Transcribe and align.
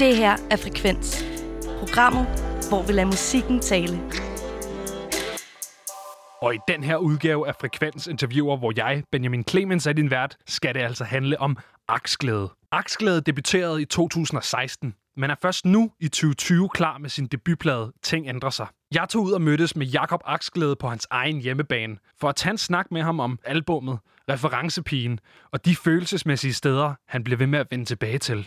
Det 0.00 0.16
her 0.16 0.36
er 0.50 0.56
Frekvens. 0.56 1.24
Programmet, 1.78 2.26
hvor 2.68 2.82
vi 2.82 2.92
lader 2.92 3.06
musikken 3.06 3.60
tale. 3.60 4.00
Og 6.42 6.54
i 6.54 6.58
den 6.68 6.84
her 6.84 6.96
udgave 6.96 7.48
af 7.48 7.54
Frekvens 7.60 8.06
interviewer, 8.06 8.56
hvor 8.56 8.72
jeg, 8.76 9.02
Benjamin 9.12 9.44
Clemens, 9.48 9.86
er 9.86 9.92
din 9.92 10.10
vært, 10.10 10.36
skal 10.46 10.74
det 10.74 10.80
altså 10.80 11.04
handle 11.04 11.40
om 11.40 11.56
aksglæde. 11.88 12.48
Aksglæde 12.72 13.20
debuterede 13.20 13.82
i 13.82 13.84
2016, 13.84 14.94
men 15.16 15.30
er 15.30 15.34
først 15.42 15.64
nu 15.64 15.90
i 16.00 16.08
2020 16.08 16.68
klar 16.68 16.98
med 16.98 17.10
sin 17.10 17.26
debutplade 17.26 17.92
Ting 18.02 18.28
ændrer 18.28 18.50
sig. 18.50 18.66
Jeg 18.94 19.08
tog 19.08 19.22
ud 19.22 19.32
og 19.32 19.42
mødtes 19.42 19.76
med 19.76 19.86
Jakob 19.86 20.20
Aksglæde 20.24 20.76
på 20.76 20.88
hans 20.88 21.06
egen 21.10 21.40
hjemmebane, 21.40 21.96
for 22.20 22.28
at 22.28 22.36
tage 22.36 22.50
en 22.50 22.58
snak 22.58 22.86
med 22.90 23.02
ham 23.02 23.20
om 23.20 23.38
albummet, 23.44 23.98
referencepigen 24.30 25.18
og 25.52 25.64
de 25.64 25.76
følelsesmæssige 25.76 26.54
steder, 26.54 26.94
han 27.08 27.24
blev 27.24 27.38
ved 27.38 27.46
med 27.46 27.58
at 27.58 27.66
vende 27.70 27.84
tilbage 27.84 28.18
til. 28.18 28.46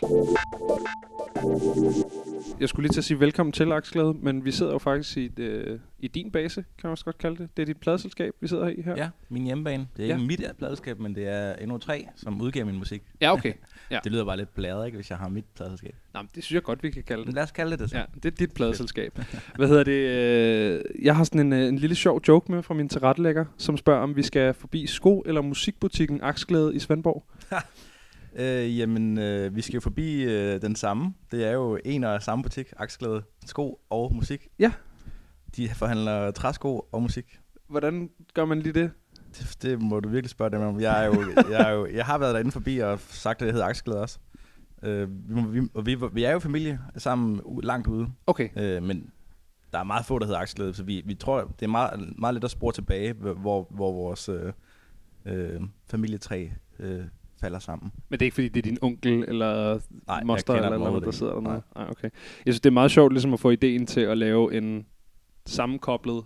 Jeg 2.60 2.68
skulle 2.68 2.84
lige 2.84 2.92
til 2.92 3.00
at 3.00 3.04
sige 3.04 3.20
velkommen 3.20 3.52
til, 3.52 3.72
Aksglæde, 3.72 4.14
men 4.22 4.44
vi 4.44 4.50
sidder 4.50 4.72
jo 4.72 4.78
faktisk 4.78 5.16
i, 5.16 5.30
øh, 5.38 5.78
i 6.00 6.08
din 6.08 6.30
base, 6.30 6.54
kan 6.54 6.64
man 6.88 6.90
også 6.90 7.04
godt 7.04 7.18
kalde 7.18 7.36
det. 7.36 7.48
Det 7.56 7.62
er 7.62 7.66
dit 7.66 7.76
pladeselskab, 7.76 8.34
vi 8.40 8.48
sidder 8.48 8.68
i 8.68 8.82
her. 8.84 8.94
Ja, 8.96 9.08
min 9.28 9.42
hjemmebane. 9.44 9.86
Det 9.96 10.02
er 10.02 10.06
Ja. 10.08 10.14
ikke 10.14 10.26
mit 10.26 10.40
pladselskab, 10.58 10.98
men 11.00 11.14
det 11.14 11.28
er 11.28 11.54
NO3, 11.54 12.08
som 12.16 12.40
udgiver 12.40 12.64
min 12.64 12.78
musik. 12.78 13.02
Ja, 13.20 13.32
okay. 13.32 13.52
Ja. 13.90 13.98
Det 14.04 14.12
lyder 14.12 14.24
bare 14.24 14.36
lidt 14.36 14.54
blæret, 14.54 14.86
ikke, 14.86 14.96
hvis 14.96 15.10
jeg 15.10 15.18
har 15.18 15.28
mit 15.28 15.44
pladselskab. 15.56 15.94
Nå, 16.14 16.22
men 16.22 16.28
det 16.34 16.44
synes 16.44 16.54
jeg 16.54 16.62
godt, 16.62 16.82
vi 16.82 16.90
kan 16.90 17.02
kalde 17.02 17.24
det. 17.26 17.34
lad 17.34 17.42
os 17.42 17.50
kalde 17.50 17.70
det 17.70 17.78
det 17.78 17.90
så. 17.90 17.96
Ja, 17.98 18.04
det 18.14 18.24
er 18.24 18.30
dit 18.30 18.52
pladeselskab. 18.54 19.18
Hvad 19.56 19.68
hedder 19.68 19.84
det? 19.84 19.92
øh, 19.92 21.04
Jeg 21.04 21.16
har 21.16 21.24
sådan 21.24 21.40
en, 21.40 21.52
øh, 21.52 21.68
en 21.68 21.76
lille 21.78 21.96
sjov 21.96 22.20
joke 22.28 22.52
med 22.52 22.62
fra 22.62 22.74
min 22.74 22.88
tilrettelægger, 22.88 23.44
som 23.58 23.76
spørger, 23.76 24.00
om 24.02 24.16
vi 24.16 24.22
skal 24.22 24.54
forbi 24.54 24.86
sko- 24.86 25.22
eller 25.26 25.40
musikbutikken 25.40 26.20
Aksglæde 26.22 26.74
i 26.74 26.78
Svendborg. 26.78 27.24
Øh, 28.36 28.78
jamen, 28.78 29.18
øh, 29.18 29.56
vi 29.56 29.62
skal 29.62 29.74
jo 29.74 29.80
forbi 29.80 30.22
øh, 30.22 30.62
den 30.62 30.76
samme. 30.76 31.14
Det 31.30 31.44
er 31.44 31.50
jo 31.50 31.78
en 31.84 32.04
og 32.04 32.22
samme 32.22 32.42
butik, 32.42 32.72
Aksglæde, 32.76 33.22
sko 33.46 33.80
og 33.90 34.14
musik. 34.14 34.48
Ja. 34.58 34.72
De 35.56 35.68
forhandler 35.68 36.30
træsko 36.30 36.88
og 36.92 37.02
musik. 37.02 37.40
Hvordan 37.68 38.10
gør 38.34 38.44
man 38.44 38.60
lige 38.60 38.72
det? 38.72 38.90
Det, 39.38 39.56
det 39.62 39.82
må 39.82 40.00
du 40.00 40.08
virkelig 40.08 40.30
spørge 40.30 40.50
dem 40.50 40.60
om. 40.60 40.80
Jeg, 40.80 41.04
er 41.04 41.06
jo, 41.06 41.24
jeg, 41.50 41.70
er 41.70 41.70
jo, 41.70 41.86
jeg 41.86 42.06
har 42.06 42.18
været 42.18 42.34
derinde 42.34 42.50
forbi 42.50 42.78
og 42.78 43.00
sagt, 43.00 43.42
at 43.42 43.46
jeg 43.46 43.52
hedder 43.52 43.66
Aksglæde 43.66 44.00
også. 44.00 44.18
Øh, 44.82 45.08
vi, 45.10 45.60
vi, 45.60 45.68
og 45.74 45.86
vi, 45.86 45.96
vi 46.12 46.24
er 46.24 46.32
jo 46.32 46.38
familie 46.38 46.80
sammen 46.96 47.40
langt 47.62 47.86
ude. 47.86 48.08
Okay. 48.26 48.48
Øh, 48.56 48.82
men 48.82 49.10
der 49.72 49.78
er 49.78 49.84
meget 49.84 50.06
få, 50.06 50.18
der 50.18 50.26
hedder 50.26 50.40
Aksglæde, 50.40 50.74
så 50.74 50.84
vi, 50.84 51.02
vi 51.06 51.14
tror, 51.14 51.40
det 51.60 51.66
er 51.66 51.70
meget, 51.70 52.18
meget 52.18 52.34
lidt 52.34 52.44
at 52.44 52.50
spore 52.50 52.72
tilbage, 52.72 53.12
hvor, 53.12 53.66
hvor 53.70 53.92
vores 53.92 54.28
øh, 54.28 54.52
øh, 55.26 55.60
familietræ 55.90 56.48
øh, 56.78 57.04
falder 57.44 57.58
sammen. 57.58 57.92
Men 58.08 58.18
det 58.18 58.24
er 58.24 58.26
ikke, 58.26 58.34
fordi 58.34 58.48
det 58.48 58.58
er 58.58 58.62
din 58.62 58.78
onkel 58.82 59.24
eller 59.28 59.80
Nej, 60.06 60.24
moster 60.24 60.54
eller 60.54 60.68
noget, 60.68 60.80
overhovedet 60.80 61.06
der 61.06 61.12
sidder 61.12 61.32
dernede? 61.32 61.54
Nej. 61.54 61.60
Nej, 61.76 61.86
okay. 61.90 62.10
Jeg 62.46 62.54
synes, 62.54 62.60
det 62.60 62.70
er 62.70 62.72
meget 62.72 62.90
sjovt 62.90 63.12
ligesom 63.12 63.32
at 63.32 63.40
få 63.40 63.50
ideen 63.50 63.86
til 63.86 64.00
at 64.00 64.18
lave 64.18 64.54
en 64.54 64.86
sammenkoblet 65.46 66.24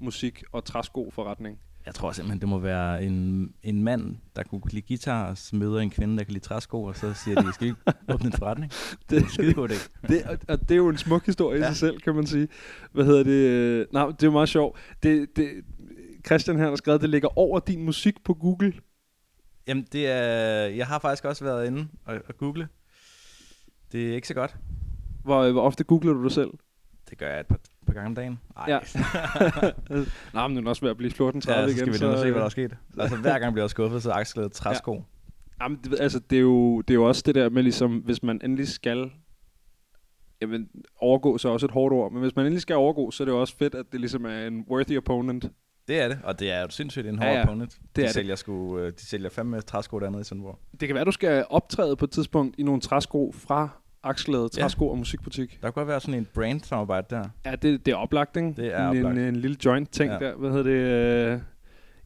musik- 0.00 0.42
og 0.52 0.64
træsko-forretning. 0.64 1.58
Jeg 1.86 1.94
tror 1.94 2.12
simpelthen, 2.12 2.40
det 2.40 2.48
må 2.48 2.58
være 2.58 3.04
en, 3.04 3.48
en 3.62 3.82
mand, 3.82 4.16
der 4.36 4.42
kunne 4.42 4.62
lide 4.70 4.86
guitar, 4.88 5.30
og 5.30 5.38
så 5.38 5.56
møder 5.56 5.80
en 5.80 5.90
kvinde, 5.90 6.18
der 6.18 6.24
kan 6.24 6.32
lide 6.32 6.44
træsko, 6.44 6.82
og 6.82 6.96
så 6.96 7.14
siger 7.14 7.42
de, 7.42 7.52
skal 7.52 7.66
vi 7.66 7.72
åbne 8.14 8.26
en 8.26 8.32
forretning? 8.32 8.72
Det 9.10 9.18
er 9.18 9.22
en 9.22 9.28
skide 9.28 9.54
god 9.54 9.68
idé. 9.68 10.08
Det, 10.08 10.22
og, 10.22 10.38
og 10.48 10.60
det 10.60 10.70
er 10.70 10.76
jo 10.76 10.88
en 10.88 10.98
smuk 10.98 11.26
historie 11.26 11.60
ja. 11.60 11.64
i 11.64 11.68
sig 11.68 11.76
selv, 11.76 12.00
kan 12.00 12.14
man 12.14 12.26
sige. 12.26 12.48
Hvad 12.92 13.04
hedder 13.04 13.22
det? 13.22 13.86
Nej, 13.92 14.06
det 14.06 14.22
er 14.22 14.26
jo 14.26 14.30
meget 14.30 14.48
sjovt. 14.48 14.78
Det, 15.02 15.36
det, 15.36 15.50
Christian 16.26 16.58
her 16.58 16.68
har 16.68 16.76
skrevet, 16.76 17.00
det 17.00 17.10
ligger 17.10 17.38
over 17.38 17.60
din 17.60 17.84
musik 17.84 18.24
på 18.24 18.34
Google. 18.34 18.72
Jamen, 19.66 19.86
det 19.92 20.06
er, 20.06 20.22
jeg 20.66 20.86
har 20.86 20.98
faktisk 20.98 21.24
også 21.24 21.44
været 21.44 21.66
inde 21.66 21.88
og, 22.04 22.20
og 22.28 22.36
google. 22.36 22.68
Det 23.92 24.10
er 24.10 24.14
ikke 24.14 24.28
så 24.28 24.34
godt. 24.34 24.56
Hvor, 25.24 25.52
hvor 25.52 25.62
ofte 25.62 25.84
googler 25.84 26.12
du 26.12 26.22
dig 26.22 26.32
selv? 26.32 26.50
Det 27.10 27.18
gør 27.18 27.30
jeg 27.30 27.40
et 27.40 27.46
par, 27.46 27.58
par 27.86 27.92
gange 27.92 28.06
om 28.06 28.14
dagen. 28.14 28.40
Ej. 28.56 28.64
Ja. 28.68 28.78
Nej, 30.34 30.48
men 30.48 30.56
nu 30.56 30.64
er 30.64 30.68
også 30.68 30.82
ved 30.82 30.90
at 30.90 30.96
blive 30.96 31.10
14.30 31.10 31.16
ja, 31.16 31.40
så 31.40 31.52
igen. 31.52 31.76
skal 31.76 31.86
vi 31.86 31.98
da 31.98 31.98
se, 31.98 32.30
hvad 32.30 32.40
der 32.40 32.44
er 32.44 32.48
sket. 32.48 32.76
Altså, 32.98 33.16
hver 33.16 33.38
gang 33.38 33.52
bliver 33.52 33.64
jeg 33.64 33.70
skuffet, 33.70 34.02
så 34.02 34.10
Aksglæde 34.10 34.48
træsko. 34.48 35.04
Jamen, 35.60 35.78
det, 35.84 36.00
altså, 36.00 36.18
det, 36.18 36.36
er 36.36 36.40
jo, 36.40 36.80
det 36.80 36.90
er 36.90 36.94
jo 36.94 37.04
også 37.04 37.22
det 37.26 37.34
der 37.34 37.48
med, 37.48 37.62
ligesom, 37.62 37.98
hvis 37.98 38.22
man 38.22 38.40
endelig 38.44 38.68
skal 38.68 39.10
jamen, 40.40 40.68
overgå, 40.96 41.38
så 41.38 41.48
er 41.48 41.52
også 41.52 41.66
et 41.66 41.72
hårdt 41.72 41.94
ord, 41.94 42.12
men 42.12 42.22
hvis 42.22 42.36
man 42.36 42.46
endelig 42.46 42.62
skal 42.62 42.76
overgå, 42.76 43.10
så 43.10 43.22
er 43.22 43.24
det 43.24 43.32
jo 43.32 43.40
også 43.40 43.56
fedt, 43.56 43.74
at 43.74 43.86
det 43.92 44.00
ligesom 44.00 44.24
er 44.24 44.46
en 44.46 44.64
worthy 44.70 44.98
opponent. 44.98 45.50
Det 45.88 46.00
er 46.00 46.08
det, 46.08 46.18
og 46.24 46.40
det 46.40 46.52
er 46.52 46.60
jo 46.60 46.66
sindssygt 46.70 47.06
en 47.06 47.18
hård 47.18 47.26
Ja, 47.26 47.30
ja, 47.32 47.34
ja. 47.38 47.40
ja. 47.40 47.46
opponent. 47.48 47.70
Det 47.70 47.96
de, 47.96 48.00
er 48.02 48.06
det. 48.06 48.14
sælger 48.14 48.34
sgu, 48.36 48.78
øh, 48.78 48.92
de 48.92 49.06
sælger 49.06 49.28
fandme 49.30 49.60
træsko 49.60 49.98
dernede 49.98 50.20
i 50.20 50.24
Svendborg. 50.24 50.58
Det 50.80 50.88
kan 50.88 50.94
være, 50.94 51.04
du 51.04 51.10
skal 51.12 51.44
optræde 51.50 51.96
på 51.96 52.04
et 52.04 52.10
tidspunkt 52.10 52.54
i 52.58 52.62
nogle 52.62 52.80
træsko 52.80 53.32
fra 53.36 53.68
Aksglæde, 54.02 54.48
Ja. 54.56 54.62
træsko 54.62 54.88
og 54.88 54.98
musikbutik. 54.98 55.58
Der 55.62 55.70
kunne 55.70 55.72
godt 55.72 55.88
være 55.88 56.00
sådan 56.00 56.14
en 56.20 56.28
brand-samarbejde 56.34 57.06
der. 57.10 57.24
Ja, 57.46 57.50
det, 57.56 57.86
det 57.86 57.92
er 57.92 57.96
oplagt, 57.96 58.36
ikke? 58.36 58.52
Det 58.56 58.74
er 58.74 58.88
en, 58.90 58.98
oplagt. 58.98 59.18
En, 59.18 59.24
en 59.24 59.36
lille 59.36 59.56
joint-ting 59.64 60.10
ja. 60.10 60.18
Ja. 60.24 60.30
der. 60.30 60.36
Hvad 60.36 60.50
hedder 60.50 60.62
det? 60.62 61.32
Øh, 61.34 61.40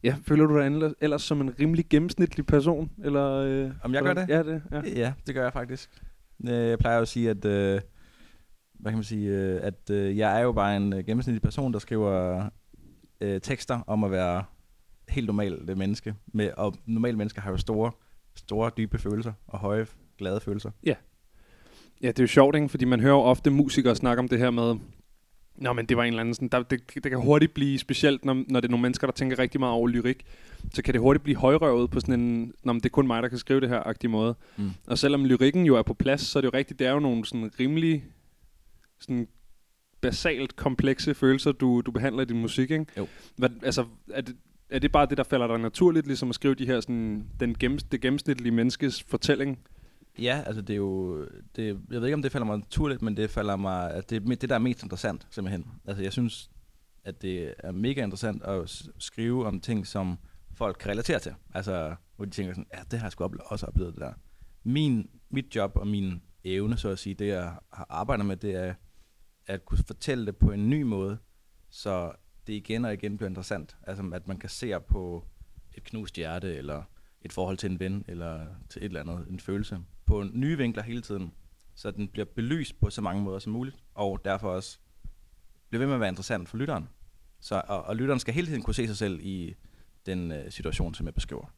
ja, 0.03 0.15
føler 0.27 0.45
du 0.45 0.59
dig 0.59 0.65
ellers, 0.65 0.93
ellers 1.01 1.21
som 1.21 1.41
en 1.41 1.53
rimelig 1.59 1.85
gennemsnitlig 1.89 2.45
person? 2.45 2.91
Eller, 3.03 3.29
øh, 3.33 3.71
Om 3.83 3.93
jeg 3.93 4.03
gør 4.03 4.13
det? 4.13 4.29
Ja, 4.29 4.43
det. 4.43 4.61
Ja. 4.71 4.81
Ja, 4.95 5.13
det 5.27 5.35
gør 5.35 5.43
jeg 5.43 5.53
faktisk. 5.53 5.89
Øh, 6.49 6.53
Jeg 6.53 6.79
plejer 6.79 6.95
jo 6.95 7.01
at 7.01 7.07
sige, 7.07 7.29
at, 7.29 7.45
øh, 7.45 7.81
hvad 8.79 8.91
kan 8.91 8.97
man 8.97 9.03
sige, 9.03 9.31
at 9.61 9.89
jeg 9.89 10.37
er 10.39 10.43
jo 10.43 10.51
bare 10.51 10.77
en 10.77 10.91
gennemsnitlig 11.05 11.41
person, 11.41 11.73
der 11.73 11.79
skriver 11.79 12.43
øh, 13.21 13.41
tekster 13.41 13.79
om 13.87 14.03
at 14.03 14.11
være 14.11 14.43
helt 15.09 15.25
normalt 15.25 15.77
menneske. 15.77 16.15
Med, 16.33 16.51
og 16.57 16.75
normale 16.85 17.17
mennesker 17.17 17.41
har 17.41 17.51
jo 17.51 17.57
store, 17.57 17.91
store, 18.35 18.71
dybe 18.77 18.97
følelser 18.97 19.33
og 19.47 19.59
høje, 19.59 19.87
glade 20.17 20.39
følelser. 20.39 20.71
Ja, 22.01 22.07
det 22.07 22.19
er 22.19 22.23
jo 22.23 22.27
sjovt, 22.27 22.55
ikke? 22.55 22.69
fordi 22.69 22.85
man 22.85 22.99
hører 22.99 23.13
jo 23.13 23.21
ofte 23.21 23.49
musikere 23.49 23.95
snakke 23.95 24.19
om 24.19 24.27
det 24.27 24.39
her 24.39 24.51
med, 24.51 24.75
Nå, 25.61 25.73
men 25.73 25.85
det 25.85 25.97
var 25.97 26.03
en 26.03 26.07
eller 26.07 26.21
anden 26.21 26.33
sådan, 26.33 26.47
der, 26.47 26.63
det, 26.63 26.81
det 26.93 27.11
kan 27.11 27.19
hurtigt 27.19 27.53
blive, 27.53 27.79
specielt 27.79 28.25
når, 28.25 28.33
når 28.33 28.59
det 28.59 28.67
er 28.67 28.71
nogle 28.71 28.81
mennesker, 28.81 29.07
der 29.07 29.11
tænker 29.11 29.39
rigtig 29.39 29.59
meget 29.59 29.73
over 29.75 29.87
lyrik, 29.87 30.25
så 30.73 30.81
kan 30.81 30.93
det 30.93 31.01
hurtigt 31.01 31.23
blive 31.23 31.37
højrøvet 31.37 31.91
på 31.91 31.99
sådan 31.99 32.19
en, 32.19 32.53
Nå, 32.63 32.73
men 32.73 32.79
det 32.79 32.85
er 32.85 32.89
kun 32.89 33.07
mig, 33.07 33.23
der 33.23 33.29
kan 33.29 33.37
skrive 33.37 33.61
det 33.61 33.69
her, 33.69 33.83
agtige 33.87 34.11
måde. 34.11 34.35
Mm. 34.57 34.71
Og 34.87 34.97
selvom 34.97 35.25
lyrikken 35.25 35.65
jo 35.65 35.75
er 35.75 35.81
på 35.81 35.93
plads, 35.93 36.21
så 36.21 36.39
er 36.39 36.41
det 36.41 36.47
jo 36.53 36.57
rigtigt, 36.57 36.79
det 36.79 36.87
er 36.87 36.91
jo 36.91 36.99
nogle 36.99 37.25
sådan 37.25 37.51
rimelig 37.59 38.03
sådan 38.99 39.27
basalt 40.01 40.55
komplekse 40.55 41.13
følelser, 41.13 41.51
du, 41.51 41.81
du 41.81 41.91
behandler 41.91 42.21
i 42.21 42.25
din 42.25 42.41
musik, 42.41 42.71
ikke? 42.71 42.85
Jo. 42.97 43.07
Hvad, 43.35 43.49
altså, 43.63 43.85
er 44.13 44.21
det, 44.21 44.35
er 44.69 44.79
det 44.79 44.91
bare 44.91 45.05
det, 45.05 45.17
der 45.17 45.23
falder 45.23 45.47
dig 45.47 45.57
naturligt, 45.59 46.07
ligesom 46.07 46.29
at 46.29 46.35
skrive 46.35 46.55
de 46.55 46.65
her 46.65 46.81
sådan, 46.81 47.27
den 47.39 47.55
gennems, 47.57 47.83
det 47.83 48.01
gennemsnitlige 48.01 48.51
menneskes 48.51 49.03
fortælling? 49.03 49.59
Ja, 50.19 50.43
altså 50.45 50.61
det 50.61 50.73
er 50.73 50.77
jo, 50.77 51.25
det, 51.55 51.67
jeg 51.67 52.01
ved 52.01 52.05
ikke 52.05 52.13
om 52.13 52.21
det 52.21 52.31
falder 52.31 52.47
mig 52.47 52.57
naturligt, 52.57 53.01
men 53.01 53.17
det 53.17 53.29
falder 53.29 53.55
mig, 53.55 53.93
at 53.93 54.09
det 54.09 54.15
er 54.15 54.35
det, 54.35 54.49
der 54.49 54.55
er 54.55 54.59
mest 54.59 54.83
interessant 54.83 55.27
simpelthen. 55.29 55.65
Altså 55.85 56.03
jeg 56.03 56.13
synes, 56.13 56.49
at 57.03 57.21
det 57.21 57.53
er 57.59 57.71
mega 57.71 58.03
interessant 58.03 58.43
at 58.43 58.83
skrive 58.97 59.45
om 59.45 59.59
ting, 59.59 59.87
som 59.87 60.17
folk 60.53 60.77
kan 60.79 60.91
relatere 60.91 61.19
til. 61.19 61.33
Altså, 61.53 61.95
hvor 62.15 62.25
de 62.25 62.31
tænker 62.31 62.53
sådan, 62.53 62.67
ja, 62.73 62.79
det 62.91 62.99
har 62.99 63.05
jeg 63.05 63.11
sgu 63.11 63.23
ople- 63.27 63.51
også 63.51 63.65
oplevet 63.65 63.93
det 63.93 64.01
der. 64.01 64.13
Min, 64.63 65.09
mit 65.29 65.55
job 65.55 65.71
og 65.75 65.87
min 65.87 66.21
evne, 66.43 66.77
så 66.77 66.89
at 66.89 66.99
sige, 66.99 67.15
det 67.15 67.27
jeg 67.27 67.53
har 67.73 67.85
arbejdet 67.89 68.25
med, 68.25 68.35
det 68.35 68.55
er 68.55 68.73
at 69.49 69.65
kunne 69.65 69.83
fortælle 69.87 70.25
det 70.25 70.37
på 70.37 70.51
en 70.51 70.69
ny 70.69 70.81
måde, 70.81 71.17
så 71.69 72.11
det 72.47 72.53
igen 72.53 72.85
og 72.85 72.93
igen 72.93 73.17
bliver 73.17 73.29
interessant. 73.29 73.77
Altså 73.83 74.11
at 74.13 74.27
man 74.27 74.37
kan 74.37 74.49
se 74.49 74.79
på 74.79 75.25
et 75.73 75.83
knust 75.83 76.15
hjerte, 76.15 76.55
eller 76.55 76.83
et 77.21 77.33
forhold 77.33 77.57
til 77.57 77.71
en 77.71 77.79
ven, 77.79 78.05
eller 78.07 78.47
til 78.69 78.79
et 78.79 78.85
eller 78.85 78.99
andet, 78.99 79.27
en 79.29 79.39
følelse, 79.39 79.79
på 80.05 80.23
nye 80.33 80.57
vinkler 80.57 80.83
hele 80.83 81.01
tiden, 81.01 81.33
så 81.75 81.91
den 81.91 82.07
bliver 82.07 82.25
belyst 82.25 82.79
på 82.79 82.89
så 82.89 83.01
mange 83.01 83.23
måder 83.23 83.39
som 83.39 83.53
muligt, 83.53 83.77
og 83.93 84.21
derfor 84.25 84.49
også 84.49 84.79
bliver 85.69 85.79
ved 85.79 85.87
med 85.87 85.93
at 85.93 85.99
være 85.99 86.09
interessant 86.09 86.49
for 86.49 86.57
lytteren. 86.57 86.89
Så, 87.39 87.61
og, 87.67 87.83
og 87.83 87.95
lytteren 87.95 88.19
skal 88.19 88.33
hele 88.33 88.47
tiden 88.47 88.61
kunne 88.61 88.73
se 88.75 88.87
sig 88.87 88.97
selv 88.97 89.19
i 89.21 89.55
den 90.05 90.31
øh, 90.31 90.51
situation, 90.51 90.93
som 90.93 91.05
jeg 91.05 91.13
beskriver. 91.13 91.53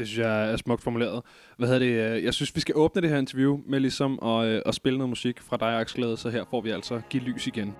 Det 0.00 0.08
synes 0.08 0.26
jeg 0.26 0.52
er 0.52 0.56
smukt 0.56 0.82
formuleret. 0.82 1.22
Hvad 1.56 1.68
hedder 1.68 1.78
det? 1.78 2.16
Øh, 2.16 2.24
jeg 2.24 2.34
synes, 2.34 2.56
vi 2.56 2.60
skal 2.60 2.76
åbne 2.76 3.02
det 3.02 3.10
her 3.10 3.18
interview 3.18 3.60
med 3.66 3.80
ligesom 3.80 4.18
at, 4.22 4.46
øh, 4.46 4.62
at 4.66 4.74
spille 4.74 4.98
noget 4.98 5.08
musik 5.08 5.40
fra 5.40 5.56
dig, 5.56 5.80
Axel 5.80 6.18
Så 6.18 6.30
her 6.30 6.44
får 6.50 6.60
vi 6.60 6.70
altså 6.70 7.00
Giv 7.10 7.20
lys 7.20 7.46
igen. 7.46 7.74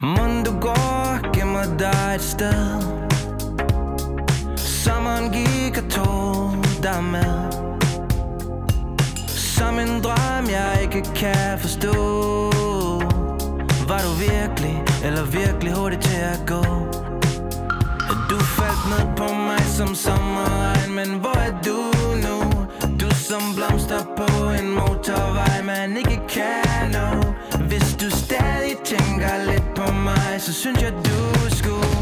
Månd 0.00 0.44
du 0.44 0.52
går, 0.60 1.32
gemmer 1.38 1.78
dig 1.78 2.14
et 2.14 2.20
sted 2.20 2.82
Sommeren 4.56 5.32
gik 5.32 5.84
og 5.84 5.90
tog 5.90 6.52
dig 6.82 7.04
med 7.04 7.52
Som 9.28 9.78
en 9.78 10.02
drøm, 10.02 10.44
jeg 10.50 10.78
ikke 10.82 11.02
kan 11.16 11.58
forstå 11.58 11.92
Var 13.88 14.00
du 14.06 14.12
virkelig, 14.30 14.82
eller 15.04 15.24
virkelig 15.24 15.72
hurtigt 15.72 16.02
til 16.02 16.16
at 16.16 16.40
gå 16.46 16.97
ned 18.90 19.16
på 19.16 19.34
mig 19.34 19.62
som 19.76 19.94
sommerregn 19.94 20.94
Men 20.94 21.10
hvor 21.20 21.36
er 21.48 21.54
du 21.66 21.78
nu? 22.24 22.36
Du 23.00 23.14
som 23.14 23.42
blomster 23.56 24.02
på 24.16 24.28
en 24.60 24.70
motorvej 24.70 25.62
Man 25.64 25.96
ikke 25.96 26.20
kan 26.28 26.90
nå 26.92 27.08
Hvis 27.68 27.96
du 28.00 28.10
stadig 28.10 28.76
tænker 28.84 29.44
lidt 29.50 29.74
på 29.74 29.92
mig 29.92 30.28
Så 30.38 30.52
synes 30.52 30.82
jeg 30.82 30.92
du 30.92 31.50
skulle 31.56 31.97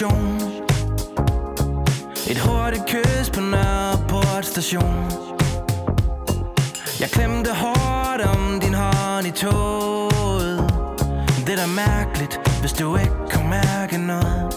station. 0.00 0.40
Et 2.30 2.38
hurtigt 2.38 2.86
kys 2.86 3.30
på 3.30 3.40
Nørreport 3.40 4.46
station 4.46 5.10
Jeg 7.00 7.08
klemte 7.10 7.50
hårdt 7.54 8.22
om 8.22 8.60
din 8.60 8.74
hånd 8.74 9.26
i 9.26 9.30
toget. 9.30 10.58
Det 11.46 11.52
er 11.52 11.56
da 11.56 11.66
mærkeligt, 11.66 12.40
hvis 12.60 12.72
du 12.72 12.96
ikke 12.96 13.16
kunne 13.30 13.48
mærke 13.48 13.98
noget. 13.98 14.52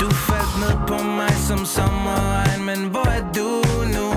Du 0.00 0.10
faldt 0.10 0.54
ned 0.62 0.76
på 0.88 1.04
mig 1.04 1.34
som 1.48 1.64
sommerregn 1.64 2.64
Men 2.64 2.80
hvor 2.90 3.06
er 3.06 3.24
du 3.36 3.50
nu? 3.96 4.08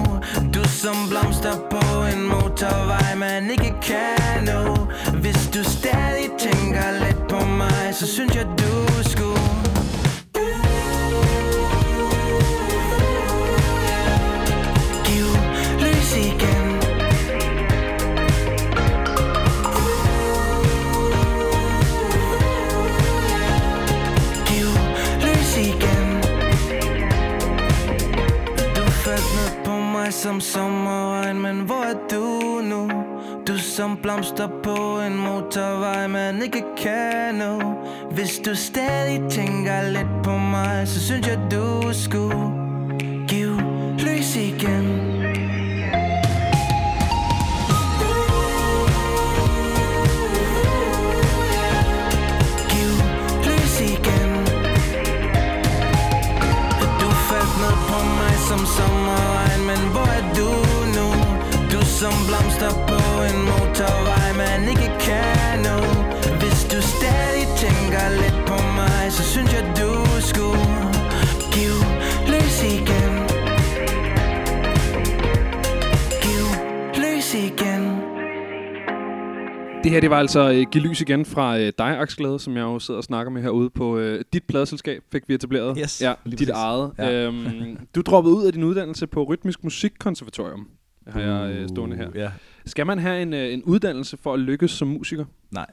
Du 0.54 0.68
som 0.70 0.96
blomster 1.10 1.56
på 1.72 1.86
en 2.14 2.28
motorvej 2.28 3.16
Man 3.16 3.50
ikke 3.50 3.74
kan 3.82 4.44
nå. 4.46 4.76
Hvis 5.22 5.50
du 5.54 5.64
stadig 5.64 6.28
tænker 6.40 7.06
lidt 7.06 7.28
på 7.30 7.46
mig 7.46 7.94
Så 7.94 8.08
synes 8.08 8.36
jeg 8.36 8.46
du 8.60 8.85
Ligesom 30.16 30.42
som 30.42 30.62
sommerregn 30.62 31.42
Men 31.42 31.60
hvor 31.60 31.84
er 31.84 31.94
du 32.12 32.62
nu? 32.62 32.92
Du 33.48 33.58
som 33.58 33.98
blomster 33.98 34.48
på 34.64 35.00
en 35.08 35.18
motorvej 35.18 36.08
Man 36.08 36.44
ikke 36.44 36.64
kan 36.78 37.36
nå 37.36 37.74
Hvis 38.12 38.40
du 38.46 38.56
stadig 38.56 39.22
tænker 39.30 39.90
lidt 39.90 40.24
på 40.24 40.38
mig 40.38 40.88
Så 40.88 41.00
synes 41.00 41.28
jeg 41.28 41.40
du 41.52 41.94
skulle 41.94 42.52
Giv 43.28 43.60
lys 44.00 44.36
igen 44.36 45.05
som 62.02 62.16
blomster 62.28 62.72
på 62.90 63.02
en 63.30 63.40
motorvej 63.50 64.30
Man 64.42 64.62
ikke 64.74 64.90
kan 65.08 65.56
nå 65.68 65.78
Hvis 66.42 66.60
du 66.72 66.80
stadig 66.96 67.46
tænker 67.64 68.06
lidt 68.22 68.40
på 68.50 68.58
mig 68.80 69.02
Så 69.18 69.24
synes 69.34 69.54
jeg 69.58 69.66
du 69.80 69.92
skulle 70.32 70.80
Giv 71.56 71.76
lys 72.32 72.58
igen 72.76 73.14
Giv 76.26 76.46
lys 77.04 77.28
igen 77.48 77.84
Det 79.84 79.92
her, 79.92 80.00
det 80.02 80.10
var 80.10 80.20
altså 80.20 80.52
øh, 80.52 80.66
Giv 80.72 80.82
lys 80.82 81.02
igen 81.02 81.26
fra 81.26 81.60
øh, 81.60 81.74
dig, 81.78 81.98
Aksglæde, 82.00 82.40
som 82.40 82.56
jeg 82.58 82.62
jo 82.62 82.80
sidder 82.80 82.98
og 82.98 83.04
snakker 83.04 83.32
med 83.32 83.42
herude 83.42 83.70
på 83.70 83.98
øh, 83.98 84.24
dit 84.34 84.44
pladeselskab, 84.44 85.02
fik 85.12 85.24
vi 85.28 85.34
etableret. 85.34 85.78
Yes, 85.82 86.02
ja, 86.02 86.14
dit 86.26 86.34
præcis. 86.34 86.50
eget. 86.50 86.92
Ja. 86.98 87.12
Øhm, 87.12 87.78
du 87.96 88.02
droppede 88.02 88.36
ud 88.36 88.46
af 88.46 88.54
din 88.54 88.64
uddannelse 88.64 89.08
på 89.08 89.24
Rytmisk 89.24 89.64
Musikkonservatorium, 89.64 90.68
har 91.08 91.20
jeg 91.20 91.56
øh, 91.56 91.70
stående 91.70 91.96
her. 91.96 92.08
Uh, 92.10 92.16
Ja. 92.16 92.32
Skal 92.66 92.86
man 92.86 93.00
have 93.00 93.22
en, 93.22 93.34
øh, 93.34 93.54
en 93.54 93.64
uddannelse 93.64 94.18
for 94.18 94.34
at 94.34 94.40
lykkes 94.40 94.72
som 94.72 94.88
musiker? 94.88 95.26
Nej, 95.52 95.66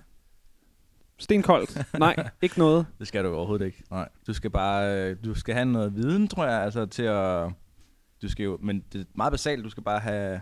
Stenkoldt? 1.18 1.98
Nej, 1.98 2.16
ikke 2.42 2.58
noget. 2.58 2.86
det 2.98 3.08
skal 3.08 3.24
du 3.24 3.34
overhovedet 3.34 3.66
ikke. 3.66 3.82
Nej. 3.90 4.08
Du 4.26 4.32
skal 4.34 4.50
bare, 4.50 4.96
øh, 5.10 5.16
du 5.24 5.34
skal 5.34 5.54
have 5.54 5.64
noget 5.64 5.96
viden, 5.96 6.28
tror 6.28 6.46
jeg, 6.46 6.62
altså 6.62 6.86
til 6.86 7.02
at, 7.02 7.48
du 8.22 8.28
skal 8.28 8.44
jo, 8.44 8.58
men 8.62 8.84
det 8.92 9.00
er 9.00 9.04
meget 9.14 9.30
basalt, 9.30 9.64
du 9.64 9.70
skal 9.70 9.82
bare 9.82 10.00
have, 10.00 10.40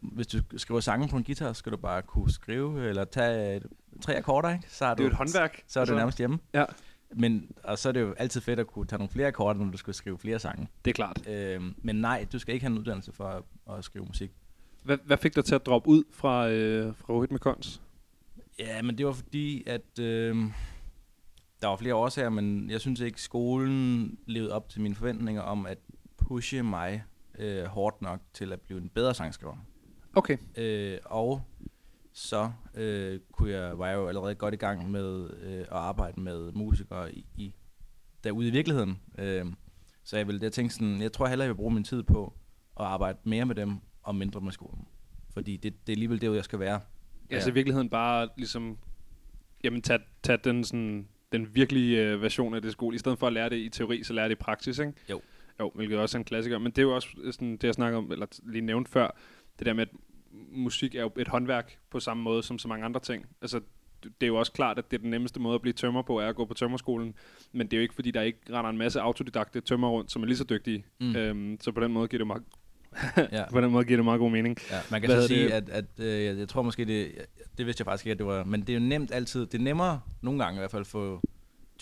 hvis 0.00 0.26
du 0.26 0.38
skriver 0.56 0.80
sange 0.80 1.08
på 1.08 1.16
en 1.16 1.24
guitar, 1.24 1.52
skal 1.52 1.72
du 1.72 1.76
bare 1.76 2.02
kunne 2.02 2.30
skrive, 2.30 2.88
eller 2.88 3.04
tage 3.04 3.54
øh, 3.54 3.60
tre 4.02 4.16
akkorder, 4.16 4.50
ikke? 4.52 4.64
Så 4.68 4.84
er 4.84 4.94
Det 4.94 5.04
er 5.04 5.08
du, 5.08 5.12
et 5.12 5.16
håndværk. 5.16 5.62
Så 5.66 5.80
er 5.80 5.84
du 5.84 5.94
nærmest 5.94 6.18
hjemme. 6.18 6.38
Ja, 6.54 6.64
Men, 7.14 7.50
og 7.64 7.78
så 7.78 7.88
er 7.88 7.92
det 7.92 8.00
jo 8.00 8.12
altid 8.12 8.40
fedt 8.40 8.60
at 8.60 8.66
kunne 8.66 8.86
tage 8.86 8.98
nogle 8.98 9.10
flere 9.10 9.28
akkorder, 9.28 9.64
når 9.64 9.70
du 9.70 9.78
skal 9.78 9.94
skrive 9.94 10.18
flere 10.18 10.38
sange. 10.38 10.68
det 10.84 10.90
er 10.90 10.94
klart. 10.94 11.28
Øhm, 11.28 11.74
men 11.82 11.96
nej, 11.96 12.26
du 12.32 12.38
skal 12.38 12.54
ikke 12.54 12.66
have 12.66 12.72
en 12.72 12.78
uddannelse 12.78 13.12
for 13.12 13.24
at, 13.24 13.42
at 13.78 13.84
skrive 13.84 14.04
musik. 14.04 14.30
Hvad, 14.82 14.98
hvad 15.04 15.16
fik 15.16 15.34
dig 15.34 15.44
til 15.44 15.54
at 15.54 15.66
droppe 15.66 15.88
ud 15.88 16.04
fra, 16.10 16.48
øh, 16.48 16.94
fra 16.96 17.14
Rytmekons? 17.14 17.82
Ja, 18.58 18.82
men 18.82 18.98
det 18.98 19.06
var 19.06 19.12
fordi, 19.12 19.62
at 19.66 19.98
øh, 19.98 20.36
der 21.62 21.68
var 21.68 21.76
flere 21.76 21.94
årsager, 21.94 22.28
men 22.28 22.70
jeg 22.70 22.80
synes 22.80 23.00
ikke, 23.00 23.22
skolen 23.22 24.18
levede 24.26 24.52
op 24.52 24.68
til 24.68 24.80
mine 24.80 24.94
forventninger 24.94 25.42
om 25.42 25.66
at 25.66 25.78
pushe 26.16 26.62
mig 26.62 27.04
øh, 27.38 27.64
hårdt 27.64 28.02
nok 28.02 28.20
til 28.32 28.52
at 28.52 28.60
blive 28.60 28.80
en 28.80 28.88
bedre 28.88 29.14
sangskriver. 29.14 29.56
Okay. 30.14 30.36
Øh, 30.56 30.98
og 31.04 31.42
så 32.18 32.52
øh, 32.74 33.20
kunne 33.32 33.50
jeg, 33.50 33.78
var 33.78 33.88
jeg 33.88 33.96
jo 33.96 34.08
allerede 34.08 34.34
godt 34.34 34.54
i 34.54 34.56
gang 34.56 34.90
med 34.90 35.30
øh, 35.42 35.60
at 35.60 35.66
arbejde 35.70 36.20
med 36.20 36.52
musikere 36.52 37.14
i, 37.14 37.26
i, 37.36 37.54
derude 38.24 38.48
i 38.48 38.50
virkeligheden. 38.50 39.00
Øh, 39.18 39.46
så 40.04 40.16
jeg 40.16 40.26
ville 40.26 40.40
jeg 40.42 40.52
tænkte 40.52 40.74
sådan, 40.74 41.02
jeg 41.02 41.12
tror 41.12 41.26
hellere, 41.26 41.44
jeg 41.44 41.54
vil 41.54 41.56
bruge 41.56 41.74
min 41.74 41.84
tid 41.84 42.02
på 42.02 42.32
at 42.80 42.86
arbejde 42.86 43.18
mere 43.24 43.46
med 43.46 43.54
dem 43.54 43.78
og 44.02 44.14
mindre 44.14 44.40
med 44.40 44.52
skolen. 44.52 44.88
Fordi 45.32 45.56
det, 45.56 45.86
det 45.86 45.92
er 45.92 45.94
alligevel 45.94 46.20
det, 46.20 46.34
jeg 46.34 46.44
skal 46.44 46.58
være. 46.58 46.80
Ja. 47.30 47.34
Altså 47.34 47.50
i 47.50 47.54
virkeligheden 47.54 47.90
bare 47.90 48.28
ligesom, 48.36 48.78
jamen 49.64 49.82
tag, 49.82 50.00
tag 50.22 50.38
den, 50.44 50.64
sådan, 50.64 51.08
den 51.32 51.54
virkelige 51.54 52.02
øh, 52.02 52.22
version 52.22 52.54
af 52.54 52.62
det 52.62 52.72
skole. 52.72 52.94
I 52.94 52.98
stedet 52.98 53.18
for 53.18 53.26
at 53.26 53.32
lære 53.32 53.48
det 53.48 53.56
i 53.56 53.68
teori, 53.68 54.02
så 54.02 54.12
lære 54.12 54.28
det 54.28 54.34
i 54.34 54.38
praksis, 54.40 54.78
ikke? 54.78 54.92
Jo. 55.10 55.20
Jo, 55.60 55.72
hvilket 55.74 55.98
også 55.98 56.18
er 56.18 56.20
en 56.20 56.24
klassiker. 56.24 56.58
Men 56.58 56.72
det 56.72 56.78
er 56.78 56.82
jo 56.82 56.94
også 56.94 57.08
sådan, 57.30 57.52
det, 57.52 57.64
jeg 57.64 57.74
snakker 57.74 57.98
om, 57.98 58.12
eller 58.12 58.26
lige 58.42 58.62
nævnt 58.62 58.88
før, 58.88 59.16
det 59.58 59.66
der 59.66 59.72
med, 59.72 59.82
at 59.82 59.88
musik 60.52 60.94
er 60.94 61.00
jo 61.00 61.10
et 61.18 61.28
håndværk 61.28 61.78
på 61.90 62.00
samme 62.00 62.22
måde 62.22 62.42
som 62.42 62.58
så 62.58 62.68
mange 62.68 62.84
andre 62.84 63.00
ting. 63.00 63.26
Altså, 63.42 63.60
det 64.02 64.22
er 64.22 64.26
jo 64.26 64.36
også 64.36 64.52
klart, 64.52 64.78
at 64.78 64.90
det 64.90 64.96
er 64.96 65.00
den 65.00 65.10
nemmeste 65.10 65.40
måde 65.40 65.54
at 65.54 65.60
blive 65.62 65.72
tømmer 65.72 66.02
på, 66.02 66.18
er 66.20 66.28
at 66.28 66.36
gå 66.36 66.44
på 66.44 66.54
tømmerskolen. 66.54 67.14
Men 67.52 67.66
det 67.66 67.72
er 67.72 67.76
jo 67.78 67.82
ikke, 67.82 67.94
fordi 67.94 68.10
der 68.10 68.22
ikke 68.22 68.38
render 68.50 68.70
en 68.70 68.78
masse 68.78 69.00
autodidakte 69.00 69.60
tømmer 69.60 69.88
rundt, 69.88 70.12
som 70.12 70.22
er 70.22 70.26
lige 70.26 70.36
så 70.36 70.44
dygtige. 70.44 70.84
Mm. 71.00 71.16
Øhm, 71.16 71.58
så 71.60 71.72
på 71.72 71.80
den 71.80 71.92
måde 71.92 72.08
giver 72.08 72.18
det 72.18 72.26
meget, 72.26 72.42
Ja. 73.32 73.44
på 73.52 73.60
den 73.60 73.70
måde 73.70 73.84
giver 73.84 73.96
det 73.96 74.04
meget 74.04 74.18
god 74.18 74.30
mening. 74.30 74.56
Ja, 74.70 74.80
man 74.90 75.00
kan 75.00 75.10
Hvad 75.10 75.22
så 75.22 75.28
sige, 75.28 75.52
at, 75.54 75.68
at 75.68 75.84
øh, 75.98 76.24
jeg, 76.24 76.38
jeg 76.38 76.48
tror 76.48 76.62
måske, 76.62 76.84
det, 76.84 77.12
det 77.58 77.66
vidste 77.66 77.80
jeg 77.80 77.86
faktisk 77.86 78.06
ikke, 78.06 78.12
at 78.12 78.18
det 78.18 78.26
var, 78.26 78.44
men 78.44 78.60
det 78.60 78.68
er 78.68 78.74
jo 78.74 78.80
nemt 78.86 79.12
altid, 79.12 79.46
det 79.46 79.54
er 79.54 79.62
nemmere 79.62 80.00
nogle 80.22 80.44
gange 80.44 80.58
i 80.58 80.60
hvert 80.60 80.70
fald 80.70 80.80
at 80.80 80.86
få 80.86 81.20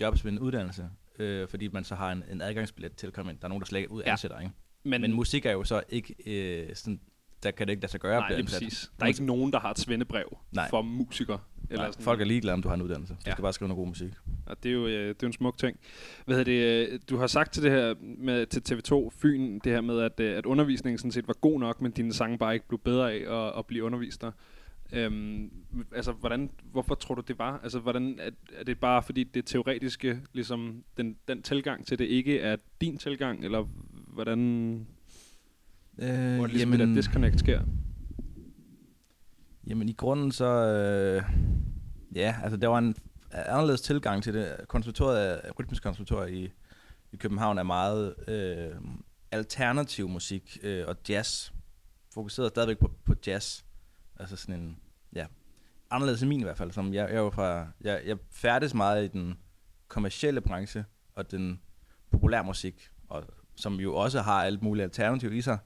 jobs 0.00 0.24
ved 0.24 0.32
en 0.32 0.38
uddannelse, 0.38 0.88
øh, 1.18 1.48
fordi 1.48 1.68
man 1.68 1.84
så 1.84 1.94
har 1.94 2.12
en, 2.12 2.24
en 2.32 2.40
adgangsbillet 2.40 2.96
til 2.96 3.06
at 3.06 3.12
komme 3.12 3.30
ind. 3.32 3.38
Der 3.38 3.44
er 3.44 3.48
nogen, 3.48 3.60
der 3.60 3.66
slet 3.66 3.78
ikke 3.80 3.90
ud 3.90 4.02
Ja. 4.02 4.10
ansætter, 4.12 4.40
ikke? 4.40 4.52
Men, 4.84 5.00
Men 5.00 5.12
musik 5.12 5.46
er 5.46 5.52
jo 5.52 5.64
så 5.64 5.82
ikke 5.88 6.14
øh, 6.26 6.74
sådan, 6.74 7.00
der 7.42 7.50
kan 7.50 7.66
det 7.66 7.72
ikke 7.72 7.82
lade 7.82 7.90
sig 7.92 8.00
gøre 8.00 8.20
nej, 8.20 8.32
lige 8.36 8.44
præcis. 8.46 8.90
Der 8.98 9.04
er 9.04 9.08
ikke 9.08 9.24
nogen, 9.24 9.52
der 9.52 9.60
har 9.60 9.70
et 9.70 9.78
svendebrev 9.78 10.38
Nej. 10.52 10.70
for 10.70 10.82
musikere. 10.82 11.38
Eller 11.70 11.82
Nej, 11.82 11.92
sådan. 11.92 12.04
folk 12.04 12.20
er 12.20 12.24
ligeglade, 12.24 12.54
om 12.54 12.62
du 12.62 12.68
har 12.68 12.74
en 12.74 12.82
uddannelse. 12.82 13.14
Du 13.14 13.18
Ja. 13.26 13.32
skal 13.32 13.42
bare 13.42 13.52
skrive 13.52 13.68
noget 13.68 13.78
god 13.78 13.86
musik. 13.86 14.12
Og 14.46 14.62
det 14.62 14.68
er 14.68 14.72
jo, 14.72 14.86
øh, 14.86 15.08
det 15.08 15.22
er 15.22 15.26
en 15.26 15.32
smuk 15.32 15.58
ting. 15.58 15.78
Hvad 16.24 16.36
hedder 16.36 16.52
det, 16.84 16.92
øh, 16.92 17.00
du 17.10 17.16
har 17.16 17.26
sagt 17.26 17.52
til 17.52 17.62
det 17.62 17.70
her 17.70 17.94
med, 18.00 18.46
til 18.46 18.62
TV2 18.74 19.10
Fyn, 19.10 19.58
det 19.64 19.72
her 19.72 19.80
med, 19.80 20.00
at, 20.00 20.20
øh, 20.20 20.38
at 20.38 20.46
undervisningen 20.46 20.98
sådan 20.98 21.10
set 21.12 21.28
var 21.28 21.34
god 21.34 21.60
nok, 21.60 21.80
men 21.82 21.92
dine 21.92 22.12
sange 22.12 22.38
bare 22.38 22.54
ikke 22.54 22.68
blev 22.68 22.78
bedre 22.80 23.12
af 23.12 23.46
at, 23.46 23.58
at 23.58 23.66
blive 23.66 23.84
undervist 23.84 24.20
der. 24.20 24.30
Øhm, 24.92 25.50
altså, 25.94 26.12
hvordan, 26.12 26.50
hvorfor 26.72 26.94
tror 26.94 27.14
du, 27.14 27.20
det 27.28 27.38
var? 27.38 27.60
Altså, 27.62 27.78
hvordan, 27.78 28.18
er, 28.20 28.30
er 28.54 28.64
det 28.64 28.78
bare 28.80 29.02
fordi 29.02 29.24
det 29.24 29.46
teoretiske, 29.46 30.20
ligesom 30.32 30.84
den, 30.96 31.16
den 31.28 31.42
tilgang 31.42 31.86
til 31.86 31.98
det 31.98 32.04
ikke 32.04 32.38
er 32.40 32.56
din 32.80 32.98
tilgang, 32.98 33.44
eller 33.44 33.68
hvordan, 34.06 34.86
Øh, 35.98 36.08
hvor 36.08 36.46
det 36.46 36.52
ligesom 36.52 36.72
jamen, 36.72 36.80
det 36.80 36.88
der 36.88 36.94
disconnect 36.94 37.38
sker? 37.38 37.62
Jamen 39.66 39.88
i 39.88 39.92
grunden 39.92 40.32
så, 40.32 40.46
øh, 40.46 41.22
ja, 42.14 42.36
altså 42.42 42.56
der 42.56 42.68
var 42.68 42.78
en 42.78 42.94
anderledes 43.32 43.80
tilgang 43.80 44.22
til 44.22 44.34
det. 44.34 44.56
Konservatoriet, 44.68 45.40
Rytmisk 45.58 45.82
Konservatorium 45.82 46.34
i, 46.34 46.52
i 47.12 47.16
København 47.16 47.58
er 47.58 47.62
meget 47.62 48.14
øh, 48.28 48.80
alternativ 49.30 50.08
musik 50.08 50.58
øh, 50.62 50.84
og 50.88 50.96
jazz. 51.08 51.52
Fokuseret 52.14 52.50
stadigvæk 52.50 52.78
på, 52.78 52.90
på 53.04 53.14
jazz. 53.26 53.62
Altså 54.20 54.36
sådan 54.36 54.60
en, 54.60 54.78
ja, 55.14 55.26
anderledes 55.90 56.22
end 56.22 56.28
min 56.28 56.40
i 56.40 56.44
hvert 56.44 56.56
fald. 56.56 56.72
Som 56.72 56.94
jeg, 56.94 57.08
jeg, 57.10 57.16
jo 57.16 57.30
fra, 57.30 57.66
jeg, 57.80 58.02
jeg 58.06 58.16
færdes 58.30 58.74
meget 58.74 59.04
i 59.04 59.08
den 59.08 59.38
kommercielle 59.88 60.40
branche 60.40 60.84
og 61.14 61.30
den 61.30 61.60
populære 62.10 62.44
musik, 62.44 62.90
og, 63.08 63.24
som 63.56 63.74
jo 63.74 63.94
også 63.94 64.22
har 64.22 64.44
alt 64.44 64.62
muligt 64.62 64.84
alternativ 64.84 65.32
i 65.32 65.40
sig. 65.40 65.58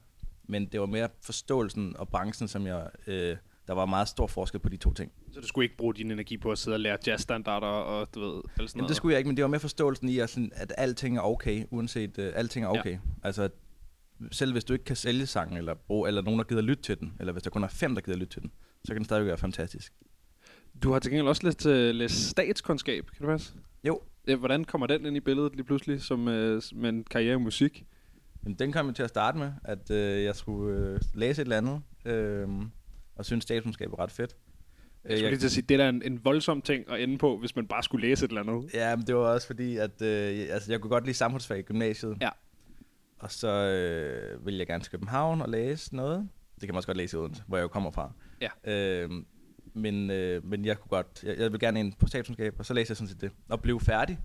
Men 0.51 0.65
det 0.65 0.79
var 0.79 0.85
mere 0.85 1.09
forståelsen 1.21 1.95
og 1.97 2.09
branchen, 2.09 2.47
som 2.47 2.67
jeg... 2.67 2.89
Øh, 3.07 3.37
der 3.67 3.73
var 3.73 3.85
meget 3.85 4.07
stor 4.07 4.27
forskel 4.27 4.59
på 4.59 4.69
de 4.69 4.77
to 4.77 4.93
ting. 4.93 5.11
Så 5.31 5.39
du 5.41 5.47
skulle 5.47 5.65
ikke 5.65 5.77
bruge 5.77 5.93
din 5.93 6.11
energi 6.11 6.37
på 6.37 6.51
at 6.51 6.57
sidde 6.57 6.75
og 6.75 6.79
lære 6.79 6.97
jazzstandarder 7.07 7.67
og 7.67 8.15
du 8.15 8.19
ved, 8.19 8.35
alt 8.35 8.43
sådan 8.45 8.57
Jamen, 8.57 8.77
noget? 8.77 8.89
det 8.89 8.95
skulle 8.95 9.13
jeg 9.13 9.19
ikke, 9.19 9.27
men 9.27 9.37
det 9.37 9.43
var 9.43 9.49
med 9.49 9.59
forståelsen 9.59 10.09
i, 10.09 10.19
at, 10.19 10.29
sådan, 10.29 10.51
at 10.55 10.73
alting 10.77 11.17
er 11.17 11.21
okay, 11.21 11.65
uanset 11.71 12.17
uh, 12.17 12.25
alting 12.35 12.65
er 12.65 12.69
okay. 12.69 12.91
Ja. 12.91 12.97
Altså, 13.23 13.49
selv 14.31 14.51
hvis 14.51 14.63
du 14.63 14.73
ikke 14.73 14.85
kan 14.85 14.95
sælge 14.95 15.25
sangen, 15.25 15.57
eller, 15.57 15.73
bruge, 15.73 16.07
eller 16.07 16.21
nogen, 16.21 16.39
der 16.39 16.43
gider 16.45 16.61
lytte 16.61 16.83
til 16.83 16.99
den, 16.99 17.13
eller 17.19 17.33
hvis 17.33 17.43
der 17.43 17.49
kun 17.49 17.63
er 17.63 17.67
fem, 17.67 17.95
der 17.95 18.01
gider 18.01 18.17
lytte 18.17 18.33
til 18.33 18.41
den, 18.41 18.51
så 18.85 18.87
kan 18.87 18.95
den 18.95 19.05
stadig 19.05 19.25
være 19.25 19.37
fantastisk. 19.37 19.93
Du 20.83 20.91
har 20.91 20.99
til 20.99 21.11
gengæld 21.11 21.27
også 21.27 21.41
læst, 21.43 21.65
uh, 21.65 21.71
læst 21.71 22.29
statskundskab, 22.29 23.05
kan 23.05 23.27
det 23.27 23.33
passe? 23.33 23.53
Jo. 23.83 24.01
Ja, 24.27 24.35
hvordan 24.35 24.65
kommer 24.65 24.87
den 24.87 25.05
ind 25.05 25.17
i 25.17 25.19
billedet 25.19 25.55
lige 25.55 25.65
pludselig, 25.65 26.01
som 26.01 26.19
uh, 26.19 26.33
med 26.73 26.89
en 26.89 27.03
karriere 27.03 27.33
i 27.33 27.39
musik? 27.39 27.85
Men 28.41 28.53
den 28.53 28.71
kom 28.71 28.87
jeg 28.87 28.95
til 28.95 29.03
at 29.03 29.09
starte 29.09 29.37
med, 29.37 29.51
at 29.63 29.91
øh, 29.91 30.23
jeg 30.23 30.35
skulle 30.35 30.77
øh, 30.77 30.99
læse 31.13 31.41
et 31.41 31.45
eller 31.45 31.57
andet, 31.57 31.81
øh, 32.05 32.47
og 33.15 33.25
synes 33.25 33.43
statskundskab 33.43 33.91
var 33.91 33.99
ret 33.99 34.11
fedt. 34.11 34.35
Jeg 35.05 35.17
skulle 35.17 35.29
lige 35.29 35.39
til 35.39 35.47
at 35.47 35.51
sige, 35.51 35.65
det 35.69 35.81
er 35.81 35.89
en, 35.89 36.01
en 36.05 36.25
voldsom 36.25 36.61
ting 36.61 36.89
at 36.89 37.01
ende 37.01 37.17
på, 37.17 37.37
hvis 37.37 37.55
man 37.55 37.67
bare 37.67 37.83
skulle 37.83 38.07
læse 38.07 38.25
et 38.25 38.29
eller 38.29 38.41
andet. 38.41 38.73
Ja, 38.73 38.95
men 38.95 39.07
det 39.07 39.15
var 39.15 39.21
også 39.21 39.47
fordi, 39.47 39.77
at 39.77 40.01
øh, 40.01 40.47
altså, 40.49 40.71
jeg 40.71 40.81
kunne 40.81 40.89
godt 40.89 41.05
lide 41.05 41.17
samfundsfag 41.17 41.59
i 41.59 41.61
gymnasiet. 41.61 42.17
Ja. 42.21 42.29
Og 43.19 43.31
så 43.31 43.47
øh, 43.47 44.45
ville 44.45 44.59
jeg 44.59 44.67
gerne 44.67 44.83
til 44.83 44.91
København 44.91 45.41
og 45.41 45.49
læse 45.49 45.95
noget. 45.95 46.29
Det 46.55 46.61
kan 46.61 46.73
man 46.73 46.77
også 46.77 46.87
godt 46.87 46.97
læse 46.97 47.17
i 47.17 47.19
Odense, 47.19 47.43
hvor 47.47 47.57
jeg 47.57 47.63
jo 47.63 47.67
kommer 47.67 47.91
fra. 47.91 48.11
Ja. 48.41 48.71
Øh, 48.73 49.09
men, 49.73 50.11
øh, 50.11 50.45
men 50.45 50.65
jeg 50.65 50.79
kunne 50.79 50.89
godt, 50.89 51.23
jeg, 51.23 51.39
jeg 51.39 51.51
vil 51.51 51.59
gerne 51.59 51.79
ind 51.79 51.93
på 51.99 52.07
statskundskab, 52.07 52.55
og 52.59 52.65
så 52.65 52.73
læste 52.73 52.91
jeg 52.91 52.97
sådan 52.97 53.07
set 53.07 53.21
det. 53.21 53.31
Og 53.49 53.61
blev 53.61 53.79
færdig. 53.79 54.19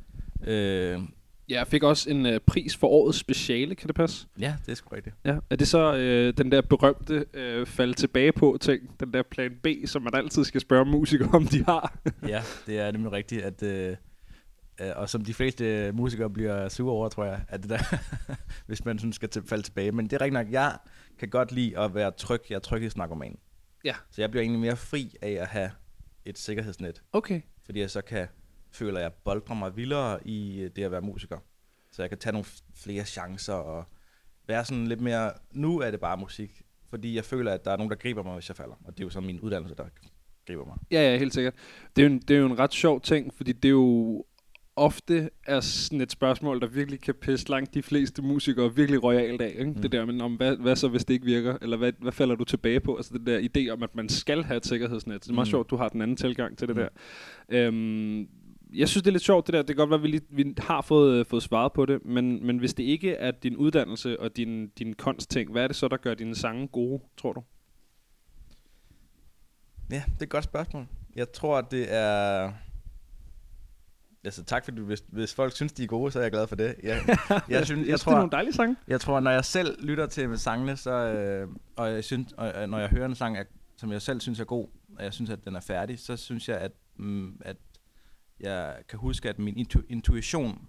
Øh, 0.46 1.00
Ja, 1.48 1.54
jeg 1.58 1.66
fik 1.66 1.82
også 1.82 2.10
en 2.10 2.26
uh, 2.26 2.32
pris 2.46 2.76
for 2.76 2.86
årets 2.86 3.18
speciale, 3.18 3.74
kan 3.74 3.86
det 3.86 3.96
passe? 3.96 4.26
ja, 4.40 4.56
det 4.66 4.72
er 4.72 4.76
sgu 4.76 4.94
rigtigt. 4.94 5.16
Ja. 5.24 5.36
Er 5.50 5.56
det 5.56 5.68
så 5.68 5.96
øh, 5.96 6.34
den 6.36 6.52
der 6.52 6.60
berømte 6.60 7.26
øh, 7.34 7.66
falde 7.66 7.94
tilbage 7.94 8.32
på 8.32 8.58
ting, 8.60 9.00
den 9.00 9.12
der 9.12 9.22
plan 9.22 9.52
B, 9.62 9.66
som 9.86 10.02
man 10.02 10.14
altid 10.14 10.44
skal 10.44 10.60
spørge 10.60 10.84
musikere 10.84 11.28
om, 11.32 11.46
de 11.46 11.64
har? 11.64 11.98
ja, 12.28 12.42
det 12.66 12.78
er 12.78 12.90
nemlig 12.92 13.12
rigtigt, 13.12 13.42
at... 13.42 13.62
Øh, 13.62 13.96
øh, 14.80 14.90
og 14.96 15.08
som 15.08 15.24
de 15.24 15.34
fleste 15.34 15.92
musikere 15.92 16.30
bliver 16.30 16.68
sure 16.68 16.92
over, 16.92 17.08
tror 17.08 17.24
jeg, 17.24 17.40
at 17.48 17.62
det 17.62 17.70
der, 17.70 17.78
hvis 18.66 18.84
man 18.84 18.98
sådan 18.98 19.12
skal 19.12 19.28
til, 19.28 19.42
falde 19.46 19.62
tilbage. 19.62 19.92
Men 19.92 20.04
det 20.06 20.12
er 20.12 20.20
rigtigt 20.20 20.44
nok, 20.44 20.52
jeg 20.52 20.76
kan 21.18 21.28
godt 21.28 21.52
lide 21.52 21.78
at 21.78 21.94
være 21.94 22.10
tryg. 22.10 22.40
Jeg 22.50 22.56
er 22.56 22.60
tryghedsnarkoman. 22.60 23.38
Ja. 23.84 23.94
Så 24.10 24.22
jeg 24.22 24.30
bliver 24.30 24.42
egentlig 24.42 24.60
mere 24.60 24.76
fri 24.76 25.14
af 25.22 25.30
at 25.30 25.46
have 25.46 25.70
et 26.24 26.38
sikkerhedsnet, 26.38 27.02
Okay. 27.12 27.40
fordi 27.64 27.80
jeg 27.80 27.90
så 27.90 28.00
kan 28.00 28.28
føler, 28.76 29.00
jeg 29.00 29.12
boldrer 29.24 29.54
mig 29.54 29.76
vildere 29.76 30.26
i 30.28 30.60
øh, 30.60 30.70
det 30.76 30.82
at 30.82 30.90
være 30.90 31.00
musiker. 31.00 31.38
Så 31.92 32.02
jeg 32.02 32.08
kan 32.08 32.18
tage 32.18 32.32
nogle 32.32 32.46
flere 32.74 33.04
chancer 33.04 33.52
og 33.52 33.84
være 34.48 34.64
sådan 34.64 34.86
lidt 34.86 35.00
mere, 35.00 35.30
nu 35.52 35.80
er 35.80 35.90
det 35.90 36.00
bare 36.00 36.16
musik, 36.16 36.62
fordi 36.90 37.16
jeg 37.16 37.24
føler, 37.24 37.52
at 37.52 37.64
der 37.64 37.70
er 37.70 37.76
nogen, 37.76 37.90
der 37.90 37.96
griber 37.96 38.22
mig, 38.22 38.34
hvis 38.34 38.48
jeg 38.48 38.56
falder. 38.56 38.74
Og 38.84 38.92
det 38.98 39.00
er 39.00 39.06
jo 39.06 39.10
så 39.10 39.20
min 39.20 39.40
uddannelse, 39.40 39.74
der 39.76 39.84
griber 40.46 40.64
mig. 40.64 40.76
Ja, 40.90 41.10
ja, 41.12 41.18
helt 41.18 41.34
sikkert. 41.34 41.54
Det 41.96 42.04
er, 42.04 42.08
jo 42.08 42.12
en, 42.14 42.18
det 42.20 42.36
er 42.36 42.40
jo 42.40 42.46
en 42.46 42.58
ret 42.58 42.72
sjov 42.74 43.00
ting, 43.00 43.34
fordi 43.34 43.52
det 43.52 43.64
er 43.68 43.72
jo 43.72 44.24
ofte 44.78 45.30
er 45.46 45.60
sådan 45.60 46.00
et 46.00 46.12
spørgsmål, 46.12 46.60
der 46.60 46.66
virkelig 46.66 47.00
kan 47.00 47.14
pisse 47.14 47.48
langt 47.50 47.74
de 47.74 47.82
fleste 47.82 48.22
musikere 48.22 48.74
virkelig 48.74 49.02
royalt 49.02 49.40
af. 49.42 49.48
Ikke? 49.48 49.64
Mm. 49.64 49.68
Mm. 49.76 49.82
Det 49.82 49.92
der, 49.92 50.04
men 50.04 50.20
om, 50.20 50.34
hvad, 50.34 50.56
hvad 50.56 50.76
så, 50.76 50.88
hvis 50.88 51.04
det 51.04 51.14
ikke 51.14 51.26
virker? 51.26 51.58
Eller 51.62 51.76
hvad, 51.76 51.92
hvad 51.98 52.12
falder 52.12 52.34
du 52.34 52.44
tilbage 52.44 52.80
på? 52.80 52.96
Altså 52.96 53.18
den 53.18 53.26
der 53.26 53.40
idé 53.40 53.70
om, 53.72 53.82
at 53.82 53.94
man 53.94 54.08
skal 54.08 54.44
have 54.44 54.56
et 54.56 54.66
sikkerhedsnet. 54.66 55.22
Det 55.24 55.30
er 55.30 55.34
meget 55.34 55.46
Mm. 55.48 55.50
sjovt, 55.50 55.70
du 55.70 55.76
har 55.76 55.88
den 55.88 56.02
anden 56.02 56.16
tilgang 56.16 56.58
til 56.58 56.68
det 56.68 56.76
Mm. 56.76 56.82
der. 56.82 56.88
Øhm, 57.66 58.28
jeg 58.72 58.88
synes, 58.88 59.02
det 59.02 59.10
er 59.10 59.12
lidt 59.12 59.22
sjovt 59.22 59.46
det 59.46 59.52
der. 59.52 59.58
Det 59.58 59.66
kan 59.66 59.76
godt 59.76 59.90
være, 59.90 59.98
at 59.98 60.02
vi, 60.02 60.08
lige, 60.08 60.22
vi 60.30 60.54
har 60.58 60.80
fået, 60.80 61.18
øh, 61.18 61.26
fået 61.26 61.42
svaret 61.42 61.72
på 61.72 61.86
det, 61.86 62.04
men, 62.04 62.46
men 62.46 62.58
hvis 62.58 62.74
det 62.74 62.82
ikke 62.82 63.12
er 63.12 63.30
din 63.30 63.56
uddannelse 63.56 64.20
og 64.20 64.36
din, 64.36 64.68
din 64.68 64.94
kunstting, 64.94 65.52
hvad 65.52 65.62
er 65.62 65.66
det 65.66 65.76
så, 65.76 65.88
der 65.88 65.96
gør 65.96 66.14
dine 66.14 66.34
sange 66.34 66.68
gode, 66.68 67.02
tror 67.16 67.32
du? 67.32 67.42
Ja, 69.90 70.02
det 70.06 70.18
er 70.20 70.22
et 70.22 70.28
godt 70.28 70.44
spørgsmål. 70.44 70.86
Jeg 71.16 71.32
tror, 71.32 71.60
det 71.60 71.94
er... 71.94 72.52
Altså 74.24 74.44
tak 74.44 74.64
fordi 74.64 74.80
hvis, 74.80 75.04
hvis 75.08 75.34
folk 75.34 75.54
synes, 75.54 75.72
de 75.72 75.82
er 75.82 75.86
gode, 75.86 76.12
så 76.12 76.18
er 76.18 76.22
jeg 76.22 76.32
glad 76.32 76.46
for 76.46 76.56
det. 76.56 76.74
Jeg, 76.82 77.18
jeg, 77.48 77.66
synes, 77.66 77.78
jeg, 77.78 77.86
det 77.86 77.92
er 77.92 77.96
tror, 77.96 78.14
nogle 78.14 78.30
dejlige 78.30 78.54
sange. 78.54 78.76
Jeg 78.88 79.00
tror, 79.00 79.20
når 79.20 79.30
jeg 79.30 79.44
selv 79.44 79.86
lytter 79.86 80.06
til 80.06 80.38
sangene, 80.38 80.76
så, 80.76 80.90
øh, 80.90 81.48
og, 81.76 81.92
jeg 81.92 82.04
synes, 82.04 82.32
og 82.32 82.68
når 82.68 82.78
jeg 82.78 82.88
hører 82.88 83.06
en 83.06 83.14
sang, 83.14 83.38
er, 83.38 83.44
som 83.76 83.92
jeg 83.92 84.02
selv 84.02 84.20
synes 84.20 84.40
er 84.40 84.44
god, 84.44 84.68
og 84.98 85.04
jeg 85.04 85.12
synes, 85.12 85.30
at 85.30 85.44
den 85.44 85.56
er 85.56 85.60
færdig, 85.60 85.98
så 85.98 86.16
synes 86.16 86.48
jeg, 86.48 86.58
at, 86.58 86.72
mm, 86.96 87.40
at 87.40 87.56
jeg 88.40 88.82
kan 88.88 88.98
huske, 88.98 89.28
at 89.28 89.38
min 89.38 89.56
intu- 89.56 89.86
intuition 89.88 90.68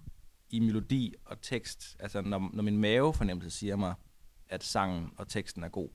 i 0.50 0.60
melodi 0.60 1.14
og 1.26 1.42
tekst, 1.42 1.96
altså 2.00 2.22
når, 2.22 2.50
når 2.54 2.64
min 2.64 2.78
mavefornemmelse 2.78 3.58
siger 3.58 3.76
mig, 3.76 3.94
at 4.50 4.64
sangen 4.64 5.10
og 5.18 5.28
teksten 5.28 5.64
er 5.64 5.70
god, 5.70 5.90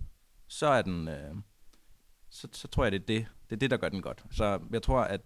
så 0.48 0.66
er 0.66 0.82
den, 0.82 1.08
øh, 1.08 1.34
så, 2.30 2.48
så 2.52 2.68
tror 2.68 2.84
jeg, 2.84 2.92
det 2.92 3.00
er 3.00 3.06
det. 3.06 3.26
Det 3.50 3.56
er 3.56 3.58
det, 3.58 3.70
der 3.70 3.76
gør 3.76 3.88
den 3.88 4.02
godt. 4.02 4.24
Så 4.30 4.60
jeg 4.72 4.82
tror, 4.82 5.00
at 5.00 5.20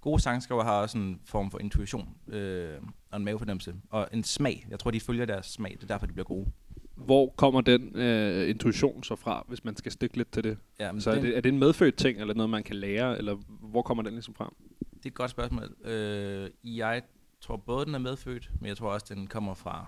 gode 0.00 0.22
sangskriver 0.22 0.64
har 0.64 0.80
også 0.80 0.98
en 0.98 1.20
form 1.24 1.50
for 1.50 1.58
intuition 1.58 2.16
øh, 2.28 2.78
og 3.10 3.16
en 3.16 3.24
mavefornemmelse 3.24 3.74
og 3.90 4.08
en 4.12 4.24
smag. 4.24 4.66
Jeg 4.70 4.78
tror, 4.78 4.90
de 4.90 5.00
følger 5.00 5.26
deres 5.26 5.46
smag. 5.46 5.70
Det 5.72 5.82
er 5.82 5.86
derfor, 5.86 6.06
de 6.06 6.12
bliver 6.12 6.24
gode. 6.24 6.46
Hvor 6.94 7.34
kommer 7.36 7.60
den 7.60 7.96
øh, 7.96 8.50
intuition 8.50 9.02
så 9.02 9.16
fra, 9.16 9.44
hvis 9.48 9.64
man 9.64 9.76
skal 9.76 9.92
stikke 9.92 10.16
lidt 10.16 10.32
til 10.32 10.44
det? 10.44 10.58
Ja, 10.80 10.92
Så 10.98 11.10
er 11.10 11.14
den, 11.14 11.24
det, 11.24 11.36
er 11.36 11.40
det 11.40 11.52
en 11.52 11.58
medfødt 11.58 11.96
ting, 11.96 12.20
eller 12.20 12.34
noget, 12.34 12.50
man 12.50 12.62
kan 12.62 12.76
lære, 12.76 13.18
eller 13.18 13.34
hvor 13.48 13.82
kommer 13.82 14.02
den 14.02 14.12
ligesom 14.12 14.34
fra? 14.34 14.52
Det 14.96 15.06
er 15.06 15.10
et 15.10 15.14
godt 15.14 15.30
spørgsmål. 15.30 15.76
Øh, 15.84 16.50
jeg 16.64 17.02
tror 17.40 17.56
både, 17.56 17.86
den 17.86 17.94
er 17.94 17.98
medfødt, 17.98 18.50
men 18.60 18.68
jeg 18.68 18.76
tror 18.76 18.92
også, 18.92 19.14
den 19.14 19.26
kommer 19.26 19.54
fra... 19.54 19.86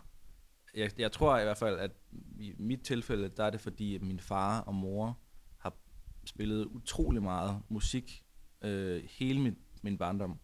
Jeg, 0.74 0.90
jeg 0.98 1.12
tror 1.12 1.38
i 1.38 1.42
hvert 1.44 1.56
fald, 1.58 1.78
at 1.78 1.90
i 2.40 2.54
mit 2.58 2.80
tilfælde, 2.80 3.28
der 3.28 3.44
er 3.44 3.50
det 3.50 3.60
fordi, 3.60 3.94
at 3.94 4.02
min 4.02 4.20
far 4.20 4.60
og 4.60 4.74
mor 4.74 5.18
har 5.58 5.74
spillet 6.24 6.64
utrolig 6.64 7.22
meget 7.22 7.62
musik 7.68 8.24
øh, 8.62 9.02
hele 9.18 9.40
min, 9.40 9.56
min 9.82 9.98
barndom. 9.98 10.38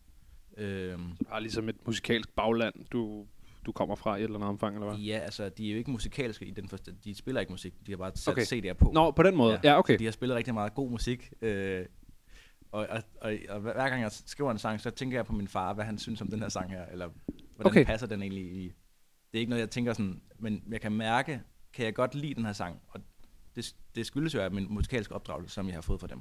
Øh, 0.57 0.99
Du 0.99 1.25
har 1.29 1.39
ligesom 1.39 1.69
et 1.69 1.87
musikalsk 1.87 2.31
bagland, 2.37 2.75
du, 2.93 3.27
du 3.67 3.73
kommer 3.73 3.95
fra 3.95 4.17
i 4.17 4.19
et 4.19 4.25
eller 4.25 4.37
andet 4.37 4.49
omfang, 4.49 4.77
eller 4.77 4.89
hvad? 4.89 4.99
ja, 4.99 5.19
altså, 5.19 5.49
de 5.49 5.67
er 5.69 5.73
jo 5.73 5.79
ikke 5.79 5.91
musikalske 5.91 6.47
i 6.47 6.51
den 6.51 6.69
forstand. 6.69 6.97
De 7.05 7.15
spiller 7.15 7.41
ikke 7.41 7.53
musik, 7.53 7.75
de 7.87 7.93
har 7.93 7.97
bare 7.97 8.13
sat 8.15 8.33
Okay. 8.33 8.43
CD'er 8.43 8.73
på. 8.73 8.91
Nå, 8.95 9.11
på 9.11 9.23
den 9.23 9.37
måde. 9.37 9.53
Ja, 9.53 9.71
ja 9.71 9.79
okay. 9.79 9.95
Så 9.95 9.99
de 9.99 10.05
har 10.05 10.13
spillet 10.13 10.37
rigtig 10.37 10.55
meget 10.55 10.75
god 10.75 10.91
musik. 10.91 11.33
Øh, 11.43 11.87
og, 12.75 12.87
og, 12.91 13.03
og, 13.21 13.35
og 13.49 13.61
hver 13.61 13.89
gang 13.89 14.03
jeg 14.03 14.13
skriver 14.13 14.51
en 14.51 14.59
sang, 14.59 14.81
så 14.81 14.91
tænker 14.91 15.19
jeg 15.19 15.27
på 15.27 15.33
min 15.33 15.49
far, 15.49 15.73
hvad 15.75 15.85
han 15.85 15.99
synes 15.99 16.21
om 16.21 16.29
den 16.29 16.41
her 16.41 16.49
sang 16.49 16.71
her, 16.71 16.87
eller 16.87 17.09
hvordan 17.57 17.71
Okay. 17.71 17.85
passer 17.85 18.07
den 18.07 18.23
egentlig 18.23 18.45
i... 18.45 18.65
Det 19.33 19.39
er 19.39 19.41
ikke 19.41 19.51
noget, 19.51 19.61
jeg 19.61 19.71
tænker 19.71 19.93
sådan, 19.93 20.21
men 20.39 20.63
jeg 20.69 20.81
kan 20.81 20.93
mærke, 20.93 21.41
kan 21.73 21.85
jeg 21.85 21.95
godt 21.95 22.15
lide 22.15 22.35
den 22.35 22.45
her 22.45 22.53
sang, 22.53 22.81
og 22.89 23.01
det, 23.57 23.75
det 23.95 24.07
skyldes 24.07 24.35
jo 24.35 24.41
af 24.41 24.51
min 24.51 24.67
musikalske 24.71 25.15
opdragelse, 25.15 25.55
som 25.55 25.67
jeg 25.67 25.75
har 25.75 25.81
fået 25.81 26.01
fra 26.01 26.07
dem. 26.07 26.21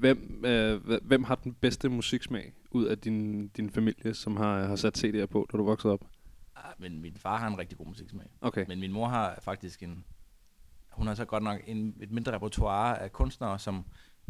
Hvem, 0.00 0.44
øh, 0.44 0.76
hv- 0.84 1.04
hvem 1.06 1.24
har 1.24 1.34
den 1.34 1.54
bedste 1.54 1.88
musiksmag 1.88 2.52
ud 2.70 2.84
af 2.84 2.98
din, 2.98 3.48
din 3.48 3.70
familie, 3.70 4.14
som 4.14 4.36
har, 4.36 4.66
har 4.66 4.76
sat 4.76 5.04
CD'er 5.04 5.26
på, 5.26 5.46
da 5.52 5.56
du 5.56 5.64
voksede 5.64 5.92
op? 5.92 6.04
Ah, 6.56 6.72
Men 6.78 7.00
min 7.00 7.16
far 7.16 7.38
har 7.38 7.48
en 7.48 7.58
rigtig 7.58 7.78
god 7.78 7.86
musiksmag. 7.86 8.26
Okay. 8.40 8.64
Men 8.68 8.80
min 8.80 8.92
mor 8.92 9.08
har 9.08 9.38
faktisk 9.42 9.82
en... 9.82 10.04
Hun 10.90 11.06
har 11.06 11.14
så 11.14 11.24
godt 11.24 11.42
nok 11.42 11.60
en, 11.66 11.96
et 12.00 12.10
mindre 12.10 12.32
repertoire 12.32 12.98
af 13.02 13.12
kunstnere, 13.12 13.58
som... 13.58 13.84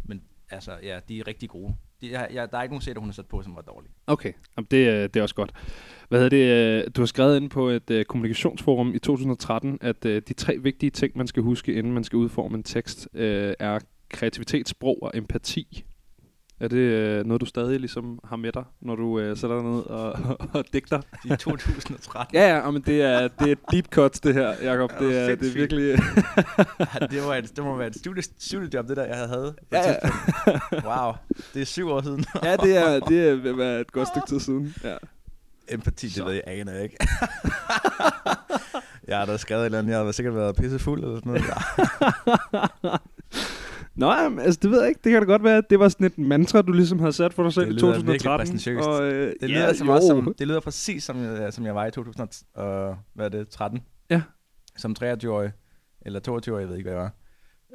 Men 0.05 0.23
altså, 0.51 0.73
ja, 0.83 0.99
de 1.09 1.19
er 1.19 1.27
rigtig 1.27 1.49
gode. 1.49 1.75
De, 2.01 2.11
jeg, 2.13 2.29
jeg, 2.33 2.51
der 2.51 2.59
er 2.59 2.63
ikke 2.63 2.73
nogen 2.75 2.83
sætter, 2.83 3.01
hun 3.01 3.09
har 3.09 3.13
sat 3.15 3.27
på, 3.27 3.43
som 3.43 3.55
var 3.57 3.63
dårlig. 3.63 3.91
Okay, 4.07 4.33
Jamen, 4.57 4.67
det, 4.71 4.89
er- 4.89 5.07
det 5.07 5.17
er 5.21 5.23
også 5.23 5.35
godt. 5.35 5.53
Hvad 6.09 6.21
hedder 6.31 6.37
det? 6.79 6.85
Øh, 6.85 6.91
du 6.97 7.01
har 7.01 7.07
skrevet 7.07 7.37
ind 7.41 7.51
på 7.51 7.69
et 7.69 7.91
uh, 7.91 8.03
kommunikationsforum 8.03 8.95
i 8.95 8.99
2013, 8.99 9.79
at 9.81 10.05
uh, 10.05 10.11
de 10.11 10.33
tre 10.35 10.59
vigtige 10.59 10.91
ting, 10.91 11.13
man 11.19 11.27
skal 11.27 11.43
huske, 11.43 11.75
inden 11.75 11.93
man 11.93 12.05
skal 12.05 12.17
udforme 12.17 12.57
en 12.57 12.63
tekst, 12.63 13.09
uh, 13.15 13.21
er 13.59 13.79
kreativitet, 14.09 14.69
sprog 14.69 14.99
og 15.03 15.11
empati. 15.15 15.85
Er 16.61 16.69
det 16.69 17.21
uh, 17.21 17.27
noget, 17.27 17.41
du 17.41 17.47
stadig 17.47 17.81
ligesom 17.81 18.21
har 18.25 18.37
med 18.37 18.53
dig, 18.53 18.65
når 18.81 18.97
du 18.97 19.03
uh, 19.03 19.37
sætter 19.37 19.57
dig 19.57 19.65
ned 19.65 19.81
og, 19.81 20.13
og, 20.13 20.37
og 20.55 20.65
digter? 20.73 21.01
I 21.25 21.29
2013. 21.29 22.37
Ja, 22.37 22.57
ja, 22.57 22.71
men 22.71 22.83
det 22.83 23.03
er, 23.03 23.29
det 23.29 23.51
er 23.51 23.55
deep 23.71 23.89
cuts, 23.91 24.21
det 24.21 24.35
her, 24.35 24.49
Jacob. 24.63 24.93
Ja, 24.93 24.99
Det 25.07 25.19
er, 25.19 25.35
det 25.37 25.49
er 25.49 25.53
virkelig... 25.55 25.99
Ja, 26.81 27.07
det, 27.07 27.23
var 27.23 27.35
et, 27.35 27.57
det 27.57 27.65
må 27.65 27.77
være 27.77 27.87
et 27.87 27.97
studie, 27.97 28.23
studiejob, 28.39 28.89
det 28.89 28.97
der, 28.97 29.05
jeg 29.05 29.17
havde. 29.17 29.55
Ja, 29.73 29.91
ja. 29.91 29.97
Wow, 30.73 31.13
det 31.55 31.63
er 31.63 31.67
syv 31.67 31.89
år 31.89 32.03
siden. 32.03 32.25
ja, 32.43 32.57
det 32.57 32.77
er, 32.77 33.01
det 33.01 33.29
er 33.29 33.81
et 33.81 33.93
godt 33.93 34.09
stykke 34.09 34.29
tid 34.29 34.41
siden. 34.41 34.75
Ja. 34.85 34.97
Empati, 35.69 36.09
det 36.09 36.25
ved 36.25 36.33
jeg 36.33 36.43
aner 36.47 36.73
jeg 36.73 36.83
ikke. 36.83 36.97
jeg 39.09 39.19
har 39.19 39.27
da 39.27 39.37
skrevet 39.37 39.63
et 39.63 39.67
eller 39.67 39.79
andet, 39.79 39.93
jeg 39.93 40.05
har 40.05 40.13
sikkert 40.13 40.35
været 40.35 40.57
pissefuld 40.57 41.05
eller 41.05 41.17
sådan 41.17 41.43
noget. 42.83 43.01
Ja. 43.99 44.29
Nå, 44.29 44.39
altså 44.41 44.59
det 44.63 44.71
ved 44.71 44.81
jeg 44.81 44.89
ikke. 44.89 45.01
Det 45.05 45.13
kan 45.13 45.21
da 45.23 45.27
godt 45.27 45.45
være, 45.45 45.57
at 45.57 45.65
det 45.71 45.79
var 45.79 45.89
sådan 45.89 46.07
et 46.07 46.19
mantra, 46.19 46.63
du 46.63 46.73
ligesom 46.73 46.99
havde 46.99 47.13
sat 47.13 47.35
for 47.35 47.43
dig 47.43 47.53
selv 47.53 47.69
i 47.69 47.73
lyder 47.73 47.87
virkelig 47.87 48.21
2013. 48.21 48.41
præsentiøst. 48.47 48.89
Og, 48.89 49.05
øh, 49.13 49.35
Det, 49.41 49.51
ja, 49.51 49.55
lyder 49.55 49.73
som 49.73 49.87
jo. 49.87 49.93
også, 49.95 50.07
som, 50.09 50.35
det 50.39 50.47
lyder 50.49 50.61
præcis 50.61 51.05
som, 51.05 51.23
jeg- 51.23 51.53
som 51.53 51.67
jeg 51.67 51.75
var 51.75 51.87
i 51.87 51.91
2013. 51.91 53.83
Ja. 54.11 54.23
Som 54.77 54.97
23-årig, 55.03 55.53
eller 56.07 56.21
22-årig, 56.29 56.61
jeg 56.61 56.69
ved 56.69 56.77
ikke, 56.77 56.91
hvad 56.91 56.99
jeg 56.99 57.03
var. 57.03 57.13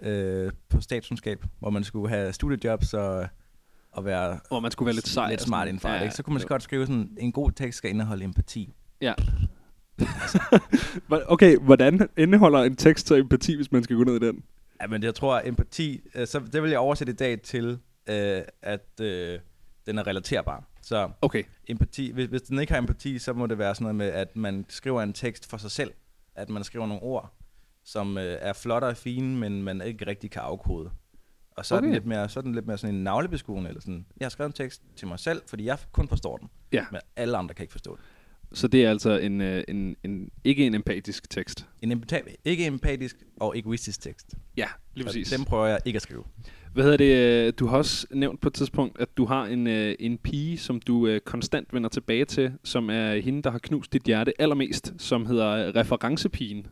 Øh, 0.03 0.51
på 0.69 0.81
statskundskab, 0.81 1.45
hvor 1.59 1.69
man 1.69 1.83
skulle 1.83 2.09
have 2.09 2.33
studiejobs 2.33 2.93
og, 2.93 3.27
og 3.91 4.05
være 4.05 4.39
Hvor 4.47 4.59
man 4.59 4.71
skulle 4.71 4.87
være 4.87 4.95
lidt 4.95 5.07
sej. 5.07 5.29
lidt 5.29 5.41
smart 5.41 5.59
sådan. 5.61 5.67
inden 5.69 5.79
for 5.81 5.89
det. 5.89 6.01
Ikke? 6.01 6.15
Så 6.15 6.23
kunne 6.23 6.33
man 6.33 6.41
jo. 6.41 6.47
godt 6.47 6.63
skrive 6.63 6.85
sådan, 6.85 7.09
en 7.19 7.31
god 7.31 7.51
tekst 7.51 7.77
skal 7.77 7.89
indeholde 7.89 8.23
empati. 8.23 8.73
Ja. 9.01 9.13
Okay, 11.27 11.57
hvordan 11.57 12.09
indeholder 12.17 12.59
en 12.59 12.75
tekst 12.75 13.07
så 13.07 13.15
empati, 13.15 13.55
hvis 13.55 13.71
man 13.71 13.83
skal 13.83 13.95
gå 13.95 14.03
ned 14.03 14.15
i 14.15 14.19
den? 14.27 14.43
Ja, 14.81 14.87
men 14.87 15.03
jeg 15.03 15.15
tror, 15.15 15.35
at 15.35 15.47
empati, 15.47 16.01
øh, 16.15 16.27
så 16.27 16.39
det 16.53 16.63
vil 16.63 16.69
jeg 16.71 16.79
oversætte 16.79 17.13
i 17.13 17.15
dag 17.15 17.41
til, 17.41 17.79
øh, 18.09 18.41
at 18.61 18.99
øh, 19.01 19.39
den 19.85 19.97
er 19.97 20.07
relaterbar. 20.07 20.63
Så 20.81 21.09
Okay. 21.21 21.43
empati, 21.67 22.11
hvis, 22.11 22.25
hvis 22.27 22.41
den 22.41 22.59
ikke 22.59 22.73
har 22.73 22.79
empati, 22.79 23.19
så 23.19 23.33
må 23.33 23.47
det 23.47 23.57
være 23.57 23.75
sådan 23.75 23.83
noget 23.83 23.95
med, 23.95 24.07
at 24.07 24.35
man 24.35 24.65
skriver 24.69 25.01
en 25.01 25.13
tekst 25.13 25.49
for 25.49 25.57
sig 25.57 25.71
selv, 25.71 25.91
at 26.35 26.49
man 26.49 26.63
skriver 26.63 26.85
nogle 26.85 27.03
ord, 27.03 27.33
som 27.83 28.17
øh, 28.17 28.37
er 28.41 28.53
flotte 28.53 28.85
og 28.85 28.97
fine, 28.97 29.37
men 29.37 29.63
man 29.63 29.81
ikke 29.81 30.07
rigtig 30.07 30.31
kan 30.31 30.41
afkode. 30.41 30.91
Og 31.57 31.65
så, 31.65 31.75
okay. 31.75 31.81
er, 31.81 31.85
den 31.85 31.93
lidt 31.93 32.05
mere, 32.05 32.29
så 32.29 32.39
er 32.39 32.41
den 32.41 32.55
lidt 32.55 32.67
mere 32.67 32.77
sådan 32.77 32.95
en 32.95 33.03
navlebeskuende, 33.03 33.67
eller 33.69 33.81
sådan, 33.81 34.05
jeg 34.19 34.25
har 34.25 34.29
skrevet 34.29 34.49
en 34.49 34.53
tekst 34.53 34.81
til 34.95 35.07
mig 35.07 35.19
selv, 35.19 35.41
fordi 35.47 35.65
jeg 35.65 35.77
kun 35.91 36.07
forstår 36.07 36.37
den, 36.37 36.49
Ja. 36.71 36.85
men 36.91 37.01
alle 37.15 37.37
andre 37.37 37.55
kan 37.55 37.63
ikke 37.63 37.71
forstå 37.71 37.95
den. 37.95 38.03
Så 38.53 38.67
det 38.67 38.85
er 38.85 38.89
altså 38.89 39.17
en, 39.17 39.41
øh, 39.41 39.63
en, 39.67 39.95
en, 40.03 40.29
ikke 40.43 40.65
en 40.67 40.73
empatisk 40.75 41.29
tekst. 41.29 41.67
En 41.81 41.91
empata- 41.91 42.35
ikke 42.45 42.65
empatisk 42.65 43.15
og 43.39 43.57
egoistisk 43.57 44.01
tekst. 44.01 44.35
Ja, 44.57 44.67
lige 44.93 45.05
Og 45.05 45.07
præcis. 45.07 45.29
Dem 45.29 45.45
prøver 45.45 45.65
jeg 45.67 45.79
ikke 45.85 45.97
at 45.97 46.01
skrive. 46.01 46.23
Hvad 46.73 46.83
hedder 46.83 46.97
det? 46.97 47.45
øh, 47.47 47.53
Du 47.59 47.67
har 47.67 47.77
også 47.77 48.07
nævnt 48.11 48.41
på 48.41 48.47
et 48.47 48.53
tidspunkt, 48.53 48.99
at 48.99 49.17
du 49.17 49.25
har 49.25 49.45
en, 49.45 49.67
øh, 49.67 49.95
en 49.99 50.17
pige, 50.17 50.57
som 50.57 50.79
du 50.79 51.07
øh, 51.07 51.19
konstant 51.19 51.73
vender 51.73 51.89
tilbage 51.89 52.25
til, 52.25 52.53
som 52.63 52.89
er 52.89 53.15
hende, 53.15 53.41
der 53.41 53.51
har 53.51 53.59
knust 53.59 53.93
dit 53.93 54.03
hjerte 54.03 54.41
allermest, 54.41 54.93
som 54.97 55.25
hedder 55.25 55.75
referencepigen. 55.75 56.67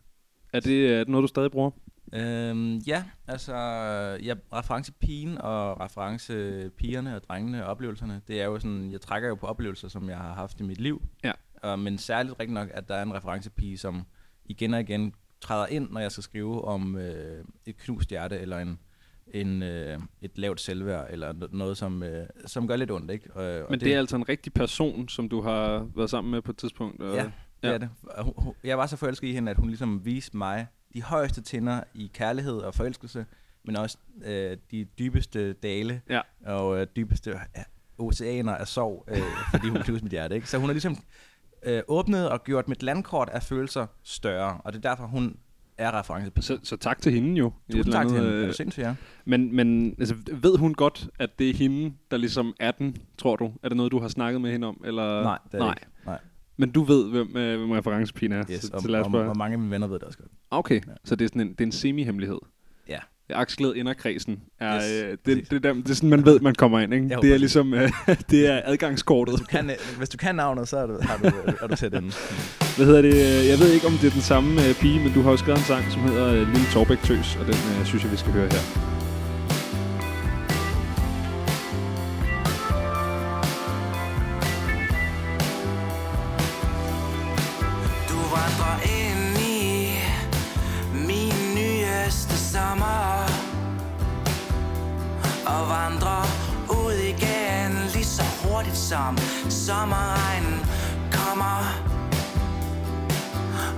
Er 0.53 0.59
det, 0.59 0.93
er 0.93 0.97
det 0.97 1.07
noget, 1.07 1.23
du 1.23 1.27
stadig 1.27 1.51
bruger? 1.51 1.71
Øhm, 2.13 2.77
ja, 2.77 3.03
altså 3.27 3.53
ja, 4.23 4.33
referencepigen 4.53 5.37
og 5.41 5.79
referencepigerne 5.81 7.15
og 7.15 7.23
drengene 7.23 7.65
og 7.65 7.71
oplevelserne, 7.71 8.21
det 8.27 8.41
er 8.41 8.45
jo 8.45 8.59
sådan, 8.59 8.91
jeg 8.91 9.01
trækker 9.01 9.29
jo 9.29 9.35
på 9.35 9.45
oplevelser, 9.45 9.87
som 9.87 10.09
jeg 10.09 10.17
har 10.17 10.33
haft 10.33 10.59
i 10.59 10.63
mit 10.63 10.81
liv. 10.81 11.01
Ja. 11.23 11.31
Og, 11.61 11.79
men 11.79 11.97
særligt 11.97 12.39
rigtig 12.39 12.53
nok, 12.53 12.67
at 12.73 12.87
der 12.87 12.95
er 12.95 13.03
en 13.03 13.13
referencepige, 13.13 13.77
som 13.77 14.05
igen 14.45 14.73
og 14.73 14.79
igen 14.79 15.13
træder 15.41 15.67
ind, 15.67 15.89
når 15.91 15.99
jeg 15.99 16.11
skal 16.11 16.23
skrive 16.23 16.65
om 16.65 16.97
øh, 16.97 17.43
et 17.65 17.77
knust 17.77 18.09
hjerte, 18.09 18.39
eller 18.39 18.59
en, 18.59 18.79
en, 19.27 19.63
øh, 19.63 19.99
et 20.21 20.31
lavt 20.37 20.61
selvværd, 20.61 21.07
eller 21.09 21.33
no- 21.33 21.57
noget, 21.57 21.77
som, 21.77 22.03
øh, 22.03 22.27
som 22.45 22.67
gør 22.67 22.75
lidt 22.75 22.91
ondt. 22.91 23.11
Ikke? 23.11 23.33
Og, 23.33 23.43
og 23.61 23.65
Men 23.69 23.79
det, 23.79 23.85
det 23.85 23.93
er 23.93 23.99
altså 23.99 24.15
en 24.15 24.29
rigtig 24.29 24.53
person, 24.53 25.07
som 25.09 25.29
du 25.29 25.41
har 25.41 25.87
været 25.95 26.09
sammen 26.09 26.31
med 26.31 26.41
på 26.41 26.51
et 26.51 26.57
tidspunkt. 26.57 27.01
Og, 27.01 27.15
Ja, 27.15 27.23
det 27.23 27.31
Ja. 27.69 27.73
er 27.73 27.77
det. 27.77 27.89
Jeg 28.63 28.77
var 28.77 28.85
så 28.85 28.97
forelsket 28.97 29.27
i 29.27 29.31
hende, 29.33 29.51
at 29.51 29.57
hun 29.57 29.67
ligesom 29.69 30.05
viste 30.05 30.37
mig 30.37 30.67
de 30.93 31.01
højeste 31.03 31.41
tænder 31.41 31.81
i 31.93 32.11
kærlighed 32.13 32.57
og 32.57 32.73
forelskelse, 32.75 33.25
men 33.63 33.75
også 33.75 33.97
øh, 34.25 34.57
de 34.71 34.83
dybeste 34.99 35.53
dale 35.53 36.01
Ja. 36.09 36.21
og 36.45 36.81
øh, 36.81 36.87
dybeste 36.95 37.29
ja, 37.55 37.63
oceaner 37.97 38.55
af 38.55 38.67
sorg, 38.67 39.05
øh, 39.07 39.17
fordi 39.51 39.69
hun 39.69 39.81
knuste 39.81 40.03
mit 40.03 40.11
hjerte. 40.11 40.35
Ikke? 40.35 40.49
Så 40.49 40.57
hun 40.57 40.65
har 40.69 40.73
ligesom 40.73 40.97
øh, 41.63 41.81
åbnet 41.87 42.29
og 42.29 42.43
gjort 42.43 42.67
mit 42.67 42.83
landkort 42.83 43.29
af 43.29 43.43
følelser 43.43 43.85
større, 44.03 44.57
og 44.63 44.73
det 44.73 44.85
er 44.85 44.89
derfor, 44.89 45.03
hun 45.07 45.35
er 45.77 45.99
referencepige. 45.99 46.43
Så, 46.43 46.57
så 46.63 46.77
tak 46.77 47.01
til 47.01 47.11
hende 47.13 47.35
jo. 47.35 47.51
eller 47.69 47.83
tak 47.83 48.07
til 48.07 48.15
andet, 48.15 48.23
hende. 48.23 48.37
Er 48.37 48.41
øh, 48.41 48.47
du 48.47 48.53
sindssygt, 48.53 48.85
ja? 48.85 48.95
Men, 49.25 49.55
men 49.55 49.95
altså, 49.99 50.15
ved 50.33 50.57
hun 50.57 50.73
godt, 50.73 51.09
at 51.19 51.39
det 51.39 51.49
er 51.49 51.53
hende, 51.53 51.93
der 52.11 52.17
ligesom 52.17 52.53
er 52.59 52.71
den, 52.71 52.97
tror 53.17 53.35
du? 53.35 53.51
Er 53.63 53.69
det 53.69 53.77
noget, 53.77 53.91
du 53.91 53.99
har 53.99 54.07
snakket 54.07 54.41
med 54.41 54.51
hende 54.51 54.67
om? 54.67 54.81
Eller? 54.85 55.23
Nej, 55.23 55.37
det 55.51 55.53
er 55.53 55.59
Nej. 55.59 55.73
det 55.73 55.81
ikke. 55.81 55.91
Nej. 56.05 56.19
Men 56.57 56.71
du 56.71 56.83
ved, 56.83 57.09
hvem, 57.09 57.37
øh, 57.37 57.57
hvem 57.59 57.71
referencepigen 57.71 58.31
er? 58.31 58.43
Yes, 58.51 58.61
så, 58.61 58.69
og, 58.73 58.81
så 58.81 58.87
lad 58.87 58.99
os 58.99 59.07
og, 59.13 59.21
og, 59.21 59.37
mange 59.37 59.53
af 59.53 59.59
mine 59.59 59.71
venner 59.71 59.87
ved 59.87 59.99
det 59.99 60.03
også 60.03 60.17
godt. 60.17 60.31
Okay, 60.51 60.81
Ja. 60.87 60.93
så 61.03 61.15
det 61.15 61.25
er, 61.25 61.29
sådan 61.29 61.41
en, 61.41 61.49
det 61.49 61.61
er 61.61 61.65
en 61.65 61.71
semi-hemmelighed. 61.71 62.39
Ja. 63.29 63.41
Aksglæd 63.41 63.73
inderkredsen 63.75 64.39
er, 64.59 64.75
Yes, 64.75 64.83
øh, 65.03 65.17
det, 65.25 65.49
det, 65.51 65.65
er 65.65 65.73
dem, 65.73 65.83
det 65.83 65.91
er 65.91 65.95
sådan, 65.95 66.09
man 66.09 66.25
ved, 66.25 66.39
man 66.39 66.55
kommer 66.55 66.79
ind. 66.79 66.93
Ikke? 66.93 67.07
Jeg 67.09 67.21
Det 67.21 67.33
er 67.33 67.37
ligesom, 67.37 67.73
øh, 67.73 67.91
det 68.31 68.47
er 68.47 68.61
adgangskortet. 68.65 69.39
Du 69.39 69.43
kan, 69.45 69.69
øh, 69.69 69.75
hvis 69.97 70.09
du 70.09 70.17
kan 70.17 70.35
navnet, 70.35 70.67
så 70.67 70.77
er 70.77 70.85
du, 70.87 70.97
har 71.01 71.17
du, 71.17 71.31
er 71.61 71.67
du 71.67 71.75
til 71.75 71.91
den. 71.91 72.13
Hvad 72.77 72.85
hedder 72.85 73.01
det? 73.01 73.13
øh, 73.13 73.47
Jeg 73.47 73.59
ved 73.59 73.71
ikke, 73.73 73.87
om 73.87 73.93
det 73.93 74.07
er 74.07 74.11
den 74.11 74.21
samme 74.21 74.67
øh, 74.67 74.75
pige, 74.75 74.99
men 74.99 75.13
du 75.13 75.21
har 75.21 75.31
jo 75.31 75.37
skrevet 75.37 75.57
en 75.59 75.65
sang, 75.65 75.91
som 75.91 76.01
hedder 76.01 76.27
øh, 76.27 76.47
Lille 76.47 76.67
Torbæk 76.73 76.99
Tøs, 77.03 77.35
og 77.39 77.45
den 77.45 77.55
øh, 77.79 77.85
synes 77.85 78.03
jeg, 78.03 78.11
vi 78.11 78.17
skal 78.17 78.31
høre 78.31 78.47
her. 78.51 78.98
Og 95.53 95.69
vandrer 95.69 96.25
ud 96.69 96.93
igen 96.93 97.71
lige 97.93 98.05
så 98.05 98.23
hurtigt 98.43 98.77
som 98.77 99.17
sommerregnen 99.49 100.59
kommer. 101.11 101.57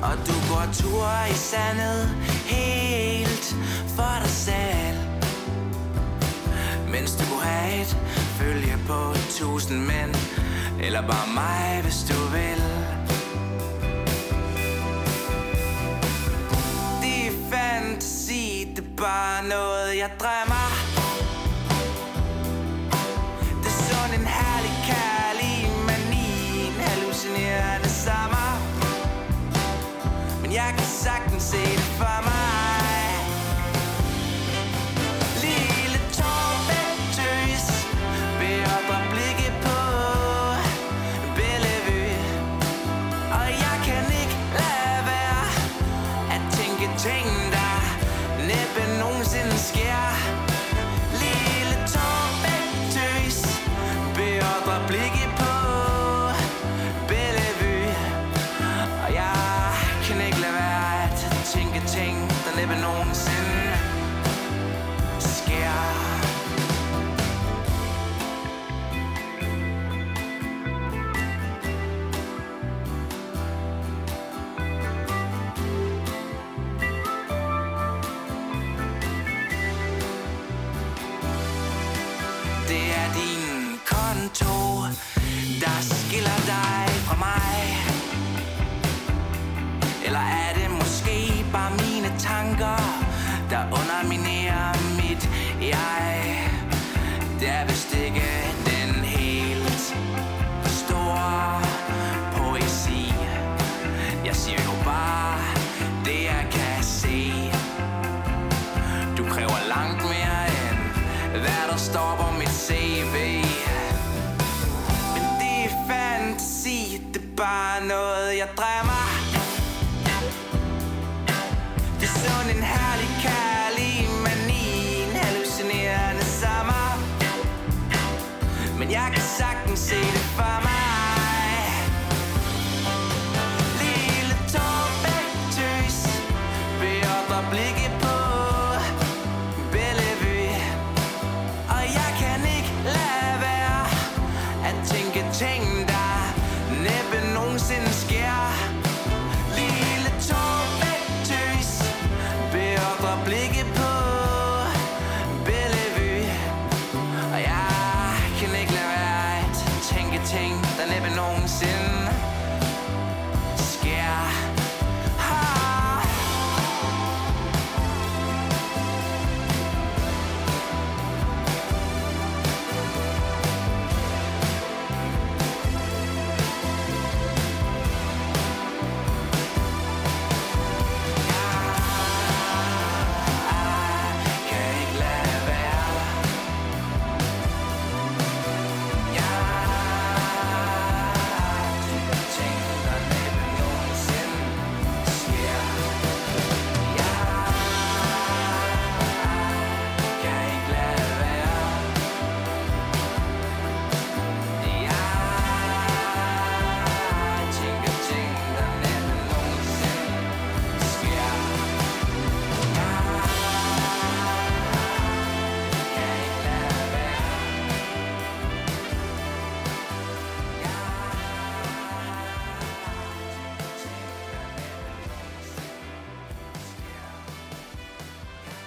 Og 0.01 0.13
du 0.27 0.33
går 0.49 0.65
tur 0.73 1.09
i 1.31 1.33
sandet 1.33 2.09
helt 2.45 3.55
for 3.95 4.15
dig 4.23 4.29
selv. 4.29 4.97
Mens 6.91 7.11
du 7.15 7.23
kunne 7.25 7.43
have 7.43 7.81
et 7.81 7.97
følge 8.39 8.77
på 8.87 9.13
tusind 9.39 9.79
mænd 9.79 10.15
Eller 10.79 11.01
bare 11.01 11.27
mig, 11.33 11.79
hvis 11.83 12.05
du 12.09 12.19
vil. 12.31 12.61
Fantasi, 17.51 18.73
det 18.75 18.83
er 18.85 18.95
bare 18.97 19.43
noget, 19.49 19.97
jeg 19.97 20.09
drømmer 20.19 20.60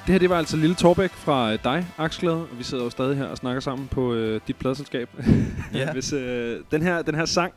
Det 0.06 0.12
her, 0.12 0.18
det 0.18 0.30
var 0.30 0.38
altså 0.38 0.56
Lille 0.56 0.74
Torbæk 0.74 1.10
fra 1.10 1.52
øh, 1.52 1.58
dig, 1.64 1.86
Aksglæde, 1.98 2.36
og 2.36 2.58
vi 2.58 2.62
sidder 2.64 2.84
jo 2.84 2.90
stadig 2.90 3.16
her 3.16 3.24
og 3.24 3.36
snakker 3.36 3.60
sammen 3.60 3.88
på 3.88 4.14
øh, 4.14 4.40
dit 4.48 4.56
pladselskab. 4.56 5.08
Ja. 5.74 5.92
Hvis, 5.96 6.12
øh, 6.12 6.60
den, 6.70 6.82
her, 6.82 7.02
den 7.02 7.14
her 7.14 7.24
sang, 7.24 7.54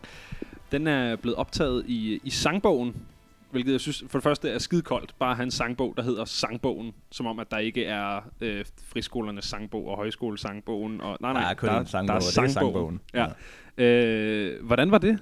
den 0.71 0.87
er 0.87 1.15
blevet 1.15 1.35
optaget 1.35 1.83
i, 1.87 2.19
i 2.23 2.29
sangbogen, 2.29 2.95
hvilket 3.51 3.71
jeg 3.71 3.79
synes 3.79 4.03
for 4.07 4.19
det 4.19 4.23
første 4.23 4.49
er 4.49 4.59
skide 4.59 4.81
koldt. 4.81 5.15
Bare 5.19 5.29
at 5.29 5.35
have 5.35 5.43
en 5.43 5.51
sangbog, 5.51 5.93
der 5.97 6.03
hedder 6.03 6.25
Sangbogen, 6.25 6.93
som 7.11 7.25
om 7.25 7.39
at 7.39 7.51
der 7.51 7.57
ikke 7.57 7.85
er 7.85 8.19
øh, 8.41 8.65
friskolernes 8.93 9.45
sangbog 9.45 9.87
og 9.87 9.95
højskolesangbogen. 9.95 11.01
Og, 11.01 11.17
nej, 11.21 11.33
nej, 11.33 11.41
Der 11.41 11.49
er 11.49 11.53
kun 11.53 11.69
en 11.69 11.85
sangbog, 11.85 12.15
og 12.15 12.21
det 12.21 12.37
er 12.37 12.47
sangbogen. 12.47 12.99
Ja. 13.13 13.25
Øh, 13.83 14.65
hvordan 14.65 14.91
var 14.91 14.97
det? 14.97 15.19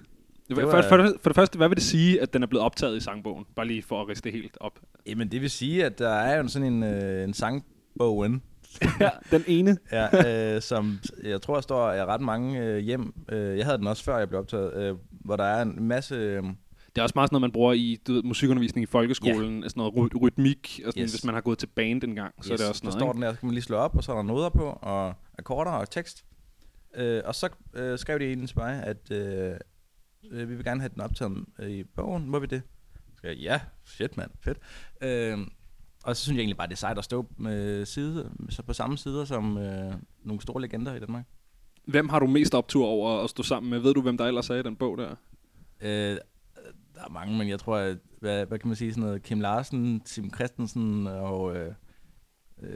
Det 0.50 0.58
For, 0.58 0.62
var- 0.66 0.82
for, 0.82 0.90
for, 0.90 1.14
for 1.22 1.30
det 1.30 1.36
første, 1.36 1.58
hvad 1.58 1.68
vil 1.70 1.76
det 1.78 1.84
sige, 1.86 2.22
at 2.22 2.34
den 2.34 2.44
er 2.44 2.48
blevet 2.48 2.66
optaget 2.66 2.98
i 2.98 3.00
sangbogen? 3.00 3.46
Bare 3.56 3.68
lige 3.68 3.82
for 3.84 4.02
at 4.02 4.08
riste 4.08 4.24
det 4.24 4.32
helt 4.42 4.58
op. 4.62 4.80
Jamen, 5.08 5.32
det 5.32 5.42
vil 5.42 5.50
sige, 5.50 5.86
at 5.86 6.00
der 6.00 6.10
er 6.10 6.38
jo 6.38 6.48
sådan 6.48 6.74
en, 6.74 6.84
øh, 6.84 7.24
en 7.24 7.34
sangbogen, 7.34 8.42
ja, 9.00 9.10
den 9.32 9.44
ene. 9.48 9.78
ja, 9.92 10.56
øh, 10.56 10.62
som 10.62 11.00
jeg 11.24 11.42
tror, 11.42 11.62
står 11.62 11.94
i 11.94 12.06
ret 12.06 12.22
mange 12.22 12.60
øh, 12.60 12.78
hjem. 12.78 13.14
Øh, 13.32 13.58
jeg 13.58 13.66
havde 13.66 13.78
den 13.78 13.88
også 13.88 14.04
før, 14.04 14.18
jeg 14.18 14.28
blev 14.30 14.40
optaget, 14.40 14.74
øh, 14.74 14.96
hvor 15.10 15.36
der 15.36 15.44
er 15.44 15.62
en 15.62 15.84
masse... 15.84 16.16
Øh, 16.16 16.44
Det 16.44 16.98
er 16.98 17.02
også 17.04 17.14
meget 17.16 17.30
sådan 17.30 17.34
noget, 17.36 17.42
man 17.42 17.52
bruger 17.52 17.74
i 17.74 17.98
du 18.08 18.14
ved, 18.14 18.24
musikundervisning 18.24 18.84
i 18.84 18.86
folkeskolen. 18.86 19.64
Ja. 19.64 19.70
Sådan 19.70 19.80
noget 19.82 19.94
ry- 20.14 20.22
rytmik. 20.22 20.82
Og 20.86 20.92
sådan, 20.92 21.04
Yes. 21.04 21.12
Hvis 21.12 21.26
man 21.26 21.34
har 21.36 21.42
gået 21.42 21.58
til 21.58 21.68
band 21.68 22.04
en 22.04 22.16
gang, 22.16 22.34
så 22.42 22.54
er 22.54 22.58
det 22.58 22.70
også 22.70 22.80
der 22.82 22.86
noget. 22.86 23.00
står 23.00 23.06
ikke? 23.08 23.14
den 23.14 23.22
der, 23.22 23.34
så 23.34 23.40
kan 23.40 23.48
man 23.48 23.54
lige 23.54 23.64
slå 23.64 23.78
op, 23.78 23.96
og 23.98 24.04
så 24.04 24.12
er 24.12 24.16
der 24.16 24.24
noder 24.24 24.50
på, 24.50 24.80
og 24.82 25.14
akkorder 25.38 25.72
og 25.72 25.90
tekst. 25.90 26.26
Øh, 26.96 27.22
og 27.26 27.36
så 27.36 27.50
øh, 27.74 28.00
skrev 28.00 28.20
de 28.20 28.26
egentlig 28.26 28.50
til 28.50 28.58
mig, 28.60 28.84
at 28.84 29.12
øh, 29.12 29.56
øh, 30.32 30.50
vi 30.50 30.56
vil 30.56 30.66
gerne 30.66 30.82
have 30.82 30.92
den 30.94 31.02
optaget 31.02 31.46
øh, 31.60 31.70
i 31.70 31.84
bogen. 31.84 32.30
Må 32.30 32.40
vi 32.40 32.46
det? 32.46 32.62
Så 33.22 33.28
ja, 33.28 33.62
shit 33.86 34.18
mand, 34.18 34.32
fedt. 34.42 34.58
Øh, 35.02 35.48
og 36.04 36.16
så 36.16 36.24
synes 36.24 36.36
jeg 36.36 36.42
egentlig 36.42 36.58
bare, 36.58 36.68
det 36.68 36.74
er 36.74 36.78
sejt 36.78 36.98
at 36.98 37.04
stå 37.04 37.26
med 37.38 37.86
side, 37.86 38.32
så 38.50 38.64
på 38.64 38.74
samme 38.74 38.98
sider 38.98 39.26
som 39.26 39.58
øh, 39.58 39.94
nogle 40.24 40.42
store 40.42 40.62
legender 40.62 40.96
i 40.96 41.00
Danmark. 41.00 41.26
Hvem 41.86 42.10
har 42.10 42.20
du 42.20 42.28
mest 42.28 42.56
optur 42.56 42.86
over 42.86 43.24
at 43.24 43.30
stå 43.30 43.44
sammen 43.44 43.70
med? 43.70 43.80
Ved 43.80 43.94
du, 43.94 44.02
hvem 44.02 44.18
der 44.18 44.26
ellers 44.26 44.50
er 44.50 44.56
i 44.56 44.64
den 44.64 44.76
bog 44.76 44.98
der? 44.98 45.16
Øh, 45.82 46.18
der 46.96 47.06
er 47.06 47.10
mange, 47.10 47.38
men 47.38 47.50
jeg 47.50 47.60
tror, 47.60 47.78
at, 47.78 47.98
hvad, 48.20 48.46
hvad 48.46 48.60
kan 48.60 48.68
man 48.68 48.76
sige, 48.76 48.92
sådan 48.92 49.04
noget, 49.04 49.24
Kim 49.24 49.42
Larsen, 49.42 50.00
Tim 50.00 50.34
Christensen, 50.34 51.08
og 51.08 51.58
øh, 51.58 51.74
øh, 52.64 52.70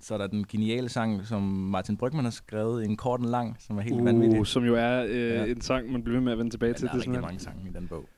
så 0.00 0.14
er 0.14 0.18
der 0.18 0.26
den 0.26 0.46
geniale 0.46 0.88
sang, 0.88 1.26
som 1.26 1.42
Martin 1.42 1.96
Brygman 1.96 2.24
har 2.24 2.30
skrevet, 2.30 2.84
en 2.84 2.96
kort 2.96 3.20
en 3.20 3.26
lang, 3.26 3.56
som 3.60 3.78
er 3.78 3.82
helt 3.82 3.96
uh, 3.96 4.04
vanvittig. 4.04 4.46
som 4.46 4.64
jo 4.64 4.74
er 4.74 5.04
øh, 5.08 5.10
Ja. 5.10 5.44
en 5.44 5.60
sang, 5.60 5.92
man 5.92 6.02
bliver 6.04 6.16
ved 6.16 6.24
med 6.24 6.32
at 6.32 6.38
vende 6.38 6.50
tilbage 6.50 6.70
Men 6.70 6.76
til. 6.76 6.86
der 6.86 6.92
er 6.92 6.98
Det 6.98 7.06
rigtig 7.08 7.22
mange 7.22 7.38
sange 7.38 7.68
i 7.70 7.72
den 7.72 7.88
bog. 7.88 8.08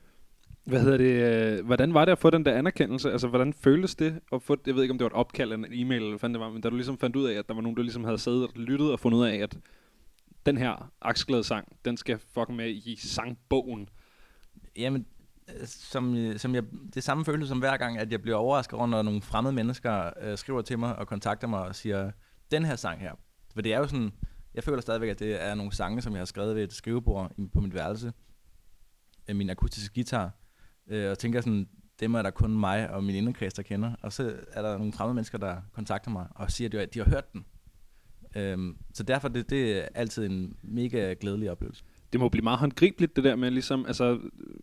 Hvad 0.63 0.81
hedder 0.81 0.97
det? 0.97 1.57
øh, 1.59 1.65
Hvordan 1.65 1.93
var 1.93 2.05
det 2.05 2.11
at 2.11 2.19
få 2.19 2.29
den 2.29 2.45
der 2.45 2.53
anerkendelse? 2.57 3.11
Altså, 3.11 3.27
hvordan 3.27 3.53
føltes 3.53 3.95
det 3.95 4.19
at 4.33 4.41
få, 4.41 4.57
jeg 4.67 4.75
ved 4.75 4.81
ikke, 4.81 4.91
om 4.91 4.97
det 4.97 5.03
var 5.03 5.09
et 5.09 5.15
opkald 5.15 5.51
eller 5.53 5.67
en 5.67 5.73
e-mail, 5.73 6.01
eller 6.03 6.17
hvad 6.17 6.29
det 6.29 6.39
var, 6.39 6.49
men 6.49 6.61
da 6.61 6.69
du 6.69 6.75
ligesom 6.75 6.97
fandt 6.97 7.15
ud 7.15 7.25
af, 7.25 7.33
at 7.39 7.47
der 7.47 7.53
var 7.53 7.61
nogen, 7.61 7.77
der 7.77 7.83
ligesom 7.83 8.03
havde 8.03 8.17
siddet 8.17 8.43
og 8.43 8.49
lyttet 8.55 8.91
og 8.91 8.99
fundet 8.99 9.17
ud 9.19 9.25
af, 9.25 9.35
at 9.37 9.57
den 10.45 10.57
her 10.57 10.91
aksglæde 11.01 11.43
sang, 11.43 11.67
den 11.85 11.97
skal 11.97 12.19
fucking 12.33 12.55
med 12.57 12.69
i 12.69 12.95
sangbogen. 12.99 13.89
Jamen, 14.77 15.05
som, 15.65 16.15
øh, 16.17 16.39
som 16.39 16.55
jeg, 16.55 16.63
det 16.93 17.03
samme 17.03 17.25
følelse 17.25 17.47
som 17.47 17.59
hver 17.59 17.77
gang, 17.77 17.97
at 17.97 18.11
jeg 18.11 18.21
bliver 18.21 18.37
overrasket 18.37 18.73
over, 18.73 18.87
når 18.87 19.01
nogle 19.01 19.21
fremmede 19.21 19.55
mennesker 19.55 20.09
øh, 20.21 20.37
skriver 20.37 20.61
til 20.61 20.79
mig 20.79 20.95
og 20.95 21.07
kontakter 21.07 21.47
mig 21.47 21.59
og 21.59 21.75
siger, 21.75 22.11
den 22.51 22.65
her 22.65 22.75
sang 22.75 22.99
her. 22.99 23.13
For 23.53 23.61
det 23.61 23.73
er 23.73 23.77
jo 23.77 23.87
sådan, 23.87 24.11
jeg 24.53 24.63
føler 24.63 24.81
stadigvæk, 24.81 25.09
at 25.09 25.19
det 25.19 25.43
er 25.43 25.55
nogle 25.55 25.73
sange, 25.75 26.01
som 26.01 26.13
jeg 26.13 26.19
har 26.19 26.25
skrevet 26.25 26.55
ved 26.55 26.63
et 26.63 26.73
skrivebord 26.73 27.31
på 27.53 27.61
mit 27.61 27.73
værelse. 27.73 28.13
Af 29.27 29.35
min 29.35 29.49
akustiske 29.49 29.93
guitar. 29.93 30.31
Øh, 30.87 31.11
og 31.11 31.19
tænker 31.19 31.41
sådan, 31.41 31.67
dem 31.99 32.13
er 32.13 32.21
der 32.21 32.31
kun 32.31 32.57
mig 32.57 32.89
og 32.89 33.03
min 33.03 33.15
indekreds, 33.15 33.53
der 33.53 33.63
kender. 33.63 33.91
Og 34.01 34.13
så 34.13 34.35
er 34.51 34.61
der 34.61 34.77
nogle 34.77 34.93
fremmede 34.93 35.13
mennesker, 35.15 35.37
der 35.37 35.61
kontakter 35.73 36.11
mig 36.11 36.27
og 36.35 36.51
siger, 36.51 36.67
at 36.67 36.71
de- 36.71 36.81
at 36.81 36.93
de 36.93 36.99
har 36.99 37.09
hørt 37.09 37.33
den. 37.33 37.45
Øhm, 38.35 38.77
så 38.93 39.03
derfor 39.03 39.27
det, 39.27 39.49
det 39.49 39.77
er 39.77 39.87
altid 39.95 40.25
en 40.25 40.55
mega 40.61 41.15
glædelig 41.19 41.51
oplevelse 41.51 41.83
det 42.13 42.19
må 42.19 42.29
blive 42.29 42.43
meget 42.43 42.59
håndgribeligt, 42.59 43.15
det 43.15 43.23
der 43.23 43.35
med 43.35 43.51
ligesom, 43.51 43.85
altså, 43.85 44.19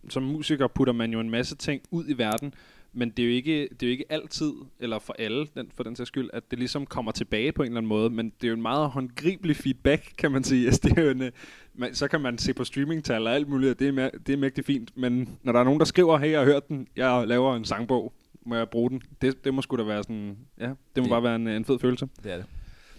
som 0.08 0.22
musiker 0.22 0.66
putter 0.66 0.92
man 0.92 1.12
jo 1.12 1.20
en 1.20 1.30
masse 1.30 1.56
ting 1.56 1.82
ud 1.90 2.04
i 2.08 2.18
verden, 2.18 2.54
men 2.92 3.10
det 3.10 3.22
er 3.22 3.26
jo 3.26 3.32
ikke, 3.34 3.62
det 3.62 3.82
er 3.82 3.86
jo 3.86 3.90
ikke 3.90 4.04
altid, 4.12 4.52
eller 4.80 4.98
for 4.98 5.14
alle, 5.18 5.46
den, 5.54 5.70
for 5.74 5.82
den 5.82 5.96
sags 5.96 6.08
skyld, 6.08 6.30
at 6.32 6.50
det 6.50 6.58
ligesom 6.58 6.86
kommer 6.86 7.12
tilbage 7.12 7.52
på 7.52 7.62
en 7.62 7.66
eller 7.66 7.76
anden 7.78 7.88
måde, 7.88 8.10
men 8.10 8.26
det 8.40 8.44
er 8.44 8.48
jo 8.48 8.54
en 8.54 8.62
meget 8.62 8.90
håndgribelig 8.90 9.56
feedback, 9.56 10.12
kan 10.18 10.32
man 10.32 10.44
sige. 10.44 10.64
Altså, 10.66 10.80
det 10.88 10.98
er 10.98 11.02
jo 11.02 11.10
en, 11.10 11.22
øh, 11.22 11.30
man, 11.74 11.94
så 11.94 12.08
kan 12.08 12.20
man 12.20 12.38
se 12.38 12.54
på 12.54 12.64
streamingtal 12.64 13.26
og 13.26 13.34
alt 13.34 13.48
muligt, 13.48 13.70
og 13.70 13.78
det 13.78 13.98
er, 13.98 14.10
det 14.26 14.32
er 14.32 14.36
mægtig 14.36 14.64
fint, 14.64 14.90
men 14.96 15.28
når 15.42 15.52
der 15.52 15.60
er 15.60 15.64
nogen, 15.64 15.78
der 15.78 15.86
skriver, 15.86 16.18
hey, 16.18 16.30
jeg 16.30 16.38
har 16.40 16.46
hørt 16.46 16.68
den, 16.68 16.86
jeg 16.96 17.24
laver 17.26 17.56
en 17.56 17.64
sangbog, 17.64 18.12
må 18.46 18.54
jeg 18.56 18.68
bruge 18.68 18.90
den? 18.90 19.02
Det, 19.22 19.44
det 19.44 19.54
må 19.54 19.62
sgu 19.62 19.76
da 19.76 19.82
være 19.82 20.02
sådan, 20.02 20.36
ja, 20.60 20.64
det 20.66 20.74
må 20.96 21.02
Det- 21.02 21.10
bare 21.10 21.22
være 21.22 21.36
en, 21.36 21.48
en 21.48 21.64
fed 21.64 21.78
følelse. 21.78 22.08
Det 22.24 22.32
er 22.32 22.36
det. 22.36 22.46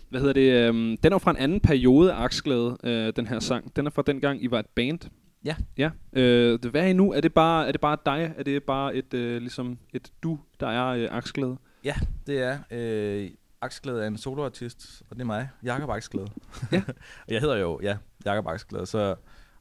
Hvad 0.09 0.19
hedder 0.19 0.33
det? 0.33 0.67
Øhm, 0.67 0.97
den 0.97 1.13
er 1.13 1.17
fra 1.17 1.31
en 1.31 1.37
anden 1.37 1.59
periode 1.59 2.13
af 2.13 2.23
Aksglæde, 2.23 2.77
øh, 2.83 3.13
den 3.15 3.27
her 3.27 3.39
sang. 3.39 3.75
Den 3.75 3.85
er 3.85 3.89
fra 3.89 4.01
dengang, 4.01 4.43
I 4.43 4.51
var 4.51 4.59
et 4.59 4.65
band. 4.65 4.99
Ja. 5.45 5.55
Ja. 5.77 5.89
Øh, 6.13 6.59
det, 6.63 6.71
hvad 6.71 6.81
er 6.81 6.87
I 6.87 6.93
nu? 6.93 7.13
Er 7.13 7.21
det 7.21 7.33
bare, 7.33 7.67
er 7.67 7.71
det 7.71 7.81
bare 7.81 7.97
dig? 8.05 8.33
Er 8.37 8.43
det 8.43 8.63
bare 8.63 8.95
et, 8.95 9.13
øh, 9.13 9.41
ligesom 9.41 9.77
et 9.93 10.11
du, 10.23 10.39
der 10.59 10.67
er 10.67 10.87
øh, 10.87 11.07
Aksglæde? 11.11 11.57
Ja, 11.83 11.95
det 12.27 12.41
er. 12.41 12.59
Øh, 12.71 13.29
Aksglæde 13.61 14.03
er 14.03 14.07
en 14.07 14.17
soloartist, 14.17 15.03
og 15.09 15.15
det 15.15 15.21
er 15.21 15.25
mig, 15.25 15.49
Jakob 15.63 15.89
Aksglæde. 15.89 16.27
Ja. 16.71 16.81
og 17.27 17.33
jeg 17.33 17.41
hedder 17.41 17.55
jo, 17.55 17.79
ja, 17.83 17.97
Jakob 18.25 18.47
Aksglæde. 18.47 18.85
Så, 18.85 19.15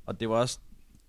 og 0.06 0.20
det 0.20 0.28
var 0.28 0.34
også 0.34 0.58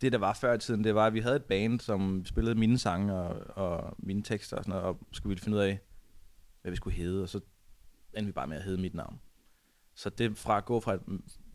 det, 0.01 0.11
der 0.11 0.17
var 0.17 0.33
før 0.33 0.53
i 0.53 0.57
tiden, 0.57 0.83
det 0.83 0.95
var, 0.95 1.05
at 1.05 1.13
vi 1.13 1.19
havde 1.19 1.35
et 1.35 1.43
band, 1.43 1.79
som 1.79 2.25
spillede 2.25 2.55
mine 2.55 2.77
sange 2.77 3.13
og, 3.13 3.57
og 3.57 3.95
mine 3.97 4.23
tekster 4.23 4.57
og 4.57 4.63
sådan 4.63 4.79
noget, 4.79 4.85
og 4.85 4.99
skulle 5.11 5.35
vi 5.35 5.41
finde 5.41 5.57
ud 5.57 5.61
af, 5.61 5.79
hvad 6.61 6.71
vi 6.71 6.75
skulle 6.75 6.95
hedde, 6.95 7.23
og 7.23 7.29
så 7.29 7.39
endte 8.17 8.25
vi 8.25 8.31
bare 8.31 8.47
med 8.47 8.57
at 8.57 8.63
hedde 8.63 8.81
mit 8.81 8.93
navn. 8.93 9.19
Så 9.99 10.09
det 10.09 10.37
fra 10.37 10.57
at 10.57 10.65
gå 10.65 10.79
fra 10.79 10.93
at, 10.93 10.99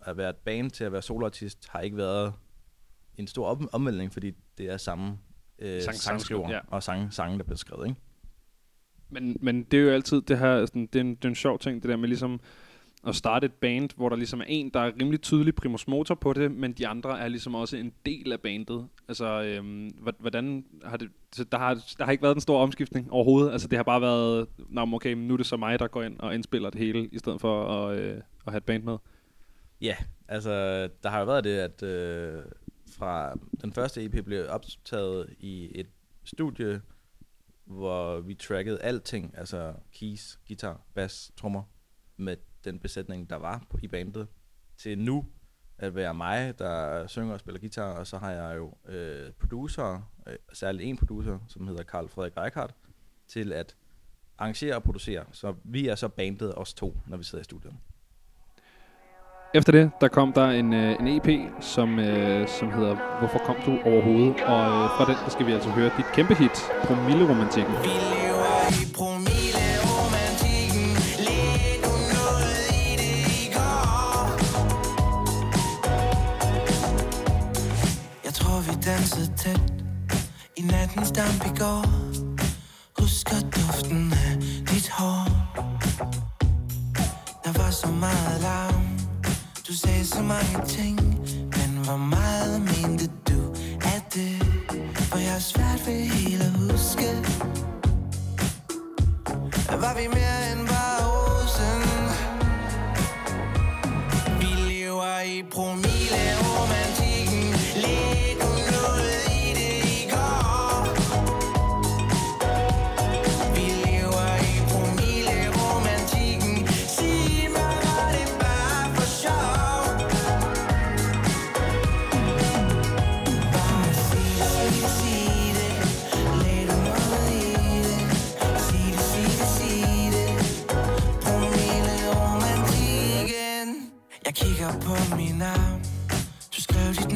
at 0.07 0.17
være 0.17 0.31
et 0.31 0.37
band 0.37 0.71
til 0.71 0.85
at 0.85 0.93
være 0.93 1.03
soloartist, 1.03 1.69
har 1.69 1.81
ikke 1.81 1.97
været 1.97 2.33
en 3.17 3.27
stor 3.27 3.49
om- 3.49 3.69
omvæltning, 3.73 4.13
fordi 4.13 4.33
det 4.59 4.67
er 4.67 4.77
samme 4.77 5.19
øh, 5.59 5.83
Sang- 5.83 5.93
sangskriver 5.93 6.51
ja. 6.51 6.61
og 6.69 6.83
sang, 6.83 7.13
sange, 7.13 7.39
der 7.39 7.45
bliver 7.45 7.57
skrevet, 7.57 7.89
ikke? 7.89 8.01
Men, 9.09 9.37
men 9.41 9.63
det 9.65 9.79
er 9.79 9.83
jo 9.83 9.91
altid 9.91 10.23
det 10.23 10.39
her, 10.39 10.67
sådan, 10.67 10.87
det, 10.87 10.97
er 10.97 11.01
en, 11.01 11.15
det 11.15 11.25
er 11.25 11.29
en 11.29 11.35
sjov 11.35 11.59
ting, 11.59 11.83
det 11.83 11.89
der 11.91 11.97
med 11.97 12.09
ligesom 12.09 12.41
at 13.07 13.15
starte 13.15 13.45
et 13.45 13.53
band, 13.53 13.91
hvor 13.97 14.09
der 14.09 14.17
ligesom 14.17 14.41
er 14.41 14.45
en, 14.49 14.71
der 14.71 14.81
er 14.81 14.93
rimelig 15.01 15.21
tydelig 15.21 15.55
primus 15.55 15.89
motor 15.89 16.15
på 16.15 16.33
det, 16.33 16.51
men 16.51 16.73
de 16.73 16.87
andre 16.87 17.21
er 17.21 17.29
ligesom 17.29 17.55
også 17.55 17.77
en 17.77 17.93
del 18.07 18.33
af 18.33 18.41
bandet. 18.41 18.89
Altså, 19.09 19.43
øhm, 19.43 19.91
hvordan 20.19 20.65
har 20.85 20.97
det... 20.97 21.11
Så 21.33 21.45
der, 21.45 21.59
har, 21.59 21.75
der 21.99 22.05
har 22.05 22.13
ikke 22.13 22.23
været 22.23 22.35
en 22.35 22.41
stor 22.41 22.59
omskiftning 22.59 23.13
overhovedet. 23.13 23.53
Altså, 23.53 23.69
det 23.69 23.79
har 23.79 23.83
bare 23.83 24.01
været, 24.01 24.47
Nå, 24.69 24.89
okay, 24.93 25.15
nu 25.15 25.35
er 25.35 25.37
det 25.37 25.47
så 25.47 25.57
mig, 25.57 25.79
der 25.79 25.87
går 25.87 26.03
ind 26.03 26.21
og 26.21 26.35
indspiller 26.35 26.71
det 26.71 26.81
hele, 26.81 27.09
i 27.13 27.19
stedet 27.19 27.41
for 27.41 27.67
at, 27.67 27.99
øh, 27.99 28.17
at 28.17 28.53
have 28.53 28.57
et 28.57 28.65
band 28.65 28.83
med. 28.83 28.97
Ja, 29.81 29.97
altså 30.29 30.87
der 31.03 31.09
har 31.09 31.19
jo 31.19 31.25
været 31.25 31.45
det, 31.45 31.59
at 31.59 31.83
øh, 31.83 32.43
fra 32.99 33.35
den 33.63 33.73
første 33.73 34.05
EP 34.05 34.25
blev 34.25 34.47
optaget 34.49 35.35
i 35.39 35.71
et 35.75 35.87
studie, 36.25 36.81
hvor 37.65 38.21
vi 38.21 38.35
trackede 38.35 38.83
alting, 38.83 39.35
altså 39.37 39.73
keys, 39.93 40.39
guitar, 40.49 40.81
bass, 40.95 41.33
trommer, 41.37 41.63
med 42.17 42.37
den 42.65 42.79
besætning, 42.79 43.31
der 43.31 43.37
var 43.37 43.67
på, 43.71 43.79
i 43.83 43.89
bandet, 43.89 44.27
til 44.77 44.99
nu 44.99 45.27
at 45.79 45.95
være 45.95 46.15
mig, 46.15 46.59
der 46.59 47.07
synger 47.07 47.33
og 47.33 47.41
spiller 47.41 47.61
guitar, 47.61 47.93
og 47.93 48.07
så 48.07 48.19
har 48.19 48.31
jeg 48.31 48.57
jo 48.57 48.75
øh, 48.89 49.33
producer, 49.33 50.13
øh, 50.27 50.37
særligt 50.53 50.89
en 50.89 50.97
producer, 50.97 51.39
som 51.49 51.69
hedder 51.69 51.83
Karl 51.83 52.09
Frederik 52.09 52.37
Reichardt, 52.37 52.75
til 53.29 53.53
at 53.53 53.77
arrangere 54.39 54.77
og 54.77 54.83
producere. 54.83 55.25
Så 55.33 55.55
vi 55.65 55.89
er 55.89 55.95
så 55.95 56.09
bandet 56.09 56.55
os 56.55 56.75
to, 56.75 56.97
når 57.07 57.17
vi 57.17 57.25
sidder 57.25 57.43
i 57.43 57.45
studiet. 57.45 57.75
Efter 59.55 59.73
det, 59.73 59.91
der 60.01 60.09
kom 60.09 60.33
der 60.33 60.47
en, 60.47 60.73
øh, 60.73 61.01
en 61.01 61.07
EP, 61.09 61.29
som, 61.61 61.99
øh, 61.99 62.49
som 62.49 62.73
hedder 62.73 63.19
Hvorfor 63.19 63.39
kom 63.39 63.57
du 63.67 63.79
overhovedet? 63.91 64.43
Og 64.43 64.61
øh, 64.61 64.91
fra 64.97 65.05
den 65.05 65.15
der 65.25 65.31
skal 65.31 65.47
vi 65.47 65.53
altså 65.53 65.71
høre 65.71 65.91
dit 65.97 66.07
kæmpe 66.15 66.35
hit, 66.35 66.59
Promille-romantikken. 66.85 67.73
Vi 67.73 67.89
lever 67.89 68.24
damp 81.15 81.45
i 81.47 81.59
går. 81.59 81.85
Husker 83.01 83.41
duften 83.41 84.13
af 84.13 84.33
dit 84.71 84.89
hår. 84.89 85.25
Der 87.45 87.53
var 87.63 87.71
så 87.71 87.89
meget 87.89 88.41
larm. 88.41 88.99
Du 89.69 89.73
sagde 89.73 90.05
så 90.05 90.23
mange 90.23 90.67
ting 90.67 91.01
Men 91.57 91.85
hvor 91.85 91.97
meget 91.97 92.61
mente 92.61 93.07
du 93.29 93.55
af 93.85 94.01
det? 94.15 94.37
For 95.11 95.19
jeg 95.19 95.33
har 95.33 95.39
svært 95.39 95.87
ved 95.87 96.01
helt 96.07 96.43
at 96.43 96.51
huske. 96.51 97.09
Var 99.85 99.95
vi 100.01 100.07
mere 100.09 100.44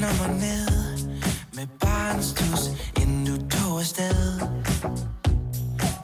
skrev 0.09 0.29
mig 0.29 0.41
ned 0.41 0.99
Med 1.53 1.67
barnstus 1.81 2.71
Inden 2.97 3.27
du 3.27 3.49
tog 3.49 3.81
afsted. 3.81 4.41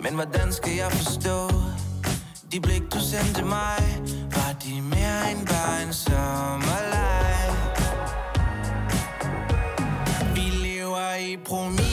Men 0.00 0.14
hvordan 0.14 0.52
skal 0.52 0.72
jeg 0.72 0.92
forstå? 0.92 1.48
De 2.52 2.60
blik 2.60 2.82
du 2.94 2.98
sendte 3.00 3.44
mig 3.44 4.02
Var 4.34 4.52
de 4.64 4.80
mere 4.82 5.30
end 5.30 5.46
bare 5.46 5.82
en 5.86 5.92
sommerleg? 5.92 7.50
Vi 10.34 10.40
lever 10.40 11.14
i 11.14 11.36
promis 11.46 11.83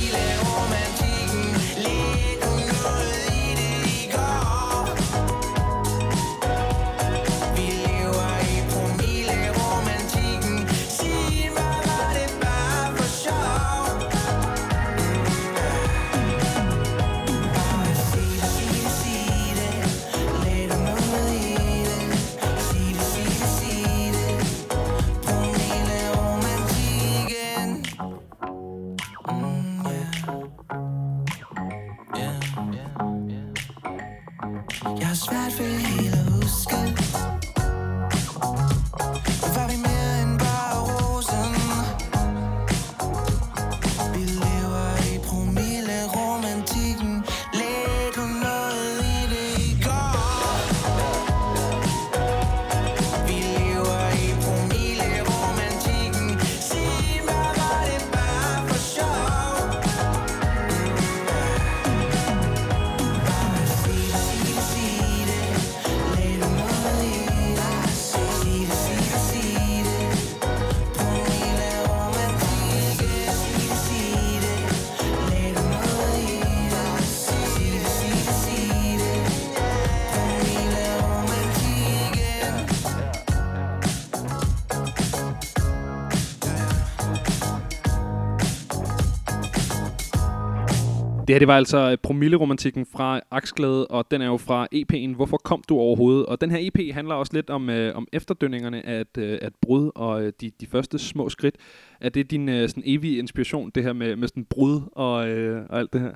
Det 91.31 91.35
her, 91.35 91.39
det 91.39 91.47
var 91.47 91.57
altså 91.57 91.91
øh, 91.91 91.97
promilleromantikken 91.97 92.85
fra 92.85 93.21
Aksglæde, 93.31 93.87
og 93.87 94.11
den 94.11 94.21
er 94.21 94.25
jo 94.25 94.37
fra 94.37 94.67
EP'en 94.75 95.15
Hvorfor 95.15 95.37
kom 95.37 95.63
du 95.69 95.77
overhovedet? 95.77 96.25
Og 96.25 96.41
den 96.41 96.51
her 96.51 96.57
EP 96.61 96.93
handler 96.93 97.15
også 97.15 97.33
lidt 97.33 97.49
om, 97.49 97.69
øh, 97.69 97.95
om 97.95 98.07
efterdønningerne 98.13 98.85
af 98.85 99.01
et, 99.01 99.17
øh, 99.17 99.33
et 99.33 99.55
brud, 99.61 99.91
og 99.95 100.23
øh, 100.23 100.33
de, 100.41 100.51
de 100.61 100.67
første 100.67 100.99
små 100.99 101.29
skridt. 101.29 101.55
Er 102.01 102.09
det 102.09 102.31
din 102.31 102.49
øh, 102.49 102.69
sådan 102.69 102.83
evige 102.85 103.17
inspiration, 103.17 103.69
det 103.69 103.83
her 103.83 103.93
med, 103.93 104.15
med 104.15 104.27
sådan 104.27 104.45
brud 104.45 104.81
og, 104.91 105.29
øh, 105.29 105.65
og 105.69 105.79
alt 105.79 105.93
det 105.93 106.01
her? 106.01 106.11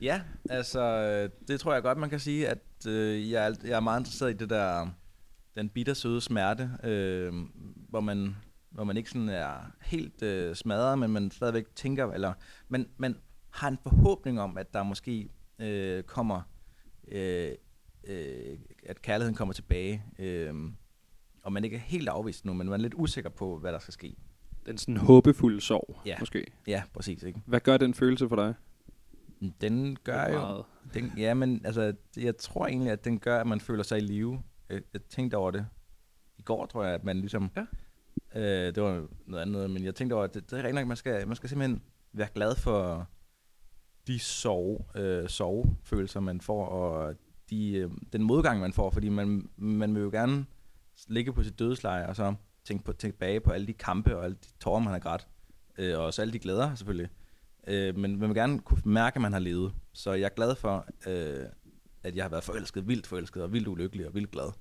Ja, 0.00 0.20
altså, 0.50 0.80
øh, 0.80 1.30
det 1.48 1.60
tror 1.60 1.72
jeg 1.72 1.82
godt, 1.82 1.98
man 1.98 2.10
kan 2.10 2.20
sige, 2.20 2.48
at 2.48 2.86
øh, 2.88 3.30
jeg, 3.30 3.46
er, 3.46 3.54
jeg 3.64 3.76
er 3.76 3.80
meget 3.80 4.00
interesseret 4.00 4.30
i 4.30 4.36
det 4.36 4.50
der, 4.50 4.88
den 5.54 5.68
bittersøde 5.68 6.20
smerte, 6.20 6.70
øh, 6.84 7.32
hvor, 7.88 8.00
man, 8.00 8.36
hvor 8.70 8.84
man 8.84 8.96
ikke 8.96 9.10
sådan 9.10 9.28
er 9.28 9.72
helt 9.82 10.22
øh, 10.22 10.54
smadret, 10.54 10.98
men 10.98 11.10
man 11.10 11.30
stadigvæk 11.30 11.64
tænker, 11.74 12.12
eller 12.12 12.32
man, 12.68 12.86
man 12.98 13.16
har 13.50 13.68
en 13.68 13.78
forhåbning 13.82 14.40
om, 14.40 14.58
at 14.58 14.74
der 14.74 14.82
måske 14.82 15.28
øh, 15.58 16.02
kommer, 16.02 16.42
øh, 17.08 17.50
øh, 18.04 18.58
at 18.86 19.02
kærligheden 19.02 19.34
kommer 19.36 19.54
tilbage, 19.54 20.04
øh, 20.18 20.54
og 21.42 21.52
man 21.52 21.64
ikke 21.64 21.76
er 21.76 21.80
helt 21.80 22.08
afvist 22.08 22.44
nu, 22.44 22.52
men 22.52 22.66
man 22.68 22.80
er 22.80 22.82
lidt 22.82 22.94
usikker 22.96 23.30
på, 23.30 23.58
hvad 23.58 23.72
der 23.72 23.78
skal 23.78 23.92
ske. 23.94 24.16
Den 24.66 24.78
sådan 24.78 24.96
håbefulde 24.96 25.60
sorg, 25.60 26.00
Ja. 26.06 26.16
måske. 26.20 26.46
Ja, 26.66 26.82
præcis, 26.94 27.22
ikke? 27.22 27.42
Hvad 27.46 27.60
gør 27.60 27.76
den 27.76 27.94
følelse 27.94 28.28
for 28.28 28.36
dig? 28.36 28.54
Den 29.60 29.96
gør 30.04 30.28
jo... 30.28 30.64
Den, 30.94 31.12
ja, 31.16 31.34
men 31.34 31.60
altså, 31.64 31.94
jeg 32.16 32.36
tror 32.36 32.66
egentlig, 32.66 32.92
at 32.92 33.04
den 33.04 33.18
gør, 33.18 33.40
at 33.40 33.46
man 33.46 33.60
føler 33.60 33.82
sig 33.82 33.98
i 33.98 34.00
live. 34.00 34.42
Jeg, 34.70 34.82
jeg 34.92 35.02
tænkte 35.02 35.34
over 35.36 35.50
det 35.50 35.66
i 36.38 36.42
går, 36.42 36.66
tror 36.66 36.84
jeg, 36.84 36.94
at 36.94 37.04
man 37.04 37.16
ligesom... 37.16 37.50
Ja. 37.56 37.64
Øh, 38.40 38.74
det 38.74 38.82
var 38.82 39.06
noget 39.26 39.42
andet, 39.42 39.70
men 39.70 39.84
jeg 39.84 39.94
tænkte 39.94 40.14
over, 40.14 40.24
at 40.24 40.34
det, 40.34 40.50
det 40.50 40.58
er 40.58 40.62
rent 40.62 40.74
nok, 40.74 40.86
man 40.86 40.96
skal, 40.96 41.26
man 41.26 41.36
skal 41.36 41.48
simpelthen 41.48 41.82
være 42.12 42.28
glad 42.34 42.54
for 42.56 43.08
de 44.06 44.18
sorg, 44.18 44.86
øh, 44.94 45.28
sorgfølelser, 45.28 46.20
man 46.20 46.40
får, 46.40 46.66
og 46.66 47.14
de, 47.50 47.72
øh, 47.72 47.90
den 48.12 48.22
modgang, 48.22 48.60
man 48.60 48.72
får, 48.72 48.90
fordi 48.90 49.08
man, 49.08 49.48
man 49.56 49.94
vil 49.94 50.02
jo 50.02 50.10
gerne 50.10 50.46
ligge 51.08 51.32
på 51.32 51.42
sit 51.42 51.58
dødsleje, 51.58 52.06
og 52.06 52.16
så 52.16 52.34
tænke, 52.64 52.84
på, 52.84 52.92
tænke 52.92 53.14
tilbage 53.14 53.40
på 53.40 53.50
alle 53.50 53.66
de 53.66 53.72
kampe, 53.72 54.16
og 54.16 54.24
alle 54.24 54.36
de 54.36 54.48
tårer, 54.60 54.80
man 54.80 54.92
har 54.92 54.98
grædt, 54.98 55.28
øh, 55.78 55.98
og 55.98 56.04
også 56.04 56.22
alle 56.22 56.32
de 56.32 56.38
glæder, 56.38 56.74
selvfølgelig. 56.74 57.08
Øh, 57.66 57.96
men 57.96 58.18
man 58.18 58.28
vil 58.28 58.36
gerne 58.36 58.58
kunne 58.58 58.82
mærke, 58.84 59.16
at 59.16 59.22
man 59.22 59.32
har 59.32 59.40
levet. 59.40 59.72
Så 59.92 60.12
jeg 60.12 60.24
er 60.24 60.34
glad 60.34 60.54
for, 60.54 60.86
øh, 61.06 61.46
at 62.02 62.16
jeg 62.16 62.24
har 62.24 62.28
været 62.28 62.44
forelsket, 62.44 62.88
vildt 62.88 63.06
forelsket, 63.06 63.42
og 63.42 63.52
vildt 63.52 63.68
ulykkelig, 63.68 64.06
og 64.06 64.14
vildt 64.14 64.30
glad. 64.30 64.52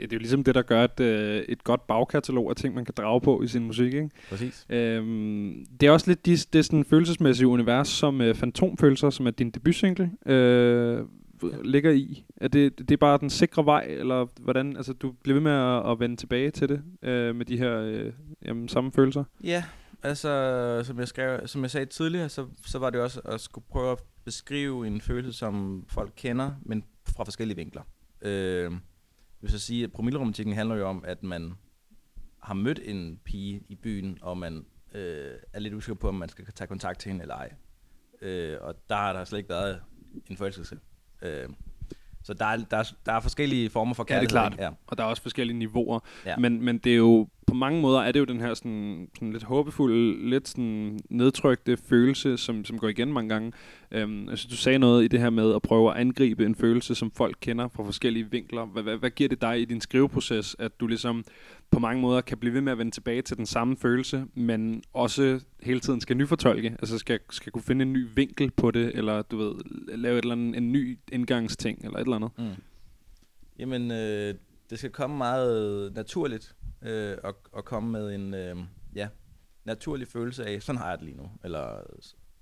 Ja, 0.00 0.04
det 0.04 0.12
er 0.12 0.16
jo 0.16 0.18
ligesom 0.18 0.44
det, 0.44 0.54
der 0.54 0.62
gør 0.62 0.84
et, 0.84 1.00
øh, 1.00 1.42
et 1.48 1.64
godt 1.64 1.86
bagkatalog 1.86 2.50
af 2.50 2.56
ting, 2.56 2.74
man 2.74 2.84
kan 2.84 2.94
drage 2.96 3.20
på 3.20 3.42
i 3.42 3.46
sin 3.46 3.64
musik, 3.64 3.94
ikke? 3.94 4.10
Præcis. 4.28 4.66
Øhm, 4.70 5.66
det 5.80 5.86
er 5.86 5.90
også 5.90 6.10
lidt 6.10 6.26
de, 6.26 6.36
det 6.36 6.64
sådan 6.64 6.84
følelsesmæssige 6.84 7.48
univers, 7.48 7.88
som 7.88 8.20
øh, 8.20 8.34
Fantomfølelser, 8.34 9.10
som 9.10 9.26
er 9.26 9.30
din 9.30 9.50
debutsingle, 9.50 10.10
øh, 10.26 11.04
ligger 11.64 11.90
i. 11.90 12.24
Er 12.36 12.48
det, 12.48 12.78
det 12.78 12.90
er 12.90 12.96
bare 12.96 13.18
den 13.18 13.30
sikre 13.30 13.64
vej, 13.64 13.86
eller 13.88 14.26
hvordan? 14.40 14.76
Altså, 14.76 14.92
du 14.92 15.12
bliver 15.22 15.34
ved 15.34 15.42
med 15.42 15.52
at, 15.52 15.90
at 15.90 16.00
vende 16.00 16.16
tilbage 16.16 16.50
til 16.50 16.68
det 16.68 16.82
øh, 17.02 17.36
med 17.36 17.44
de 17.44 17.58
her 17.58 17.80
øh, 17.80 18.12
jamen, 18.44 18.68
samme 18.68 18.92
følelser? 18.92 19.24
Ja, 19.44 19.64
altså, 20.02 20.82
som 20.84 20.98
jeg, 20.98 21.08
skrev, 21.08 21.46
som 21.46 21.62
jeg 21.62 21.70
sagde 21.70 21.86
tidligere, 21.86 22.28
så, 22.28 22.46
så 22.66 22.78
var 22.78 22.90
det 22.90 23.00
også 23.00 23.20
at 23.20 23.40
skulle 23.40 23.64
prøve 23.70 23.92
at 23.92 23.98
beskrive 24.24 24.86
en 24.86 25.00
følelse, 25.00 25.32
som 25.32 25.84
folk 25.88 26.12
kender, 26.16 26.50
men 26.62 26.84
fra 27.16 27.24
forskellige 27.24 27.56
vinkler. 27.56 27.82
Øh, 28.22 28.72
vil 29.40 29.50
så 29.50 29.58
sige, 29.58 29.84
at 29.84 29.92
promilleromantikken 29.92 30.54
handler 30.54 30.76
jo 30.76 30.88
om, 30.88 31.04
at 31.06 31.22
man 31.22 31.52
har 32.42 32.54
mødt 32.54 32.80
en 32.84 33.20
pige 33.24 33.62
i 33.68 33.74
byen, 33.74 34.18
og 34.22 34.38
man 34.38 34.64
øh, 34.94 35.30
er 35.52 35.58
lidt 35.58 35.74
usikker 35.74 36.00
på, 36.00 36.08
om 36.08 36.14
man 36.14 36.28
skal 36.28 36.44
tage 36.54 36.68
kontakt 36.68 36.98
til 37.00 37.10
hende 37.10 37.22
eller 37.22 37.34
ej. 37.34 37.52
Øh, 38.22 38.56
og 38.60 38.74
der 38.88 38.96
har 38.96 39.12
der 39.12 39.24
slet 39.24 39.38
ikke 39.38 39.50
været 39.50 39.80
en 40.26 40.36
forelskelse. 40.36 40.78
Øh, 41.22 41.48
så 42.22 42.34
der 42.34 42.44
er, 42.44 42.56
der, 42.56 42.76
er, 42.76 42.92
der 43.06 43.12
er 43.12 43.20
forskellige 43.20 43.70
former 43.70 43.94
for 43.94 44.06
Ja, 44.08 44.14
det 44.20 44.24
er 44.24 44.28
kærlighed. 44.28 44.56
klart. 44.58 44.72
Ja. 44.72 44.76
Og 44.86 44.98
der 44.98 45.04
er 45.04 45.08
også 45.08 45.22
forskellige 45.22 45.58
niveauer. 45.58 46.00
Ja. 46.26 46.36
Men, 46.36 46.62
men 46.62 46.78
det 46.78 46.92
er 46.92 46.96
jo, 46.96 47.28
på 47.48 47.54
mange 47.54 47.80
måder 47.80 48.00
er 48.00 48.12
det 48.12 48.20
jo 48.20 48.24
den 48.24 48.40
her 48.40 48.54
sådan, 48.54 49.08
sådan 49.14 49.32
lidt 49.32 49.42
håbefulde, 49.42 50.30
lidt 50.30 50.48
sådan 50.48 51.00
nedtrykte 51.10 51.76
følelse, 51.76 52.36
som, 52.36 52.64
som 52.64 52.78
går 52.78 52.88
igen 52.88 53.12
mange 53.12 53.28
gange. 53.28 53.52
Øhm, 53.90 54.28
altså, 54.28 54.48
du 54.50 54.56
sagde 54.56 54.78
noget 54.78 55.04
i 55.04 55.08
det 55.08 55.20
her 55.20 55.30
med 55.30 55.54
at 55.54 55.62
prøve 55.62 55.90
at 55.90 55.96
angribe 55.96 56.46
en 56.46 56.54
følelse, 56.54 56.94
som 56.94 57.10
folk 57.10 57.36
kender 57.40 57.68
fra 57.68 57.84
forskellige 57.84 58.30
vinkler. 58.30 58.66
Hvad, 58.66 58.82
hvad, 58.82 58.96
hvad 58.96 59.10
giver 59.10 59.28
det 59.28 59.40
dig 59.40 59.60
i 59.60 59.64
din 59.64 59.80
skriveproces, 59.80 60.56
at 60.58 60.80
du 60.80 60.86
ligesom 60.86 61.24
på 61.70 61.78
mange 61.78 62.02
måder 62.02 62.20
kan 62.20 62.38
blive 62.38 62.54
ved 62.54 62.60
med 62.60 62.72
at 62.72 62.78
vende 62.78 62.92
tilbage 62.92 63.22
til 63.22 63.36
den 63.36 63.46
samme 63.46 63.76
følelse, 63.76 64.24
men 64.34 64.82
også 64.92 65.40
hele 65.62 65.80
tiden 65.80 66.00
skal 66.00 66.16
nyfortolke, 66.16 66.76
altså 66.78 66.98
skal, 66.98 67.20
skal 67.30 67.52
kunne 67.52 67.62
finde 67.62 67.82
en 67.82 67.92
ny 67.92 68.06
vinkel 68.14 68.50
på 68.50 68.70
det, 68.70 68.92
eller 68.94 69.22
du 69.22 69.36
ved, 69.36 69.54
lave 69.96 70.18
et 70.18 70.22
eller 70.22 70.34
andet, 70.34 70.56
en 70.56 70.72
ny 70.72 70.98
indgangsting, 71.12 71.84
eller 71.84 71.98
et 71.98 72.04
eller 72.04 72.16
andet. 72.16 72.30
Mm. 72.38 72.62
Jamen, 73.58 73.90
øh, 73.90 74.34
det 74.70 74.78
skal 74.78 74.90
komme 74.90 75.16
meget 75.16 75.92
naturligt, 75.94 76.54
øh, 76.82 77.16
og, 77.24 77.36
og 77.52 77.64
komme 77.64 77.90
med 77.90 78.14
en 78.14 78.34
øh, 78.34 78.56
ja, 78.94 79.08
naturlig 79.64 80.08
følelse 80.08 80.46
af, 80.46 80.62
sådan 80.62 80.78
har 80.78 80.88
jeg 80.88 80.98
det 80.98 81.04
lige 81.04 81.16
nu. 81.16 81.30
Eller, 81.44 81.80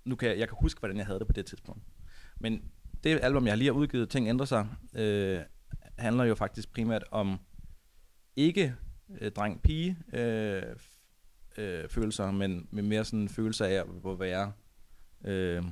nu 0.05 0.16
kan 0.16 0.29
jeg, 0.29 0.38
jeg 0.38 0.49
kan 0.49 0.57
huske, 0.61 0.79
hvordan 0.79 0.96
jeg 0.96 1.07
havde 1.07 1.18
det 1.18 1.27
på 1.27 1.33
det 1.33 1.46
tidspunkt. 1.46 1.83
Men 2.40 2.62
det 3.05 3.18
album, 3.22 3.46
jeg 3.46 3.59
lige 3.59 3.72
har 3.72 3.79
udgivet, 3.79 4.11
Ting 4.11 4.29
ændrer 4.29 4.46
sig, 4.46 4.68
øh, 4.94 5.40
handler 5.99 6.25
jo 6.25 6.35
faktisk 6.35 6.72
primært 6.72 7.05
om 7.11 7.38
ikke 8.37 8.75
øh, 9.20 9.33
dreng-pige 9.33 9.99
øh, 10.12 10.62
øh, 11.59 11.88
følelser, 11.88 12.31
men, 12.31 12.68
men 12.70 12.88
mere 12.88 13.05
sådan 13.05 13.20
en 13.20 13.29
følelse 13.29 13.66
af 13.66 13.85
at 14.07 14.20
være 14.20 14.53
øh, 15.25 15.64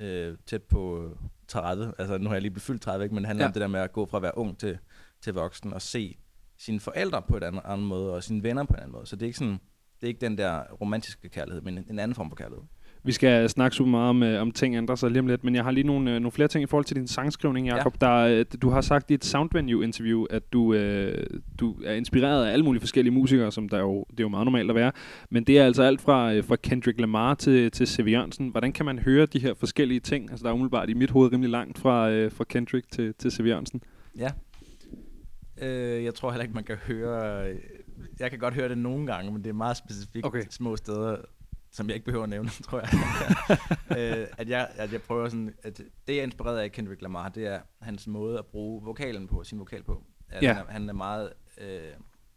øh, 0.00 0.36
tæt 0.46 0.62
på 0.62 1.10
30. 1.48 1.94
Altså 1.98 2.18
nu 2.18 2.28
har 2.28 2.34
jeg 2.34 2.42
lige 2.42 2.50
blevet 2.50 2.62
fyldt 2.62 2.82
30, 2.82 3.04
ikke? 3.04 3.14
men 3.14 3.22
det 3.22 3.26
handler 3.26 3.44
ja. 3.44 3.48
om 3.48 3.52
det 3.52 3.60
der 3.60 3.68
med 3.68 3.80
at 3.80 3.92
gå 3.92 4.06
fra 4.06 4.18
at 4.18 4.22
være 4.22 4.38
ung 4.38 4.58
til, 4.58 4.78
til 5.20 5.34
voksen 5.34 5.72
og 5.72 5.82
se 5.82 6.18
sine 6.58 6.80
forældre 6.80 7.22
på 7.22 7.36
en 7.36 7.42
anden, 7.42 7.60
anden 7.64 7.86
måde, 7.86 8.14
og 8.14 8.22
sine 8.22 8.42
venner 8.42 8.64
på 8.64 8.72
en 8.74 8.78
anden 8.78 8.92
måde. 8.92 9.06
Så 9.06 9.16
det 9.16 9.22
er 9.22 9.26
ikke 9.26 9.38
sådan, 9.38 9.58
det 10.00 10.02
er 10.02 10.08
ikke 10.08 10.20
den 10.20 10.38
der 10.38 10.62
romantiske 10.80 11.28
kærlighed, 11.28 11.62
men 11.62 11.78
en, 11.78 11.84
en 11.90 11.98
anden 11.98 12.14
form 12.14 12.30
for 12.30 12.36
kærlighed. 12.36 12.62
Vi 13.06 13.12
skal 13.12 13.48
snakke 13.48 13.76
super 13.76 13.90
meget 13.90 14.08
om, 14.08 14.22
øh, 14.22 14.42
om 14.42 14.50
ting 14.50 14.76
ændrer 14.76 14.94
sig 14.94 15.10
lige 15.10 15.20
om 15.20 15.26
lidt, 15.26 15.44
men 15.44 15.54
jeg 15.54 15.64
har 15.64 15.70
lige 15.70 15.86
nogle, 15.86 16.10
øh, 16.10 16.14
nogle 16.14 16.32
flere 16.32 16.48
ting 16.48 16.62
i 16.62 16.66
forhold 16.66 16.84
til 16.84 16.96
din 16.96 17.06
sangskrivning, 17.06 17.66
Jacob. 17.66 17.96
Ja. 18.02 18.06
Der, 18.06 18.14
øh, 18.14 18.44
du 18.62 18.70
har 18.70 18.80
sagt 18.80 19.10
i 19.10 19.14
et 19.14 19.24
Soundvenue-interview, 19.24 20.24
at 20.30 20.52
du, 20.52 20.74
øh, 20.74 21.26
du 21.60 21.76
er 21.84 21.92
inspireret 21.92 22.46
af 22.46 22.52
alle 22.52 22.64
mulige 22.64 22.80
forskellige 22.80 23.14
musikere, 23.14 23.52
som 23.52 23.68
der 23.68 23.78
jo, 23.78 24.04
det 24.10 24.20
er 24.20 24.24
jo 24.24 24.28
meget 24.28 24.44
normalt 24.44 24.70
at 24.70 24.76
være. 24.76 24.92
Men 25.30 25.44
det 25.44 25.58
er 25.58 25.64
altså 25.64 25.82
alt 25.82 26.00
fra, 26.00 26.32
øh, 26.32 26.44
fra 26.44 26.56
Kendrick 26.56 27.00
Lamar 27.00 27.34
til, 27.34 27.70
til 27.70 27.86
C.V. 27.86 28.08
Jørgensen. 28.08 28.48
Hvordan 28.48 28.72
kan 28.72 28.86
man 28.86 28.98
høre 28.98 29.26
de 29.26 29.38
her 29.38 29.54
forskellige 29.54 30.00
ting? 30.00 30.30
Altså 30.30 30.44
der 30.44 30.50
er 30.50 30.54
umiddelbart 30.54 30.90
i 30.90 30.94
mit 30.94 31.10
hoved 31.10 31.32
rimelig 31.32 31.50
langt 31.50 31.78
fra, 31.78 32.10
øh, 32.10 32.32
fra 32.32 32.44
Kendrick 32.44 32.90
til, 32.90 33.14
til 33.14 33.30
C.V. 33.30 33.46
Jørgensen. 33.46 33.82
Ja. 34.18 34.30
Øh, 35.58 36.04
jeg 36.04 36.14
tror 36.14 36.30
heller 36.30 36.42
ikke, 36.42 36.54
man 36.54 36.64
kan 36.64 36.76
høre... 36.76 37.54
Jeg 38.20 38.30
kan 38.30 38.38
godt 38.38 38.54
høre 38.54 38.68
det 38.68 38.78
nogle 38.78 39.06
gange, 39.06 39.32
men 39.32 39.44
det 39.44 39.48
er 39.50 39.54
meget 39.54 39.76
specifikt 39.76 40.26
Okay. 40.26 40.44
små 40.50 40.76
steder, 40.76 41.16
som 41.70 41.86
jeg 41.88 41.94
ikke 41.94 42.04
behøver 42.04 42.22
at 42.24 42.30
nævne, 42.30 42.48
tror 42.66 42.80
jeg. 42.80 42.88
øh, 44.22 44.26
at, 44.38 44.48
jeg 44.48 44.70
at 44.76 44.92
jeg 44.92 45.02
prøver 45.02 45.28
sådan... 45.28 45.54
At 45.62 45.78
det, 45.78 45.88
jeg 46.08 46.16
er 46.16 46.22
inspireret 46.22 46.58
af 46.58 46.72
Kendrick 46.72 47.02
Lamar, 47.02 47.28
det 47.28 47.46
er 47.46 47.60
hans 47.80 48.06
måde 48.06 48.38
at 48.38 48.46
bruge 48.46 48.84
vokalen 48.84 49.26
på, 49.28 49.44
sin 49.44 49.58
vokal 49.58 49.82
på. 49.82 50.04
At 50.28 50.42
Ja. 50.42 50.52
han, 50.52 50.66
er, 50.66 50.70
han 50.72 50.88
er 50.88 50.92
meget... 50.92 51.32
Øh, 51.58 51.80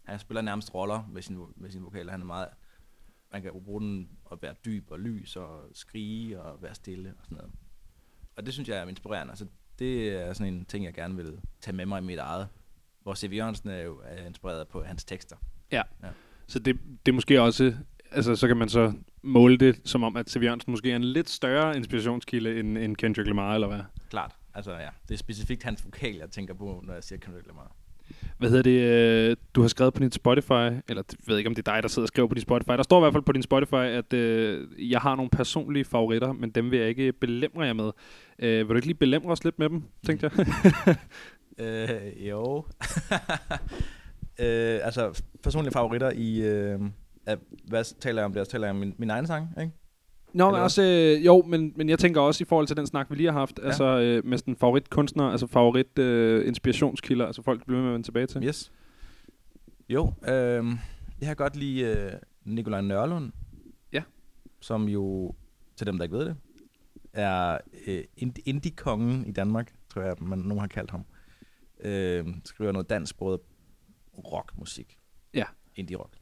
han 0.03 0.19
spiller 0.19 0.41
nærmest 0.41 0.73
roller 0.75 1.09
med 1.11 1.21
sin, 1.21 1.39
med 1.55 1.71
sin 1.71 1.83
vokal. 1.83 2.09
Han 2.09 2.21
er 2.21 2.25
meget... 2.25 2.47
Man 3.31 3.41
kan 3.41 3.51
bruge 3.63 3.81
den 3.81 4.09
at 4.31 4.37
være 4.41 4.55
dyb 4.65 4.91
og 4.91 4.99
lys 4.99 5.35
og 5.35 5.59
skrige 5.73 6.41
og 6.41 6.61
være 6.61 6.75
stille 6.75 7.09
og 7.19 7.23
sådan 7.25 7.37
noget. 7.37 7.51
Og 8.35 8.45
det 8.45 8.53
synes 8.53 8.69
jeg 8.69 8.77
er 8.77 8.87
inspirerende. 8.87 9.31
Altså, 9.31 9.45
det 9.79 10.09
er 10.09 10.33
sådan 10.33 10.53
en 10.53 10.65
ting, 10.65 10.85
jeg 10.85 10.93
gerne 10.93 11.15
vil 11.15 11.39
tage 11.61 11.75
med 11.75 11.85
mig 11.85 12.01
i 12.01 12.05
mit 12.05 12.17
eget. 12.19 12.47
Hvor 13.09 13.15
C.V. 13.15 13.33
Jørgensen 13.33 13.69
er 13.69 13.81
jo 13.81 14.01
er 14.05 14.25
inspireret 14.27 14.67
på 14.67 14.83
hans 14.83 15.03
tekster. 15.03 15.35
Så 16.47 16.59
det, 16.59 16.77
det 17.05 17.11
er 17.11 17.15
måske 17.15 17.41
også, 17.41 17.73
altså 18.11 18.35
så 18.35 18.47
kan 18.47 18.57
man 18.57 18.69
så 18.69 18.93
måle 19.21 19.57
det 19.57 19.81
som 19.85 20.03
om, 20.03 20.15
at 20.15 20.29
C.V. 20.29 20.43
Jørgensen 20.43 20.71
måske 20.71 20.91
er 20.91 20.95
en 20.95 21.03
lidt 21.03 21.29
større 21.29 21.77
inspirationskilde 21.77 22.59
end, 22.59 22.77
end 22.77 22.95
Kendrick 22.95 23.27
Lamar, 23.27 23.53
eller 23.53 23.67
hvad? 23.67 23.79
Klart. 24.09 24.31
Altså 24.53 24.71
ja, 24.71 24.87
det 25.07 25.13
er 25.13 25.17
specifikt 25.17 25.63
hans 25.63 25.85
vokal, 25.85 26.15
jeg 26.15 26.29
tænker 26.31 26.53
på, 26.53 26.83
når 26.87 26.93
jeg 26.93 27.03
siger 27.03 27.19
Kendrick 27.19 27.47
Lamar. 27.47 27.71
Hvad 28.37 28.49
hedder 28.49 28.63
det? 28.63 29.29
øh, 29.31 29.35
Du 29.55 29.61
har 29.61 29.67
skrevet 29.67 29.93
på 29.93 29.99
din 29.99 30.11
Spotify, 30.11 30.51
eller 30.51 30.81
jeg 30.89 31.03
ved 31.27 31.37
ikke, 31.37 31.47
om 31.47 31.55
det 31.55 31.67
er 31.67 31.73
dig, 31.73 31.83
der 31.83 31.89
sidder 31.89 32.03
og 32.05 32.07
skriver 32.07 32.27
på 32.27 32.33
din 32.35 32.41
Spotify. 32.41 32.71
Der 32.71 32.83
står 32.83 32.99
i 32.99 33.01
hvert 33.01 33.13
fald 33.13 33.23
på 33.23 33.31
din 33.31 33.41
Spotify, 33.43 33.73
at 33.75 34.13
øh, 34.13 34.67
jeg 34.91 34.99
har 35.01 35.15
nogle 35.15 35.29
personlige 35.29 35.85
favoritter, 35.85 36.33
men 36.33 36.49
dem 36.49 36.71
vil 36.71 36.79
jeg 36.79 36.89
ikke 36.89 37.13
belemre 37.13 37.65
jer 37.65 37.73
med. 37.73 37.91
Øh, 38.39 38.57
vil 38.57 38.67
du 38.69 38.75
ikke 38.75 38.87
lige 38.87 38.97
belemre 38.97 39.31
os 39.31 39.43
lidt 39.43 39.59
med 39.59 39.69
dem, 39.69 39.83
tænkte 40.05 40.31
jeg? 40.37 40.47
Øh, 41.59 42.29
jo. 42.29 42.57
øh, 44.39 44.79
altså, 44.83 45.21
personlige 45.43 45.71
favoritter 45.73 46.11
i... 46.15 46.41
Øh, 46.41 46.79
af, 47.25 47.37
hvad 47.67 47.99
taler 47.99 48.21
jeg 48.21 48.25
om 48.25 48.33
der? 48.33 48.43
Taler 48.43 48.67
jeg 48.67 48.71
om 48.71 48.79
min, 48.79 48.95
min 48.97 49.09
egen 49.09 49.27
sang, 49.27 49.49
ikke? 49.61 49.71
Nå, 50.33 50.51
men 50.51 50.59
også, 50.59 50.81
øh, 50.83 51.25
jo, 51.25 51.43
men, 51.47 51.73
men 51.75 51.89
jeg 51.89 51.99
tænker 51.99 52.21
også 52.21 52.43
i 52.43 52.45
forhold 52.45 52.67
til 52.67 52.77
den 52.77 52.87
snak, 52.87 53.09
vi 53.09 53.15
lige 53.15 53.31
har 53.31 53.39
haft, 53.39 53.59
ja. 53.59 53.65
Altså 53.65 53.99
øh, 53.99 54.25
med 54.25 54.37
sådan 54.37 54.55
favoritkunstner, 54.55 55.23
altså 55.23 55.47
favorit 55.47 55.99
øh, 55.99 56.47
inspirationskilder, 56.47 57.25
altså 57.25 57.41
folk 57.41 57.65
bliver 57.65 57.81
med 57.81 57.89
at 57.89 57.93
vende 57.93 58.07
tilbage 58.07 58.27
til. 58.27 58.43
Yes. 58.43 58.71
Jo, 59.89 60.13
øh, 60.27 60.65
jeg 61.21 61.27
har 61.27 61.33
godt 61.33 61.55
lide 61.55 61.81
øh, 61.81 62.11
Nikolaj 62.45 62.81
Nørlund. 62.81 63.31
Ja. 63.93 64.03
Som 64.61 64.87
jo, 64.87 65.33
til 65.75 65.87
dem 65.87 65.97
der 65.97 66.03
ikke 66.03 66.17
ved 66.17 66.25
det, 66.25 66.35
er 67.13 67.57
øh, 67.87 68.03
ind- 68.17 68.47
indie-kongen 68.47 69.25
i 69.25 69.31
Danmark, 69.31 69.73
tror 69.93 70.01
jeg, 70.01 70.15
man 70.21 70.39
nogen 70.39 70.59
har 70.59 70.67
kaldt 70.67 70.91
ham. 70.91 71.05
Øh, 71.79 72.27
skriver 72.45 72.71
noget 72.71 72.89
dansksproget 72.89 73.41
rockmusik. 74.17 74.99
Ja. 75.33 75.45
Indie-rock. 75.75 76.13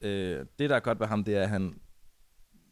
Øh, 0.00 0.46
det, 0.58 0.70
der 0.70 0.76
er 0.76 0.80
godt 0.80 1.00
ved 1.00 1.06
ham, 1.06 1.24
det 1.24 1.36
er, 1.36 1.42
at 1.42 1.48
han, 1.48 1.74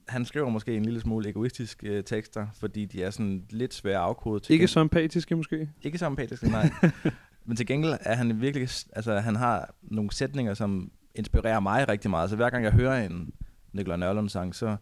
han 0.08 0.24
skriver 0.24 0.48
måske 0.48 0.76
en 0.76 0.84
lille 0.84 1.00
smule 1.00 1.28
egoistisk 1.28 1.84
øh, 1.86 2.04
tekster, 2.04 2.46
fordi 2.54 2.84
de 2.84 3.02
er 3.02 3.10
sådan 3.10 3.46
lidt 3.50 3.74
svære 3.74 3.96
at 3.96 4.02
afkode. 4.02 4.40
til 4.40 4.52
Ikke 4.52 4.68
så 4.68 4.80
empatiske 4.80 5.36
måske? 5.36 5.70
ikke 5.82 5.98
så 5.98 6.06
empatisk, 6.06 6.42
nej. 6.42 6.70
Men 7.46 7.56
til 7.56 7.66
gengæld 7.66 7.92
er 8.00 8.14
han 8.14 8.40
virkelig, 8.40 8.68
altså 8.92 9.18
han 9.18 9.36
har 9.36 9.74
nogle 9.82 10.12
sætninger, 10.12 10.54
som 10.54 10.92
inspirerer 11.14 11.60
mig 11.60 11.88
rigtig 11.88 12.10
meget. 12.10 12.30
Så 12.30 12.36
hver 12.36 12.50
gang 12.50 12.64
jeg 12.64 12.72
hører 12.72 13.06
en 13.06 13.32
Nikolaj 13.72 13.96
Nørlund 13.96 14.28
sang, 14.28 14.54
så 14.54 14.76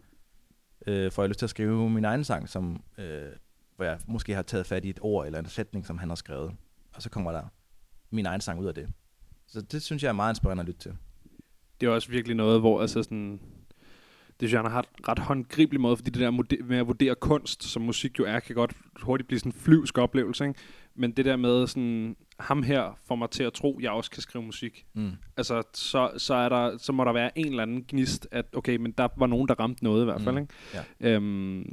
øh, 0.86 1.12
får 1.12 1.22
jeg 1.22 1.28
lyst 1.28 1.38
til 1.38 1.46
at 1.46 1.50
skrive 1.50 1.90
min 1.90 2.04
egen 2.04 2.24
sang, 2.24 2.48
som, 2.48 2.82
øh, 2.98 3.22
hvor 3.76 3.84
jeg 3.84 3.98
måske 4.06 4.34
har 4.34 4.42
taget 4.42 4.66
fat 4.66 4.84
i 4.84 4.90
et 4.90 4.98
ord 5.02 5.26
eller 5.26 5.38
en 5.38 5.46
sætning, 5.46 5.86
som 5.86 5.98
han 5.98 6.08
har 6.08 6.16
skrevet. 6.16 6.52
Og 6.98 7.02
så 7.02 7.10
kommer 7.10 7.32
der 7.32 7.42
min 8.10 8.26
egen 8.26 8.40
sang 8.40 8.60
ud 8.60 8.66
af 8.66 8.74
det. 8.74 8.88
Så 9.46 9.60
det 9.60 9.82
synes 9.82 10.02
jeg 10.02 10.08
er 10.08 10.12
meget 10.12 10.32
inspirerende 10.32 10.60
at 10.60 10.66
lytte 10.66 10.80
til. 10.80 10.96
det 11.80 11.86
er 11.86 11.90
også 11.90 12.10
virkelig 12.10 12.36
noget, 12.36 12.60
hvor 12.60 12.80
altså 12.80 13.02
sådan, 13.02 13.40
det 14.40 14.48
synes 14.48 14.52
jeg, 14.52 14.60
han 14.60 14.70
har 14.70 14.78
ret, 14.78 15.08
ret 15.08 15.18
håndgribelig 15.18 15.80
måde, 15.80 15.96
fordi 15.96 16.10
det 16.10 16.20
der 16.20 16.30
med 16.64 16.78
at 16.78 16.86
vurdere 16.86 17.14
kunst, 17.14 17.62
som 17.64 17.82
musik 17.82 18.18
jo 18.18 18.24
er, 18.24 18.40
kan 18.40 18.54
godt 18.54 18.72
hurtigt 19.02 19.26
blive 19.26 19.38
sådan 19.38 19.52
en 19.52 19.58
flyvsk 19.58 19.98
oplevelse, 19.98 20.46
ikke? 20.48 20.60
Men 20.94 21.12
det 21.12 21.24
der 21.24 21.36
med 21.36 21.66
sådan, 21.66 22.16
ham 22.40 22.62
her 22.62 22.98
får 23.04 23.14
mig 23.14 23.30
til 23.30 23.42
at 23.42 23.52
tro, 23.52 23.76
at 23.78 23.82
jeg 23.82 23.90
også 23.90 24.10
kan 24.10 24.22
skrive 24.22 24.44
musik. 24.44 24.86
Mm. 24.94 25.12
Altså, 25.36 25.62
så, 25.74 26.10
så, 26.16 26.34
er 26.34 26.48
der, 26.48 26.76
så 26.78 26.92
må 26.92 27.04
der 27.04 27.12
være 27.12 27.38
en 27.38 27.46
eller 27.46 27.62
anden 27.62 27.84
gnist, 27.88 28.28
at 28.30 28.44
okay, 28.56 28.76
men 28.76 28.92
der 28.92 29.08
var 29.16 29.26
nogen, 29.26 29.48
der 29.48 29.54
ramte 29.54 29.84
noget 29.84 30.02
i 30.02 30.04
hvert 30.04 30.20
fald, 30.22 30.34
Mm, 30.34 30.40
ikke? 30.40 30.54
ja. 31.00 31.08
Øhm, 31.10 31.72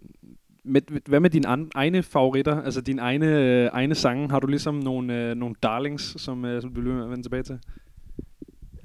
med, 0.65 0.81
hvad 1.09 1.19
med 1.19 1.29
dine 1.29 1.47
an, 1.47 1.71
egne 1.75 2.03
favoritter, 2.03 2.61
altså 2.61 2.81
dine 2.81 3.01
egne, 3.01 3.25
øh, 3.39 3.69
egne 3.73 3.95
sange? 3.95 4.29
Har 4.29 4.39
du 4.39 4.47
ligesom 4.47 4.75
nogle, 4.75 5.23
øh, 5.29 5.35
nogle 5.35 5.55
darlings, 5.63 6.21
som, 6.21 6.45
øh, 6.45 6.61
som 6.61 6.73
du 6.73 7.03
at 7.03 7.09
vende 7.09 7.23
tilbage 7.23 7.43
til? 7.43 7.59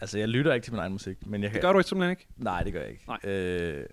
Altså, 0.01 0.19
jeg 0.19 0.29
lytter 0.29 0.55
ikke 0.55 0.65
til 0.65 0.73
min 0.73 0.81
egen 0.81 0.93
musik, 0.93 1.27
men 1.27 1.43
jeg 1.43 1.51
kan... 1.51 1.55
Det 1.55 1.63
gør 1.63 1.73
du 1.73 1.79
ikke 1.79 1.89
simpelthen 1.89 2.11
ikke? 2.11 2.27
Nej, 2.37 2.63
det 2.63 2.73
gør 2.73 2.81
jeg 2.81 2.91
ikke. 2.91 3.05
Nej. 3.09 3.19
Øh, 3.33 3.85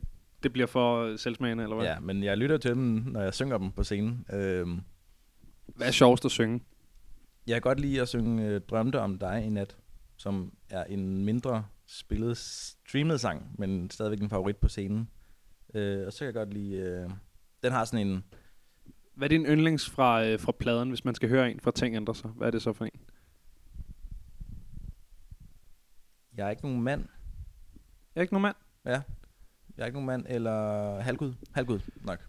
Det 0.44 0.54
bliver 0.54 0.68
for 0.68 1.18
selvsmagende, 1.18 1.64
eller 1.64 1.76
hvad? 1.76 1.86
ja, 1.86 2.00
men 2.00 2.24
jeg 2.24 2.38
lytter 2.38 2.58
til 2.58 2.72
dem, 2.72 3.04
når 3.08 3.22
jeg 3.22 3.34
synger 3.34 3.58
dem 3.58 3.72
på 3.72 3.84
scenen. 3.84 4.26
Øh, 4.34 4.68
Hvad 5.76 5.88
er 5.88 5.92
sjovest 5.92 6.26
at 6.26 6.32
synge? 6.32 6.62
Jeg 7.48 7.56
kan 7.56 7.62
godt 7.62 7.80
lide 7.80 8.02
at 8.02 8.08
synge 8.08 8.46
øh, 8.48 8.62
Drømte 8.62 9.00
om 9.00 9.20
dig 9.20 9.44
i 9.46 9.50
nat, 9.50 9.78
som 10.18 10.52
er 10.70 10.84
en 10.84 11.26
mindre 11.26 11.66
spillet, 11.88 12.38
streamet 12.38 13.20
sang, 13.20 13.56
men 13.58 13.90
stadigvæk 13.90 14.20
en 14.22 14.30
favorit 14.30 14.58
på 14.58 14.68
scenen. 14.68 15.10
Øh, 15.74 16.06
og 16.08 16.14
så 16.14 16.20
kan 16.20 16.26
jeg 16.26 16.34
godt 16.34 16.54
lide... 16.54 16.76
Øh, 16.76 17.10
den 17.64 17.72
har 17.72 17.86
sådan 17.86 18.08
en... 18.08 18.24
Hvad 19.16 19.28
er 19.28 19.30
din 19.30 19.46
yndlings 19.46 19.90
fra, 19.90 20.26
øh, 20.26 20.40
fra 20.40 20.52
pladen, 20.60 20.90
hvis 20.90 21.06
man 21.06 21.16
skal 21.16 21.30
høre 21.30 21.52
en 21.52 21.60
fra 21.60 21.72
Ting 21.72 21.96
ændrer 21.96 22.14
sig? 22.14 22.30
Hvad 22.30 22.48
er 22.48 22.52
det 22.52 22.62
så 22.62 22.74
for 22.74 22.86
en? 22.86 22.92
Jeg 26.38 26.46
er 26.46 26.50
ikke 26.50 26.62
nogen 26.64 26.82
mand. 26.82 27.02
Jeg 28.16 28.20
er 28.20 28.22
ikke 28.22 28.34
nogen 28.34 28.42
mand. 28.42 28.56
Ja. 28.86 28.92
Jeg 29.78 29.84
er 29.84 29.86
ikke 29.86 29.96
nogen 29.96 30.06
mand, 30.08 30.26
eller 30.30 31.00
halvgud. 31.02 31.34
Halvgud, 31.54 31.80
nok. 32.02 32.20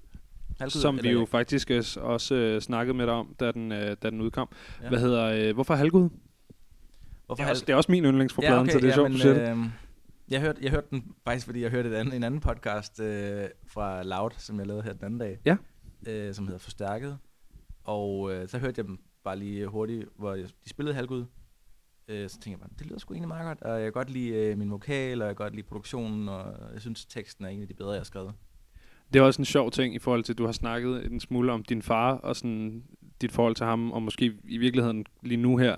Halvgud, 0.60 0.80
Som 0.80 1.02
vi 1.02 1.08
jo 1.10 1.18
jeg- 1.20 1.28
faktisk 1.28 1.70
øh, 1.70 1.84
også 1.96 2.34
øh, 2.34 2.60
snakkede 2.60 2.96
med 2.96 3.06
dig 3.06 3.14
om, 3.14 3.34
da 3.40 3.52
den, 3.52 3.72
øh, 3.72 3.96
da 4.02 4.10
den 4.10 4.20
udkom. 4.20 4.48
Ja. 4.78 4.82
Ja. 4.84 4.88
Hvad 4.88 4.98
hedder, 5.00 5.24
øh, 5.48 5.54
hvorfor 5.54 5.74
Halgud? 5.74 6.00
Hvorfor 6.00 6.14
Det 7.34 7.40
er, 7.40 7.44
halv- 7.44 7.50
også, 7.50 7.64
det 7.66 7.72
er 7.72 7.76
også 7.76 7.92
min 7.92 8.04
yndlings 8.04 8.34
fra 8.34 8.42
Ja, 8.42 8.48
pladen, 8.48 8.62
okay, 8.62 8.72
så 8.72 8.78
det 8.78 8.88
er 8.90 8.94
sjovt, 8.94 9.12
du 9.12 9.16
siger 9.18 9.54
det. 9.54 9.72
Jeg, 10.30 10.40
hørte, 10.40 10.62
jeg 10.62 10.70
hørte 10.70 10.86
den 10.90 11.14
faktisk, 11.24 11.46
fordi 11.46 11.62
jeg 11.62 11.70
hørte 11.70 11.88
et 11.88 11.94
andet, 11.94 12.14
en 12.14 12.22
anden 12.22 12.40
podcast 12.40 13.00
øh, 13.00 13.48
fra 13.66 14.02
Loud, 14.02 14.30
som 14.36 14.58
jeg 14.58 14.66
lavede 14.66 14.82
her 14.82 14.92
den 14.92 15.04
anden 15.04 15.20
dag. 15.20 15.38
Ja. 15.44 15.56
Øh, 16.06 16.34
som 16.34 16.46
hedder 16.46 16.58
Forstærket. 16.58 17.18
Og 17.84 18.34
øh, 18.34 18.48
så 18.48 18.58
hørte 18.58 18.74
jeg 18.78 18.86
dem 18.86 18.98
bare 19.24 19.38
lige 19.38 19.66
hurtigt, 19.66 20.08
hvor 20.16 20.34
jeg, 20.34 20.48
de 20.64 20.68
spillede 20.68 20.94
halvgud. 20.94 21.24
Øh, 22.08 22.28
så 22.28 22.34
tænkte 22.34 22.50
jeg 22.50 22.58
bare, 22.58 22.70
det 22.78 22.86
lyder 22.86 22.98
sgu 22.98 23.14
egentlig 23.14 23.28
meget 23.28 23.46
godt. 23.46 23.62
Og 23.62 23.76
jeg 23.76 23.84
kan 23.84 23.92
godt 23.92 24.10
lide 24.10 24.30
øh, 24.30 24.58
min 24.58 24.70
vokal, 24.70 25.22
og 25.22 25.28
jeg 25.28 25.36
kan 25.36 25.44
godt 25.44 25.54
lide 25.54 25.66
produktionen, 25.66 26.28
og 26.28 26.54
jeg 26.72 26.80
synes, 26.80 27.06
teksten 27.06 27.44
er 27.44 27.48
en 27.48 27.62
af 27.62 27.68
de 27.68 27.74
bedre, 27.74 27.90
jeg 27.90 28.00
har 28.00 28.04
skrevet. 28.04 28.32
Det 29.12 29.18
er 29.18 29.22
også 29.22 29.42
en 29.42 29.46
sjov 29.46 29.70
ting 29.70 29.94
i 29.94 29.98
forhold 29.98 30.24
til, 30.24 30.32
at 30.32 30.38
du 30.38 30.44
har 30.44 30.52
snakket 30.52 31.12
en 31.12 31.20
smule 31.20 31.52
om 31.52 31.62
din 31.62 31.82
far, 31.82 32.12
og 32.14 32.36
sådan 32.36 32.84
dit 33.20 33.32
forhold 33.32 33.54
til 33.54 33.66
ham, 33.66 33.92
og 33.92 34.02
måske 34.02 34.32
i 34.44 34.58
virkeligheden 34.58 35.06
lige 35.22 35.36
nu 35.36 35.56
her, 35.56 35.76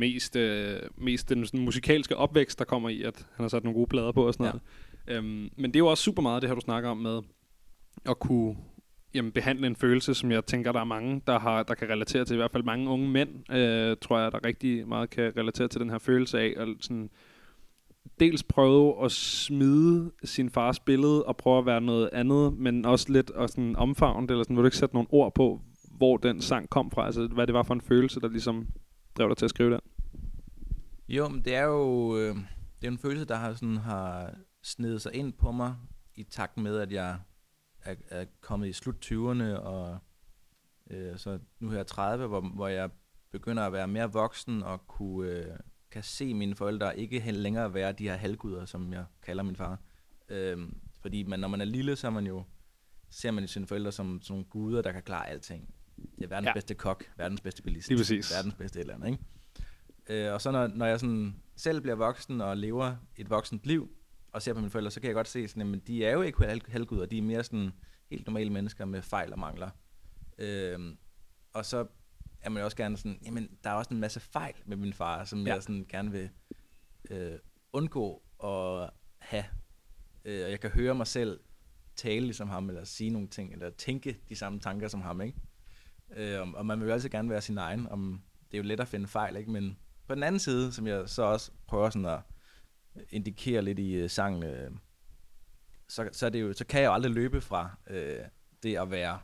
mest, 0.00 0.36
øh, 0.36 0.76
mest 0.96 1.28
den 1.28 1.46
sådan, 1.46 1.64
musikalske 1.64 2.16
opvækst, 2.16 2.58
der 2.58 2.64
kommer 2.64 2.88
i, 2.88 3.02
at 3.02 3.26
han 3.34 3.44
har 3.44 3.48
sat 3.48 3.64
nogle 3.64 3.74
gode 3.78 3.86
plader 3.86 4.12
på 4.12 4.26
og 4.26 4.34
sådan 4.34 4.46
Ja. 4.46 4.50
noget. 4.50 5.24
Øhm, 5.24 5.50
men 5.56 5.64
det 5.70 5.76
er 5.76 5.78
jo 5.78 5.86
også 5.86 6.02
super 6.04 6.22
meget 6.22 6.42
det 6.42 6.50
her, 6.50 6.54
du 6.54 6.60
snakker 6.60 6.90
om 6.90 6.96
med 6.96 7.20
at 8.08 8.18
kunne 8.18 8.56
jamen, 9.14 9.32
behandle 9.32 9.66
en 9.66 9.76
følelse, 9.76 10.14
som 10.14 10.30
jeg 10.32 10.46
tænker, 10.46 10.72
der 10.72 10.80
er 10.80 10.84
mange, 10.84 11.22
der, 11.26 11.38
har, 11.38 11.62
der 11.62 11.74
kan 11.74 11.88
relatere 11.88 12.24
til. 12.24 12.34
I 12.34 12.36
hvert 12.36 12.50
fald 12.50 12.62
mange 12.62 12.90
unge 12.90 13.08
mænd, 13.08 13.52
øh, 13.52 13.96
tror 14.00 14.18
jeg, 14.18 14.32
der 14.32 14.44
rigtig 14.44 14.88
meget 14.88 15.10
kan 15.10 15.32
relatere 15.36 15.68
til 15.68 15.80
den 15.80 15.90
her 15.90 15.98
følelse 15.98 16.40
af, 16.40 16.54
at 16.56 16.68
sådan, 16.80 17.10
dels 18.20 18.42
prøve 18.42 19.04
at 19.04 19.12
smide 19.12 20.10
sin 20.24 20.50
fars 20.50 20.80
billede 20.80 21.24
og 21.24 21.36
prøve 21.36 21.58
at 21.58 21.66
være 21.66 21.80
noget 21.80 22.10
andet, 22.12 22.52
men 22.52 22.84
også 22.84 23.12
lidt 23.12 23.30
at 23.36 23.50
sådan 23.50 23.76
omfavne 23.76 24.26
det, 24.26 24.30
eller 24.30 24.44
sådan, 24.44 24.56
vil 24.56 24.62
du 24.62 24.66
ikke 24.66 24.76
sætte 24.76 24.94
nogle 24.94 25.08
ord 25.10 25.34
på, 25.34 25.60
hvor 25.96 26.16
den 26.16 26.40
sang 26.40 26.70
kom 26.70 26.90
fra, 26.90 27.06
altså 27.06 27.26
hvad 27.26 27.46
det 27.46 27.54
var 27.54 27.62
for 27.62 27.74
en 27.74 27.80
følelse, 27.80 28.20
der 28.20 28.28
ligesom 28.28 28.66
drev 29.18 29.28
dig 29.28 29.36
til 29.36 29.44
at 29.44 29.50
skrive 29.50 29.70
den? 29.70 29.80
Jo, 31.10 31.28
men 31.28 31.42
det 31.44 31.54
er 31.54 31.64
jo 31.64 32.16
øh, 32.18 32.36
det 32.80 32.86
er 32.86 32.90
en 32.90 32.98
følelse, 32.98 33.24
der 33.24 33.34
har, 33.36 33.54
sådan, 33.54 33.76
har 33.76 34.34
snedet 34.62 35.02
sig 35.02 35.14
ind 35.14 35.32
på 35.32 35.52
mig, 35.52 35.76
i 36.14 36.22
takt 36.24 36.56
med, 36.56 36.78
at 36.78 36.92
jeg 36.92 37.18
er, 37.82 37.94
er 38.08 38.24
kommet 38.40 38.68
i 38.68 38.72
slut 38.72 39.06
20'erne, 39.12 39.44
og 39.58 39.98
øh, 40.90 41.18
så 41.18 41.38
nu 41.60 41.70
her 41.70 41.82
30, 41.82 42.26
hvor, 42.26 42.40
hvor 42.40 42.68
jeg 42.68 42.90
begynder 43.32 43.62
at 43.62 43.72
være 43.72 43.88
mere 43.88 44.12
voksen 44.12 44.62
og 44.62 44.86
kunne, 44.86 45.30
øh, 45.30 45.56
kan 45.90 46.02
se 46.02 46.34
mine 46.34 46.54
forældre 46.54 46.98
ikke 46.98 47.32
længere 47.32 47.74
være 47.74 47.92
de 47.92 48.08
her 48.08 48.16
halvguder, 48.16 48.64
som 48.64 48.92
jeg 48.92 49.04
kalder 49.22 49.42
min 49.42 49.56
far. 49.56 49.78
Øhm, 50.28 50.76
fordi 51.00 51.22
man, 51.22 51.40
når 51.40 51.48
man 51.48 51.60
er 51.60 51.64
lille, 51.64 51.96
så 51.96 52.06
er 52.06 52.10
man 52.10 52.26
jo, 52.26 52.44
ser 53.10 53.30
man 53.30 53.48
sine 53.48 53.66
forældre 53.66 53.92
som, 53.92 54.22
som 54.22 54.44
guder, 54.44 54.82
der 54.82 54.92
kan 54.92 55.02
klare 55.02 55.28
alting. 55.28 55.74
Det 55.96 56.24
er 56.24 56.28
verdens 56.28 56.46
Ja. 56.46 56.52
bedste 56.52 56.74
kok, 56.74 57.04
verdens 57.16 57.40
bedste 57.40 57.62
bilist, 57.62 57.90
verdens 58.36 58.54
bedste 58.54 58.78
et 58.78 58.80
eller 58.80 58.94
andet, 58.94 59.08
ikke? 59.08 59.24
Øh, 60.10 60.32
og 60.32 60.40
så 60.40 60.50
når, 60.50 60.66
når 60.66 60.86
jeg 60.86 61.00
sådan 61.00 61.34
selv 61.56 61.80
bliver 61.80 61.94
voksen 61.94 62.40
og 62.40 62.56
lever 62.56 62.96
et 63.16 63.30
voksent 63.30 63.64
liv, 63.64 63.90
og 64.32 64.42
ser 64.42 64.52
på 64.54 64.60
mine 64.60 64.70
forældre, 64.70 64.90
så 64.90 65.00
kan 65.00 65.06
jeg 65.08 65.14
godt 65.14 65.28
se 65.28 65.48
sådan, 65.48 65.74
at 65.74 65.86
de 65.86 66.04
er 66.04 66.12
jo 66.12 66.22
ikke 66.22 66.44
halv- 66.46 66.70
halvguder, 66.70 67.06
de 67.06 67.18
er 67.18 67.22
mere 67.22 67.44
sådan 67.44 67.70
helt 68.10 68.26
normale 68.26 68.50
mennesker 68.50 68.84
med 68.84 69.02
fejl 69.02 69.32
og 69.32 69.38
mangler. 69.38 69.70
Øhm, 70.38 70.98
og 71.52 71.64
så 71.66 71.86
er 72.40 72.50
man 72.50 72.60
jo 72.60 72.64
også 72.64 72.76
gerne 72.76 72.96
sådan, 72.96 73.18
jamen, 73.24 73.48
der 73.64 73.70
er 73.70 73.74
også 73.74 73.94
en 73.94 74.00
masse 74.00 74.20
fejl 74.20 74.54
med 74.66 74.76
min 74.76 74.92
far, 74.92 75.24
som 75.24 75.46
Ja. 75.46 75.54
jeg 75.54 75.62
sådan 75.62 75.86
gerne 75.88 76.10
vil 76.10 76.30
øh, 77.10 77.38
undgå 77.72 78.22
at 78.44 78.90
have. 79.18 79.44
Øh, 80.24 80.44
og 80.44 80.50
jeg 80.50 80.60
kan 80.60 80.70
høre 80.70 80.94
mig 80.94 81.06
selv 81.06 81.40
tale 81.96 82.20
ligesom 82.20 82.48
ham, 82.48 82.68
eller 82.68 82.84
sige 82.84 83.10
nogle 83.10 83.28
ting, 83.28 83.52
eller 83.52 83.70
tænke 83.70 84.20
de 84.28 84.36
samme 84.36 84.60
tanker 84.60 84.88
som 84.88 85.00
ham, 85.00 85.20
ikke? 85.20 85.38
Øh, 86.16 86.40
og- 86.40 86.54
og 86.54 86.66
man 86.66 86.80
vil 86.80 86.86
jo 86.86 86.92
altid 86.92 87.08
gerne 87.08 87.30
være 87.30 87.40
sin 87.40 87.58
egen, 87.58 87.86
om 87.88 88.22
det 88.50 88.58
er 88.58 88.62
jo 88.62 88.68
let 88.68 88.80
at 88.80 88.88
finde 88.88 89.06
fejl, 89.06 89.36
ikke? 89.36 89.50
Men 89.50 89.78
på 90.10 90.14
den 90.14 90.22
anden 90.22 90.38
side, 90.38 90.72
som 90.72 90.86
jeg 90.86 91.08
så 91.08 91.22
også 91.22 91.50
prøver 91.66 91.90
sådan 91.90 92.06
at 92.06 92.20
indikere 93.10 93.62
lidt 93.62 93.78
i 93.78 93.92
øh, 93.92 94.10
sangen, 94.10 94.42
øh, 94.42 94.70
så, 95.88 96.08
så, 96.12 96.26
er 96.26 96.30
det 96.30 96.40
jo, 96.40 96.52
så 96.52 96.66
kan 96.66 96.80
jeg 96.80 96.86
jo 96.86 96.92
aldrig 96.92 97.12
løbe 97.12 97.40
fra 97.40 97.78
øh, 97.90 98.18
det 98.62 98.76
at 98.76 98.90
være 98.90 99.18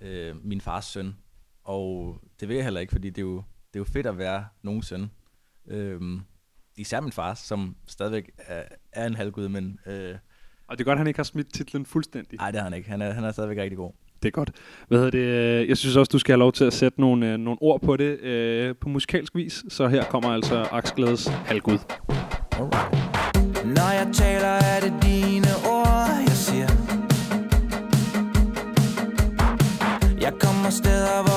øh, 0.00 0.44
min 0.44 0.60
fars 0.60 0.84
søn. 0.84 1.16
Og 1.64 2.18
det 2.40 2.48
vil 2.48 2.54
jeg 2.54 2.64
heller 2.64 2.80
ikke, 2.80 2.90
fordi 2.90 3.10
det 3.10 3.18
er 3.18 3.26
jo, 3.26 3.36
det 3.36 3.74
er 3.74 3.80
jo 3.80 3.84
fedt 3.84 4.06
at 4.06 4.18
være 4.18 4.46
nogen 4.62 4.82
søn. 4.82 5.10
Øhm, 5.66 6.20
især 6.76 7.00
min 7.00 7.12
fars, 7.12 7.38
som 7.38 7.76
stadigvæk 7.86 8.30
er, 8.38 8.64
er 8.92 9.06
en 9.06 9.14
halvgud, 9.14 9.48
men 9.48 9.78
øh, 9.86 10.18
Og 10.66 10.78
det 10.78 10.84
er 10.84 10.84
godt, 10.84 10.96
at 10.96 10.98
han 10.98 11.06
ikke 11.06 11.18
har 11.18 11.24
smidt 11.24 11.54
titlen 11.54 11.86
fuldstændig. 11.86 12.38
nej, 12.38 12.50
det 12.50 12.60
har 12.60 12.68
han 12.68 12.76
ikke. 12.76 12.88
Han 12.88 13.02
er, 13.02 13.12
han 13.12 13.24
er 13.24 13.32
stadigvæk 13.32 13.58
rigtig 13.58 13.76
god. 13.76 13.92
Det 14.22 14.28
er 14.28 14.30
godt. 14.30 14.50
Hvad 14.88 14.98
hedder 14.98 15.10
det? 15.10 15.18
Øh, 15.62 15.68
jeg 15.68 15.76
synes 15.76 15.96
også, 15.96 16.10
du 16.12 16.18
skal 16.18 16.32
have 16.32 16.38
lov 16.38 16.52
til 16.52 16.64
at 16.64 16.72
sætte 16.72 17.00
nogle, 17.00 17.32
øh, 17.32 17.38
nogle 17.38 17.62
ord 17.62 17.80
på 17.80 17.96
det 17.96 18.20
øh, 18.20 18.74
på 18.80 18.88
musikalsk 18.88 19.34
vis. 19.34 19.64
Så 19.68 19.88
her 19.88 20.04
kommer 20.04 20.30
altså 20.30 20.66
Aksglædes 20.72 21.26
Halvgud. 21.26 21.78
Alright. 22.52 23.10
Når 23.64 23.90
jeg 23.92 24.08
taler, 24.12 24.48
er 24.48 24.80
det 24.80 24.92
dine 25.02 25.48
ord, 25.74 26.08
jeg 26.26 26.36
siger 26.46 26.68
Jeg 30.20 30.32
kommer 30.40 30.70
steder, 30.70 31.22
hvor 31.26 31.29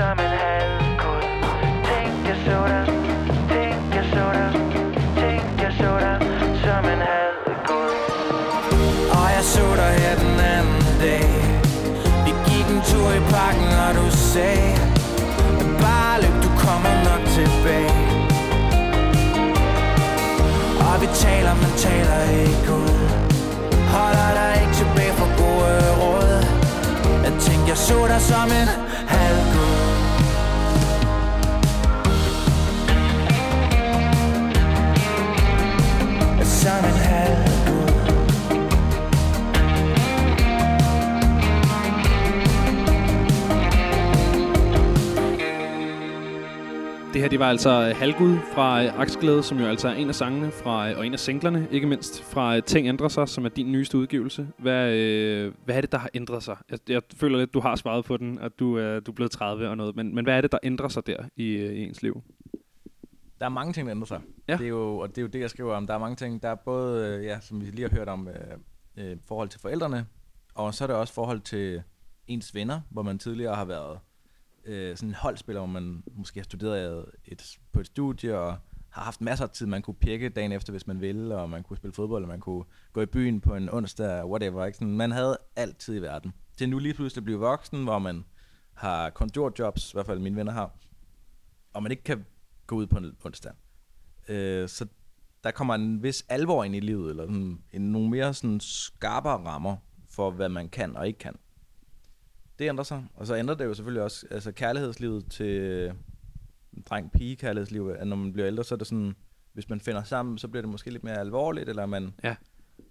som 0.00 0.18
en 0.26 0.34
halvgud. 0.44 1.24
Tænk 1.88 2.18
jeg 2.30 2.38
så 2.46 2.58
dig. 2.72 2.84
Tænk 3.52 3.88
jeg 3.98 4.06
så 4.14 4.24
dig. 4.38 4.50
Tænk 5.20 5.54
jeg 5.64 5.72
så 5.80 5.90
dig 6.04 6.18
som 6.64 6.84
en 6.94 7.00
halvgud. 7.10 7.92
Og 9.18 9.26
jeg 9.36 9.44
så 9.54 9.66
dig 9.80 9.92
her 10.02 10.14
den 10.24 10.36
anden 10.54 10.84
dag. 11.04 11.30
Vi 12.24 12.32
gik 12.48 12.66
en 12.74 12.80
tur 12.90 13.10
i 13.20 13.22
parken 13.34 13.70
og 13.86 13.90
du 13.98 14.06
sagde 14.32 14.72
Bare 15.84 16.16
løb, 16.22 16.36
du 16.46 16.50
kommer 16.64 16.92
nok 17.08 17.22
tilbage. 17.38 17.92
Og 20.86 20.94
vi 21.02 21.08
taler, 21.26 21.54
men 21.62 21.72
taler 21.86 22.20
ikke 22.44 22.70
ud. 22.82 23.00
Holder 23.94 24.28
dig 24.38 24.52
ikke 24.62 24.74
tilbage 24.82 25.12
for 25.20 25.28
gode 25.42 25.90
råd. 26.02 26.32
Jeg 27.24 27.32
tænkte, 27.44 27.66
jeg 27.72 27.78
så 27.88 27.98
dig 28.12 28.20
som 28.20 28.48
en 28.60 28.89
Det 47.20 47.24
her, 47.24 47.30
det 47.30 47.38
var 47.38 47.48
altså 47.48 47.70
øh, 47.88 47.96
Halvgud 47.96 48.38
fra 48.54 48.84
øh, 48.84 49.00
Aksglæde, 49.00 49.42
som 49.42 49.58
jo 49.58 49.66
altså 49.66 49.88
er 49.88 49.92
en 49.92 50.08
af 50.08 50.14
sangene 50.14 50.50
fra, 50.50 50.90
øh, 50.90 50.98
og 50.98 51.06
en 51.06 51.12
af 51.12 51.18
singlerne, 51.18 51.68
ikke 51.70 51.86
mindst, 51.86 52.22
fra 52.22 52.60
Ting 52.60 52.88
Ændrer 52.88 53.08
Sig, 53.08 53.28
som 53.28 53.44
er 53.44 53.48
din 53.48 53.72
nyeste 53.72 53.98
udgivelse. 53.98 54.48
Hvad, 54.58 54.92
øh, 54.92 55.54
hvad 55.64 55.76
er 55.76 55.80
det, 55.80 55.92
der 55.92 55.98
har 55.98 56.10
ændret 56.14 56.42
sig? 56.42 56.56
Jeg, 56.70 56.78
jeg 56.88 57.02
føler 57.16 57.38
lidt, 57.38 57.54
du 57.54 57.60
har 57.60 57.76
svaret 57.76 58.04
på 58.04 58.16
den, 58.16 58.38
at 58.38 58.58
du, 58.58 58.78
øh, 58.78 59.02
du 59.06 59.10
er 59.10 59.14
blevet 59.14 59.30
30 59.30 59.68
og 59.68 59.76
noget, 59.76 59.96
men, 59.96 60.14
men 60.14 60.24
hvad 60.24 60.36
er 60.36 60.40
det, 60.40 60.52
der 60.52 60.58
ændrer 60.62 60.88
sig 60.88 61.06
der 61.06 61.16
i, 61.36 61.44
i 61.56 61.82
ens 61.84 62.02
liv? 62.02 62.22
Der 63.40 63.44
er 63.44 63.48
mange 63.48 63.72
ting, 63.72 63.86
der 63.86 63.94
ændrer 63.94 64.06
sig. 64.06 64.20
Ja. 64.48 64.56
Det 64.56 64.64
er 64.64 64.68
jo, 64.68 64.98
og 64.98 65.08
det 65.08 65.18
er 65.18 65.22
jo 65.22 65.28
det, 65.28 65.40
jeg 65.40 65.50
skriver 65.50 65.74
om. 65.74 65.86
Der 65.86 65.94
er 65.94 65.98
mange 65.98 66.16
ting. 66.16 66.42
Der 66.42 66.48
er 66.48 66.54
både, 66.54 67.22
ja, 67.22 67.40
som 67.40 67.60
vi 67.60 67.66
lige 67.66 67.88
har 67.88 67.96
hørt 67.96 68.08
om, 68.08 68.28
øh, 68.96 69.16
forhold 69.28 69.48
til 69.48 69.60
forældrene, 69.60 70.06
og 70.54 70.74
så 70.74 70.84
er 70.84 70.88
der 70.88 70.94
også 70.94 71.14
forhold 71.14 71.40
til 71.40 71.82
ens 72.26 72.54
venner, 72.54 72.80
hvor 72.90 73.02
man 73.02 73.18
tidligere 73.18 73.54
har 73.54 73.64
været 73.64 73.98
øh, 74.64 74.96
sådan 74.96 75.08
en 75.08 75.14
holdspiller, 75.14 75.60
hvor 75.60 75.66
man 75.66 76.02
måske 76.12 76.40
har 76.40 76.44
studeret 76.44 77.06
et, 77.24 77.58
på 77.72 77.80
et 77.80 77.86
studie, 77.86 78.38
og 78.38 78.56
har 78.90 79.02
haft 79.02 79.20
masser 79.20 79.44
af 79.44 79.50
tid, 79.50 79.66
man 79.66 79.82
kunne 79.82 79.94
pirke 79.94 80.28
dagen 80.28 80.52
efter, 80.52 80.72
hvis 80.72 80.86
man 80.86 81.00
ville, 81.00 81.36
og 81.36 81.50
man 81.50 81.62
kunne 81.62 81.76
spille 81.76 81.94
fodbold, 81.94 82.22
og 82.22 82.28
man 82.28 82.40
kunne 82.40 82.64
gå 82.92 83.00
i 83.00 83.06
byen 83.06 83.40
på 83.40 83.54
en 83.54 83.68
onsdag, 83.68 84.26
whatever. 84.26 84.64
Ikke? 84.66 84.78
Sådan, 84.78 84.96
man 84.96 85.10
havde 85.10 85.38
altid 85.56 85.96
i 85.96 86.02
verden. 86.02 86.32
Til 86.56 86.68
nu 86.68 86.78
lige 86.78 86.94
pludselig 86.94 87.20
at 87.20 87.24
blive 87.24 87.38
voksen, 87.38 87.84
hvor 87.84 87.98
man 87.98 88.24
har 88.74 89.10
kontorjobs, 89.10 89.92
i 89.92 89.94
hvert 89.94 90.06
fald 90.06 90.18
mine 90.18 90.36
venner 90.36 90.52
har, 90.52 90.70
og 91.72 91.82
man 91.82 91.90
ikke 91.90 92.04
kan 92.04 92.26
gå 92.66 92.76
ud 92.76 92.86
på 92.86 92.98
en 92.98 93.16
onsdag. 93.24 93.52
Øh, 94.28 94.68
så 94.68 94.86
der 95.44 95.50
kommer 95.50 95.74
en 95.74 96.02
vis 96.02 96.24
alvor 96.28 96.64
ind 96.64 96.76
i 96.76 96.80
livet, 96.80 97.10
eller 97.10 97.22
sådan, 97.22 97.62
en, 97.72 97.92
nogle 97.92 98.10
mere 98.10 98.34
sådan 98.34 98.60
skarpere 98.60 99.36
rammer 99.36 99.76
for, 100.08 100.30
hvad 100.30 100.48
man 100.48 100.68
kan 100.68 100.96
og 100.96 101.06
ikke 101.06 101.18
kan 101.18 101.36
det 102.60 102.68
ændrer 102.68 102.84
sig. 102.84 103.06
Og 103.14 103.26
så 103.26 103.36
ændrer 103.36 103.54
det 103.54 103.64
jo 103.64 103.74
selvfølgelig 103.74 104.02
også 104.02 104.26
altså 104.30 104.52
kærlighedslivet 104.52 105.30
til 105.30 105.60
øh, 105.60 105.94
dreng-pige 106.90 107.36
kærlighedsliv. 107.36 107.88
At 107.98 108.06
når 108.06 108.16
man 108.16 108.32
bliver 108.32 108.46
ældre, 108.46 108.64
så 108.64 108.74
er 108.74 108.76
det 108.76 108.86
sådan, 108.86 109.14
hvis 109.52 109.68
man 109.68 109.80
finder 109.80 110.02
sammen, 110.02 110.38
så 110.38 110.48
bliver 110.48 110.62
det 110.62 110.70
måske 110.70 110.90
lidt 110.90 111.04
mere 111.04 111.18
alvorligt, 111.18 111.68
eller 111.68 111.86
man... 111.86 112.14
Ja. 112.24 112.36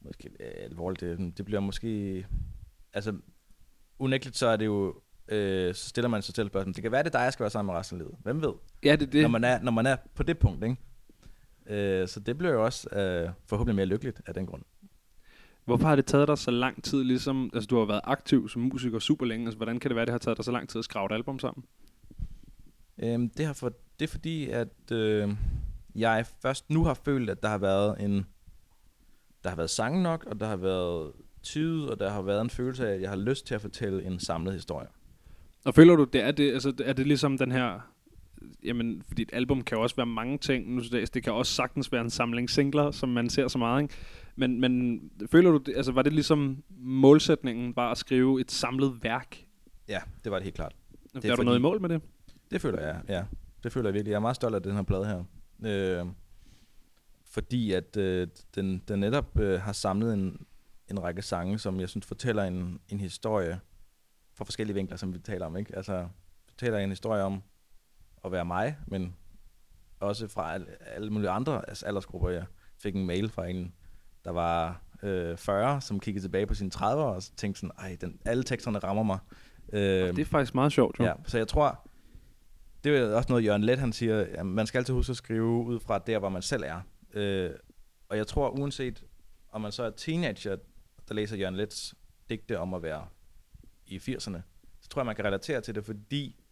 Måske 0.01 0.30
øh, 0.39 0.51
alvorligt, 0.63 1.01
det, 1.01 1.38
det 1.38 1.45
bliver 1.45 1.59
måske... 1.59 2.26
Altså, 2.93 3.15
unægteligt 3.99 4.38
så 4.38 4.47
er 4.47 4.57
det 4.57 4.65
jo... 4.65 5.01
Øh, 5.28 5.76
så 5.76 5.89
stiller 5.89 6.09
man 6.09 6.22
sig 6.22 6.36
selv 6.36 6.47
spørgsmål. 6.47 6.74
Det 6.74 6.84
kan 6.84 6.91
være, 6.91 7.03
det 7.03 7.15
er 7.15 7.20
dig, 7.20 7.24
jeg 7.24 7.34
skal 7.34 7.43
være 7.43 7.51
sammen 7.51 7.74
med 7.74 7.80
resten 7.80 8.01
af 8.01 8.05
livet. 8.05 8.15
Hvem 8.24 8.41
ved? 8.41 8.53
Ja, 8.84 8.95
det 8.95 9.07
er 9.07 9.11
det. 9.11 9.22
Når 9.22 9.30
man 9.30 9.43
er, 9.43 9.61
når 9.61 9.72
man 9.72 9.86
er 9.86 9.95
på 10.15 10.24
det 10.24 10.39
punkt, 10.39 10.63
ikke? 10.63 10.78
Øh, 12.01 12.07
så 12.07 12.20
det 12.20 12.38
bliver 12.38 12.53
jo 12.53 12.65
også 12.65 12.89
øh, 12.89 13.30
forhåbentlig 13.45 13.76
mere 13.76 13.86
lykkeligt 13.86 14.22
af 14.26 14.34
den 14.34 14.45
grund. 14.45 14.63
Hvorfor 15.70 15.88
har 15.88 15.95
det 15.95 16.05
taget 16.05 16.28
dig 16.28 16.38
så 16.38 16.51
lang 16.51 16.84
tid, 16.84 17.03
ligesom, 17.03 17.49
altså 17.53 17.67
du 17.67 17.78
har 17.78 17.86
været 17.86 18.01
aktiv 18.03 18.49
som 18.49 18.61
musiker 18.61 18.99
super 18.99 19.26
længe, 19.26 19.45
altså 19.45 19.57
hvordan 19.57 19.80
kan 19.80 19.89
det 19.89 19.95
være, 19.95 20.05
det 20.05 20.11
har 20.11 20.17
taget 20.20 20.38
dig 20.38 20.45
så 20.45 20.51
lang 20.51 20.70
tid 20.70 20.80
at 20.80 20.86
skrave 20.86 21.05
et 21.05 21.11
album 21.11 21.39
sammen? 21.39 21.63
Øhm, 23.03 23.30
det, 23.30 23.45
har 23.45 23.53
for, 23.53 23.72
det 23.99 24.05
er 24.05 24.09
fordi, 24.09 24.49
at 24.49 24.91
øh, 24.91 25.30
jeg 25.95 26.26
først 26.41 26.70
nu 26.70 26.84
har 26.84 26.93
følt, 26.93 27.30
at 27.30 27.43
der 27.43 27.49
har 27.49 27.57
været 27.57 28.01
en 28.01 28.26
der 29.43 29.49
har 29.49 29.55
været 29.55 29.70
sang 29.70 30.01
nok, 30.01 30.26
og 30.26 30.39
der 30.39 30.47
har 30.47 30.55
været 30.55 31.11
tid, 31.43 31.82
og 31.82 31.99
der 31.99 32.09
har 32.09 32.22
været 32.22 32.41
en 32.41 32.49
følelse 32.49 32.89
af, 32.89 32.93
at 32.93 33.01
jeg 33.01 33.09
har 33.09 33.17
lyst 33.17 33.47
til 33.47 33.55
at 33.55 33.61
fortælle 33.61 34.03
en 34.03 34.20
samlet 34.20 34.53
historie. 34.53 34.88
Og 35.65 35.76
føler 35.76 35.95
du, 35.95 36.03
det 36.03 36.24
er 36.24 36.32
det, 36.32 36.53
altså, 36.53 36.74
er 36.86 36.93
det 36.93 37.07
ligesom 37.07 37.38
den 37.38 37.51
her, 37.51 37.80
jamen, 38.63 39.03
fordi 39.07 39.22
et 39.22 39.30
album 39.34 39.61
kan 39.61 39.78
jo 39.78 39.82
også 39.82 39.95
være 39.95 40.05
mange 40.05 40.38
ting, 40.38 40.76
nu 40.76 40.82
dags, 40.91 41.09
det 41.09 41.24
kan 41.24 41.34
også 41.34 41.53
sagtens 41.53 41.91
være 41.91 42.01
en 42.01 42.09
samling 42.09 42.49
singler, 42.49 42.91
som 42.91 43.09
man 43.09 43.30
ser 43.30 43.47
så 43.47 43.57
meget, 43.57 43.82
ikke? 43.82 43.93
Men, 44.40 44.60
men 44.62 45.02
føler 45.32 45.52
du, 45.52 45.62
altså 45.76 45.92
var 45.92 46.02
det 46.02 46.14
ligesom 46.14 46.64
målsætningen, 46.78 47.74
bare 47.74 47.92
at 47.92 47.98
skrive 47.98 48.42
et 48.42 48.52
samlet 48.52 49.04
værk? 49.04 49.46
Ja, 49.88 50.00
det 50.24 50.32
var 50.32 50.38
det 50.38 50.44
helt 50.44 50.56
klart. 50.56 50.76
Det 51.14 51.26
er 51.26 51.32
er 51.32 51.36
du 51.36 51.44
noget 51.44 51.60
i 51.60 51.62
mål 51.62 51.82
med 51.82 51.90
det? 51.90 52.02
Det 52.52 52.62
føler 52.62 52.82
jeg, 52.82 53.02
ja. 53.10 53.24
Det 53.64 53.72
føler 53.72 53.90
jeg 53.90 53.94
virkelig. 53.94 54.12
Jeg 54.12 54.16
er 54.16 54.22
meget 54.22 54.36
stolt 54.36 54.56
af 54.56 54.64
den 54.64 54.76
her 54.76 54.84
plade 54.84 55.06
her. 55.06 55.24
Øh, 55.66 56.08
fordi 57.26 57.72
at 57.72 57.98
øh, 57.98 58.28
den, 58.56 58.84
den 58.88 59.00
netop 59.00 59.40
øh, 59.40 59.62
har 59.62 59.74
samlet 59.74 60.14
en, 60.14 60.46
en 60.92 61.04
række 61.04 61.22
sange, 61.22 61.60
som 61.60 61.80
jeg 61.80 61.90
synes 61.90 62.06
fortæller 62.06 62.44
en, 62.44 62.80
en 62.90 63.00
historie 63.00 63.60
fra 64.34 64.46
forskellige 64.46 64.76
vinkler, 64.76 64.98
som 64.98 65.14
vi 65.14 65.20
taler 65.20 65.46
om. 65.46 65.58
Ikke? 65.58 65.76
Altså 65.76 66.08
fortæller 66.48 66.80
en 66.80 66.90
historie 66.90 67.24
om 67.24 67.42
at 68.26 68.32
være 68.32 68.46
mig, 68.46 68.78
men 68.88 69.16
også 70.00 70.28
fra 70.28 70.54
alle, 70.54 70.66
alle 70.82 71.10
mulige 71.10 71.30
andre 71.30 71.70
altså 71.70 71.86
aldersgrupper. 71.86 72.30
Jeg 72.30 72.46
fik 72.78 72.96
en 72.96 73.06
mail 73.06 73.30
fra 73.30 73.48
en, 73.48 73.74
der 74.26 74.32
var 74.32 74.82
øh, 75.03 75.38
40, 75.38 75.82
som 75.82 75.99
kiggede 75.99 76.24
tilbage 76.26 76.45
på 76.45 76.53
sine 76.53 76.72
30'ere 76.76 76.84
og 76.86 77.24
tænkte 77.38 77.59
sådan, 77.59 77.76
ej, 77.80 77.97
den, 78.01 78.20
alle 78.26 78.43
teksterne 78.43 78.80
rammer 78.80 79.03
mig. 79.03 79.20
Øh, 79.74 79.82
Det 79.82 80.20
er 80.20 80.26
faktisk 80.26 80.55
meget 80.55 80.72
sjovt, 80.72 80.99
jo. 80.99 81.03
Ja, 81.03 81.13
så 81.26 81.38
jeg 81.38 81.47
tror, 81.47 81.89
det 82.84 82.97
er 82.97 83.15
også 83.15 83.30
noget, 83.30 83.45
Jørgen 83.45 83.63
Let 83.63 83.80
han 83.80 83.93
siger, 83.93 84.26
at 84.34 84.45
man 84.45 84.67
skal 84.67 84.78
altid 84.80 84.93
huske 84.93 85.11
at 85.11 85.17
skrive 85.17 85.43
ud 85.45 85.80
fra 85.80 85.99
der, 85.99 86.20
hvor 86.20 86.30
man 86.30 86.41
selv 86.41 86.63
er. 86.63 86.82
Øh, 87.13 87.51
og 88.09 88.17
jeg 88.17 88.28
tror, 88.28 88.49
uanset 88.49 89.03
om 89.51 89.61
man 89.61 89.72
så 89.72 89.84
er 89.84 89.89
teenager, 89.89 90.55
der 91.07 91.13
læser 91.13 91.38
Jørgen 91.38 91.55
Lets 91.55 91.95
digte 92.30 92.59
om 92.59 92.74
at 92.74 92.84
være 92.84 93.07
i 93.86 93.97
80'erne, 93.97 94.41
så 94.82 94.89
tror 94.89 95.01
jeg, 95.01 95.05
man 95.05 95.15
kan 95.15 95.26
relatere 95.26 95.61
til 95.61 95.76
det, 95.76 95.86
fordi 95.86 96.43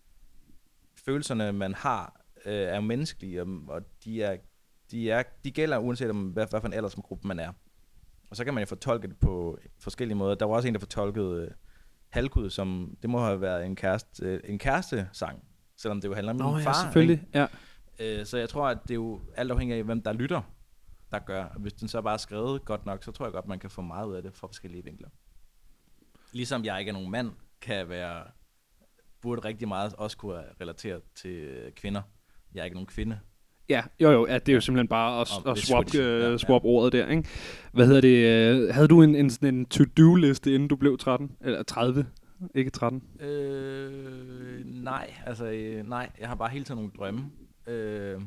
følelserne, 1.05 1.53
man 1.53 1.73
har, 1.73 2.21
øh, 2.45 2.53
er 2.53 2.79
menneskelige, 2.79 3.41
og, 3.41 3.47
og 3.67 3.81
de, 4.03 4.23
er, 4.23 4.37
de, 4.91 5.11
er, 5.11 5.23
de 5.43 5.51
gælder 5.51 5.77
uanset 5.77 6.09
om, 6.09 6.27
hvad, 6.27 6.47
hvad 6.49 6.61
for 6.61 6.67
en 6.67 6.73
aldersgruppe 6.73 7.27
man 7.27 7.39
er. 7.39 7.51
Og 8.29 8.35
så 8.35 8.45
kan 8.45 8.53
man 8.53 8.61
jo 8.61 8.67
fortolke 8.67 9.07
det 9.07 9.17
på 9.17 9.57
forskellige 9.79 10.17
måder. 10.17 10.35
Der 10.35 10.45
var 10.45 10.55
også 10.55 10.67
en, 10.67 10.73
der 10.73 10.79
fortolkede 10.79 11.45
øh, 11.45 11.51
Halkud, 12.09 12.49
som 12.49 12.97
det 13.01 13.09
må 13.09 13.19
have 13.19 13.41
været 13.41 13.65
en 13.65 13.75
kæreste, 13.75 14.25
øh, 14.25 14.39
en 14.43 14.59
kæreste-sang, 14.59 15.43
selvom 15.77 16.01
det 16.01 16.07
jo 16.07 16.13
handler 16.13 16.33
om 16.33 16.37
Nå 16.37 16.51
min 16.51 16.59
ja, 16.59 16.69
far. 16.69 16.73
selvfølgelig. 16.83 17.27
Ja. 17.33 17.47
Øh, 17.99 18.25
så 18.25 18.37
jeg 18.37 18.49
tror, 18.49 18.67
at 18.67 18.77
det 18.83 18.91
er 18.91 18.95
jo 18.95 19.21
alt 19.35 19.51
afhængig 19.51 19.77
af, 19.77 19.83
hvem 19.83 20.01
der 20.01 20.13
lytter, 20.13 20.41
der 21.11 21.19
gør. 21.19 21.55
Hvis 21.59 21.73
den 21.73 21.87
så 21.87 22.01
bare 22.01 22.13
er 22.13 22.17
skrevet 22.17 22.65
godt 22.65 22.85
nok, 22.85 23.03
så 23.03 23.11
tror 23.11 23.25
jeg 23.25 23.33
godt, 23.33 23.47
man 23.47 23.59
kan 23.59 23.69
få 23.69 23.81
meget 23.81 24.07
ud 24.07 24.15
af 24.15 24.23
det 24.23 24.33
fra 24.33 24.47
forskellige 24.47 24.83
vinkler. 24.83 25.09
Ligesom 26.31 26.65
jeg 26.65 26.79
ikke 26.79 26.89
er 26.89 26.93
nogen 26.93 27.11
mand, 27.11 27.31
kan 27.61 27.89
være 27.89 28.23
burde 29.21 29.41
rigtig 29.45 29.67
meget 29.67 29.93
også 29.93 30.17
kunne 30.17 30.43
relatere 30.61 31.01
til 31.15 31.63
kvinder. 31.75 32.01
Jeg 32.53 32.59
er 32.59 32.65
ikke 32.65 32.75
nogen 32.75 32.87
kvinde. 32.87 33.19
Ja, 33.69 33.83
jo 33.99 34.11
jo, 34.11 34.27
ja, 34.27 34.33
det 34.33 34.49
er 34.49 34.53
jo 34.53 34.61
simpelthen 34.61 34.87
bare 34.87 35.21
at, 35.21 35.27
at 35.45 35.57
swap, 35.57 35.93
ja, 35.93 35.99
ja. 36.01 36.33
uh, 36.33 36.37
swap 36.37 36.61
ordet 36.65 36.93
der, 36.93 37.07
ikke? 37.07 37.29
Hvad 37.73 37.87
hedder 37.87 38.01
det? 38.01 38.17
øh, 38.17 38.73
havde 38.73 38.87
du 38.87 39.01
en, 39.01 39.15
en, 39.15 39.29
sådan 39.29 39.55
en 39.55 39.65
to-do-liste, 39.65 40.53
inden 40.53 40.67
du 40.67 40.75
blev 40.75 40.97
13? 40.97 41.31
Eller 41.41 41.63
30? 41.63 42.05
Ikke 42.55 42.69
13? 42.69 43.03
Øh, 43.19 44.65
nej, 44.65 45.13
altså 45.25 45.45
øh, 45.45 45.89
nej, 45.89 46.09
jeg 46.19 46.27
har 46.27 46.35
bare 46.35 46.49
hele 46.49 46.65
tiden 46.65 46.77
nogle 46.77 46.91
drømme. 46.97 47.25
Øh, 47.67 48.21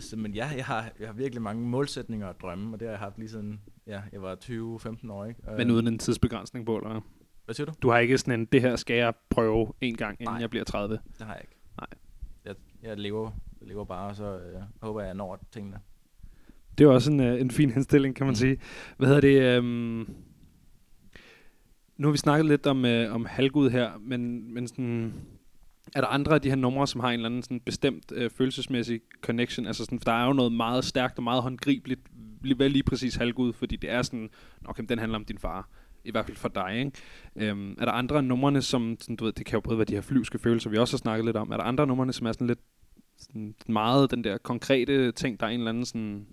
så, 0.00 0.16
men 0.16 0.34
ja, 0.34 0.46
jeg 0.56 0.64
har, 0.64 0.90
jeg 1.00 1.08
har 1.08 1.14
virkelig 1.14 1.42
mange 1.42 1.68
målsætninger 1.68 2.26
og 2.26 2.40
drømme, 2.40 2.74
og 2.74 2.80
det 2.80 2.88
har 2.88 2.92
jeg 2.92 3.00
haft 3.00 3.18
lige 3.18 3.28
siden 3.28 3.60
ja, 3.86 4.00
jeg 4.12 4.22
var 4.22 4.34
20-15 4.44 5.12
år. 5.12 5.24
Ikke? 5.24 5.40
Men 5.56 5.70
uden 5.70 5.86
en 5.86 5.98
tidsbegrænsning 5.98 6.66
på, 6.66 6.76
eller 6.76 6.90
hvad? 6.90 7.00
Hvad 7.44 7.54
siger 7.54 7.66
du? 7.66 7.72
Du 7.82 7.90
har 7.90 7.98
ikke 7.98 8.18
sådan 8.18 8.40
en, 8.40 8.46
det 8.46 8.60
her 8.60 8.76
skal 8.76 8.96
jeg 8.96 9.14
prøve 9.30 9.72
en 9.80 9.96
gang, 9.96 10.16
inden 10.20 10.32
Nej. 10.32 10.40
jeg 10.40 10.50
bliver 10.50 10.64
30. 10.64 10.98
Det 11.18 11.26
har 11.26 11.34
jeg 11.34 11.42
ikke. 11.42 11.56
Nej. 11.80 11.88
Jeg, 12.86 12.96
lever, 12.98 13.30
lever 13.60 13.84
bare, 13.84 14.08
og 14.08 14.16
så 14.16 14.24
øh, 14.24 14.62
håber 14.82 15.00
jeg, 15.00 15.06
at 15.06 15.08
jeg 15.08 15.16
når 15.16 15.46
tingene. 15.52 15.78
Det 16.78 16.84
er 16.84 16.88
også 16.88 17.12
en, 17.12 17.20
uh, 17.20 17.40
en 17.40 17.50
fin 17.50 17.70
henstilling, 17.70 18.16
kan 18.16 18.26
man 18.26 18.32
Mm. 18.32 18.36
sige. 18.36 18.58
Hvad 18.96 19.08
hedder 19.08 19.20
det? 19.20 19.58
Um, 19.58 20.14
nu 21.96 22.08
har 22.08 22.12
vi 22.12 22.18
snakket 22.18 22.46
lidt 22.46 22.66
om, 22.66 22.84
uh, 22.84 23.14
om 23.14 23.24
halvgud 23.24 23.70
her, 23.70 23.90
men, 24.00 24.54
men 24.54 24.68
sådan, 24.68 25.14
er 25.94 26.00
der 26.00 26.08
andre 26.08 26.34
af 26.34 26.40
de 26.40 26.48
her 26.48 26.56
numre, 26.56 26.86
som 26.86 27.00
har 27.00 27.08
en 27.08 27.14
eller 27.14 27.28
anden 27.28 27.42
sådan 27.42 27.60
bestemt 27.60 28.12
uh, 28.12 28.30
følelsesmæssig 28.30 29.00
connection? 29.20 29.66
Altså 29.66 29.84
sådan, 29.84 30.00
for 30.00 30.04
der 30.04 30.12
er 30.12 30.26
jo 30.26 30.32
noget 30.32 30.52
meget 30.52 30.84
stærkt 30.84 31.18
og 31.18 31.24
meget 31.24 31.42
håndgribeligt 31.42 32.00
vel 32.56 32.70
lige 32.70 32.82
præcis 32.82 33.14
halvgud, 33.14 33.52
fordi 33.52 33.76
det 33.76 33.90
er 33.90 34.02
sådan, 34.02 34.30
okay, 34.64 34.84
den 34.88 34.98
handler 34.98 35.18
om 35.18 35.24
din 35.24 35.38
far. 35.38 35.68
I 36.04 36.10
hvert 36.10 36.24
fald 36.26 36.36
for 36.36 36.48
dig, 36.48 36.78
ikke? 36.78 37.52
Um, 37.52 37.76
er 37.78 37.84
der 37.84 37.92
andre 37.92 38.16
af 38.16 38.24
numrene, 38.24 38.62
som, 38.62 38.96
sådan, 39.00 39.16
du 39.16 39.24
ved, 39.24 39.32
det 39.32 39.46
kan 39.46 39.56
jo 39.56 39.60
både 39.60 39.78
være 39.78 39.84
de 39.84 39.94
her 39.94 40.00
flyvske 40.00 40.38
følelser, 40.38 40.70
vi 40.70 40.76
også 40.76 40.96
har 40.96 40.98
snakket 40.98 41.24
lidt 41.24 41.36
om. 41.36 41.50
Er 41.50 41.56
der 41.56 41.64
andre 41.64 41.82
af 41.82 41.88
numrene, 41.88 42.12
som 42.12 42.26
er 42.26 42.32
sådan 42.32 42.46
lidt 42.46 42.58
sådan 43.16 43.54
meget 43.68 44.10
den 44.10 44.24
der 44.24 44.38
konkrete 44.38 45.12
ting, 45.12 45.40
der 45.40 45.46
er 45.46 45.50
en 45.50 45.60
eller 45.60 45.70
anden 45.70 45.84
sådan, 45.84 46.26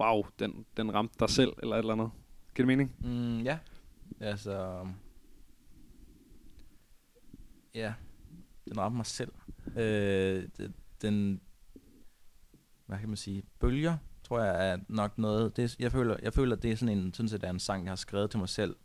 wow, 0.00 0.22
den, 0.38 0.66
den 0.76 0.94
ramte 0.94 1.16
dig 1.20 1.30
selv, 1.30 1.52
eller 1.62 1.76
et 1.76 1.78
eller 1.78 1.92
andet. 1.92 2.10
Giver 2.54 2.66
det 2.66 2.78
mening? 2.78 2.94
Mm, 2.98 3.40
ja. 3.40 3.58
Altså... 4.20 4.86
Ja. 7.74 7.94
Den 8.68 8.78
ramte 8.78 8.96
mig 8.96 9.06
selv. 9.06 9.32
Øh, 9.76 10.48
den... 11.02 11.40
Hvad 12.86 12.98
kan 12.98 13.08
man 13.08 13.16
sige? 13.16 13.42
Bølger, 13.60 13.96
tror 14.22 14.40
jeg, 14.40 14.70
er 14.70 14.78
nok 14.88 15.18
noget... 15.18 15.56
Det, 15.56 15.76
jeg, 15.78 15.92
føler, 15.92 16.16
jeg 16.22 16.34
føler, 16.34 16.56
at 16.56 16.62
det 16.62 16.72
er 16.72 16.76
sådan 16.76 16.98
en, 16.98 17.14
sådan 17.14 17.28
set 17.28 17.44
er 17.44 17.50
en 17.50 17.60
sang, 17.60 17.84
jeg 17.84 17.90
har 17.90 17.96
skrevet 17.96 18.30
til 18.30 18.38
mig 18.38 18.48
selv, 18.48 18.76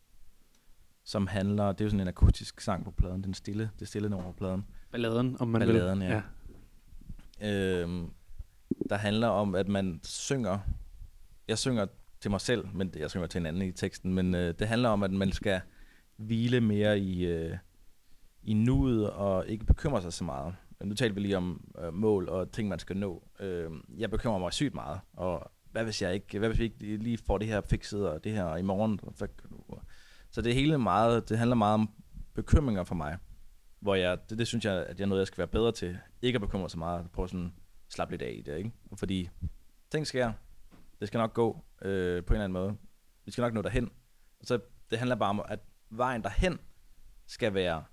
som 1.03 1.27
handler... 1.27 1.71
Det 1.71 1.81
er 1.81 1.85
jo 1.85 1.89
sådan 1.89 2.01
en 2.01 2.07
akustisk 2.07 2.61
sang 2.61 2.83
på 2.85 2.91
pladen. 2.91 3.23
Den 3.23 3.33
stille, 3.33 3.71
det 3.79 3.87
stille 3.87 4.09
nummer 4.09 4.31
på 4.31 4.37
pladen. 4.37 4.65
Balladen, 4.91 5.37
om 5.39 5.47
man 5.47 5.59
Balladen, 5.61 5.99
vil. 5.99 6.07
ja 6.07 6.21
øh, 7.41 8.07
der 8.89 8.95
handler 8.95 9.27
om, 9.27 9.55
at 9.55 9.67
man 9.67 9.99
synger... 10.03 10.59
Jeg 11.47 11.57
synger 11.57 11.85
til 12.19 12.31
mig 12.31 12.41
selv, 12.41 12.67
men 12.73 12.93
jeg 12.97 13.09
synger 13.09 13.27
til 13.27 13.39
en 13.39 13.45
anden 13.45 13.61
i 13.61 13.71
teksten, 13.71 14.13
men 14.13 14.35
øh, 14.35 14.53
det 14.59 14.67
handler 14.67 14.89
om, 14.89 15.03
at 15.03 15.11
man 15.11 15.31
skal 15.31 15.61
hvile 16.17 16.61
mere 16.61 16.99
i, 16.99 17.25
øh, 17.25 17.57
i 18.43 18.53
nuet 18.53 19.09
og 19.09 19.47
ikke 19.47 19.65
bekymre 19.65 20.01
sig 20.01 20.13
så 20.13 20.23
meget. 20.23 20.55
Nu 20.83 20.95
talte 20.95 21.15
vi 21.15 21.21
lige 21.21 21.37
om 21.37 21.73
øh, 21.79 21.93
mål 21.93 22.29
og 22.29 22.51
ting, 22.51 22.69
man 22.69 22.79
skal 22.79 22.97
nå. 22.97 23.23
Øh, 23.39 23.71
jeg 23.97 24.11
bekymrer 24.11 24.39
mig 24.39 24.53
sygt 24.53 24.73
meget, 24.73 24.99
og 25.13 25.51
hvad 25.71 25.83
hvis 25.83 26.01
jeg 26.01 26.13
ikke, 26.13 26.39
hvad 26.39 26.49
hvis 26.49 26.59
vi 26.59 26.63
ikke 26.63 26.97
lige 27.03 27.17
får 27.17 27.37
det 27.37 27.47
her 27.47 27.61
fikset, 27.61 28.09
og 28.09 28.23
det 28.23 28.31
her 28.31 28.55
i 28.55 28.61
morgen? 28.61 28.99
Så 30.31 30.41
det 30.41 30.53
hele 30.55 30.77
meget, 30.77 31.29
det 31.29 31.37
handler 31.37 31.55
meget 31.55 31.73
om 31.73 31.89
bekymringer 32.33 32.83
for 32.83 32.95
mig, 32.95 33.17
hvor 33.85 33.95
jeg, 33.95 34.17
det, 34.29 34.37
det 34.37 34.47
synes 34.47 34.65
jeg, 34.65 34.73
at 34.85 34.99
jeg 34.99 35.05
er 35.05 35.09
noget, 35.09 35.19
jeg 35.19 35.27
skal 35.27 35.37
være 35.37 35.47
bedre 35.47 35.71
til. 35.71 35.97
Ikke 36.21 36.37
at 36.37 36.41
bekymre 36.41 36.69
så 36.69 36.77
meget, 36.79 37.07
prøve 37.13 37.29
sådan 37.29 37.53
slappe 37.89 38.13
lidt 38.13 38.21
af 38.21 38.31
i 38.37 38.41
det, 38.41 38.57
ikke? 38.57 38.71
Fordi 38.95 39.29
ting 39.91 40.07
sker, 40.07 40.31
det 40.99 41.07
skal 41.07 41.17
nok 41.17 41.33
gå 41.33 41.63
øh, 41.81 42.23
på 42.23 42.33
en 42.33 42.35
eller 42.35 42.43
anden 42.43 42.53
måde. 42.53 42.75
Vi 43.25 43.31
skal 43.31 43.41
nok 43.41 43.53
nå 43.53 43.61
derhen. 43.61 43.89
Så 44.43 44.59
det 44.89 44.97
handler 44.97 45.15
bare 45.15 45.29
om, 45.29 45.41
at 45.47 45.59
vejen 45.89 46.21
derhen 46.23 46.59
skal 47.27 47.53
være 47.53 47.83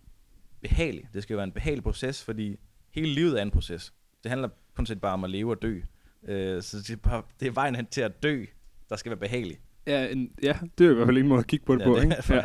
behagelig. 0.61 1.09
Det 1.15 1.23
skal 1.23 1.37
være 1.37 1.45
en 1.45 1.53
behagelig 1.53 1.83
proces, 1.83 2.25
fordi 2.25 2.57
hele 2.91 3.09
livet 3.15 3.39
er 3.39 3.43
en 3.43 3.51
proces. 3.51 3.93
Det 4.23 4.31
handler 4.31 4.49
kun 4.77 4.87
set 4.87 5.01
bare 5.01 5.13
om 5.13 5.25
at 5.25 5.31
leve 5.31 5.51
og 5.51 5.63
dø. 5.63 5.81
Øh, 6.23 6.63
så 6.63 6.77
det 6.77 6.91
er, 6.91 6.97
bare, 6.97 7.23
det 7.41 7.49
er 7.49 7.53
vejen 7.53 7.75
hen 7.77 7.87
til 7.87 8.01
at 8.01 8.23
dø, 8.23 8.45
der 8.91 8.97
skal 8.97 9.11
være 9.11 9.19
behagelig. 9.21 9.59
Ja, 9.87 10.09
en, 10.09 10.33
ja, 10.43 10.59
det 10.79 10.87
er 10.87 10.91
i 10.91 10.95
hvert 10.95 11.07
fald 11.07 11.19
en 11.19 11.29
måde 11.29 11.41
at 11.41 11.47
kigge 11.47 11.67
på 11.67 11.75
det 11.75 11.81
Ja, 11.81 11.87
på, 11.87 11.97
det 11.97 12.03
ikke? 12.03 12.15
er- 12.17 12.35
Ja. 12.35 12.43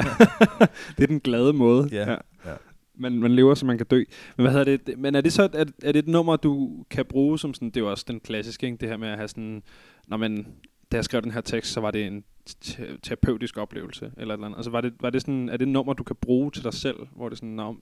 det 0.98 1.04
er 1.04 1.08
den 1.08 1.20
glade 1.20 1.54
måde. 1.54 1.90
Ja, 1.92 2.12
ja. 2.12 2.18
Man, 3.00 3.20
man 3.20 3.36
lever, 3.36 3.54
så 3.54 3.66
man 3.66 3.78
kan 3.78 3.88
dø. 3.88 4.04
Men 4.38 4.44
hvad 4.44 4.52
hedder 4.52 4.78
det? 4.78 5.00
Men 5.00 5.16
er 5.16 5.22
det 5.22 5.34
så 5.34 5.44
er, 5.54 5.66
er 5.84 5.92
det 5.92 5.96
et 5.96 6.08
nummer, 6.08 6.36
du 6.36 6.84
kan 6.90 7.06
bruge 7.06 7.40
som 7.40 7.54
sådan, 7.54 7.68
det 7.68 7.78
er 7.78 7.82
jo 7.82 7.92
også 7.92 8.06
den 8.08 8.20
klassiske, 8.20 8.66
ikke? 8.66 8.78
det 8.78 8.90
her 8.90 8.98
med 8.98 9.08
at 9.08 9.18
have 9.18 9.28
sådan, 9.28 9.64
når 10.08 10.18
man, 10.18 10.48
da 10.92 10.98
jeg 10.98 11.04
skrev 11.04 11.22
den 11.22 11.32
her 11.32 11.42
tekst, 11.42 11.74
så 11.74 11.82
var 11.82 11.92
det 11.92 12.08
en 12.08 12.24
te- 12.62 12.98
terapeutisk 12.98 13.58
oplevelse, 13.58 14.12
eller 14.18 14.34
et 14.34 14.38
eller 14.38 14.46
andet. 14.46 14.58
Altså, 14.58 14.72
var 14.72 14.82
det, 14.82 14.94
var 15.00 15.10
det 15.10 15.22
sådan, 15.22 15.50
er 15.50 15.58
det 15.58 15.66
et 15.66 15.72
nummer, 15.72 15.94
du 15.94 16.04
kan 16.04 16.16
bruge 16.16 16.52
til 16.52 16.64
dig 16.64 16.74
selv, 16.74 16.98
hvor 17.16 17.30
det 17.30 17.36
er 17.36 17.38
sådan, 17.38 17.50
Nå, 17.50 17.76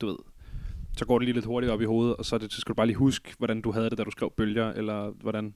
du 0.00 0.06
ved, 0.06 0.16
så 0.96 1.04
går 1.06 1.18
det 1.18 1.26
lige 1.26 1.34
lidt 1.34 1.44
hurtigt 1.44 1.72
op 1.72 1.80
i 1.80 1.84
hovedet, 1.84 2.16
og 2.16 2.24
så, 2.24 2.36
er 2.36 2.38
det, 2.38 2.52
så 2.52 2.60
skal 2.60 2.68
du 2.72 2.74
bare 2.74 2.86
lige 2.86 2.96
huske, 2.96 3.34
hvordan 3.38 3.60
du 3.60 3.72
havde 3.72 3.90
det, 3.90 3.98
da 3.98 4.04
du 4.04 4.10
skrev 4.10 4.32
bølger, 4.36 4.72
eller 4.72 5.10
hvordan? 5.10 5.54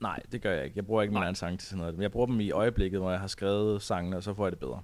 Nej, 0.00 0.20
det 0.32 0.42
gør 0.42 0.52
jeg 0.52 0.64
ikke. 0.64 0.76
Jeg 0.76 0.86
bruger 0.86 1.02
ikke 1.02 1.14
min 1.14 1.22
egen 1.22 1.34
sang 1.34 1.58
til 1.58 1.68
sådan 1.68 1.78
noget. 1.78 1.94
Men 1.94 2.02
jeg 2.02 2.12
bruger 2.12 2.26
dem 2.26 2.40
i 2.40 2.50
øjeblikket, 2.50 3.00
hvor 3.00 3.10
jeg 3.10 3.20
har 3.20 3.26
skrevet 3.26 3.82
sangene, 3.82 4.16
og 4.16 4.22
så 4.22 4.34
får 4.34 4.46
jeg 4.46 4.52
det 4.52 4.60
bedre. 4.60 4.82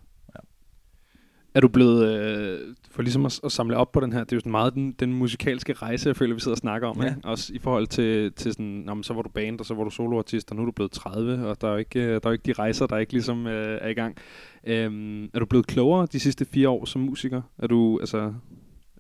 Er 1.55 1.61
du 1.61 1.68
blevet, 1.68 2.14
øh, 2.14 2.74
for 2.90 3.03
ligesom 3.03 3.26
at, 3.26 3.40
at 3.44 3.53
samle 3.53 3.76
op 3.76 3.92
på 3.92 4.00
den 4.00 4.12
her, 4.12 4.20
det 4.24 4.32
er 4.32 4.36
jo 4.36 4.40
sådan 4.40 4.50
meget 4.53 4.74
den, 4.74 4.92
den 4.92 5.12
musikalske 5.12 5.72
rejse, 5.72 6.09
jeg 6.09 6.16
føler, 6.16 6.34
vi 6.34 6.40
sidder 6.40 6.55
og 6.55 6.59
snakker 6.59 6.88
om, 6.88 7.03
Ja. 7.03 7.09
ikke? 7.09 7.20
Også 7.24 7.53
i 7.55 7.59
forhold 7.59 7.86
til, 7.86 8.32
til 8.32 8.53
sådan, 8.53 8.66
nå, 8.86 8.94
men 8.94 9.05
så 9.05 9.14
var 9.14 9.22
du 9.22 9.28
band, 9.28 9.61
og 9.61 9.66
så 9.66 9.74
var 9.74 9.84
du 9.84 9.90
soloartist, 9.90 10.50
og 10.50 10.57
nu 10.57 10.62
er 10.62 10.66
du 10.66 10.72
blevet 10.72 10.92
30, 10.92 11.46
og 11.48 11.61
der 11.61 11.68
er 11.68 11.72
jo 11.72 11.78
ikke, 11.78 12.00
øh, 12.00 12.09
der 12.09 12.14
er 12.14 12.20
jo 12.26 12.30
ikke 12.30 12.42
de 12.46 12.53
rejser, 12.53 12.86
der 12.86 12.98
ikke 12.98 13.12
ligesom 13.12 13.46
øh, 13.46 13.78
er 13.80 13.88
i 13.88 13.94
gang. 13.94 14.16
Øhm, 14.64 15.24
er 15.24 15.38
du 15.38 15.46
blevet 15.46 15.66
klogere 15.66 16.07
de 16.12 16.20
sidste 16.20 16.44
fire 16.44 16.68
år 16.68 16.84
som 16.84 17.00
musiker? 17.00 17.42
Er 17.59 17.66
du, 17.66 17.98
altså, 18.00 18.34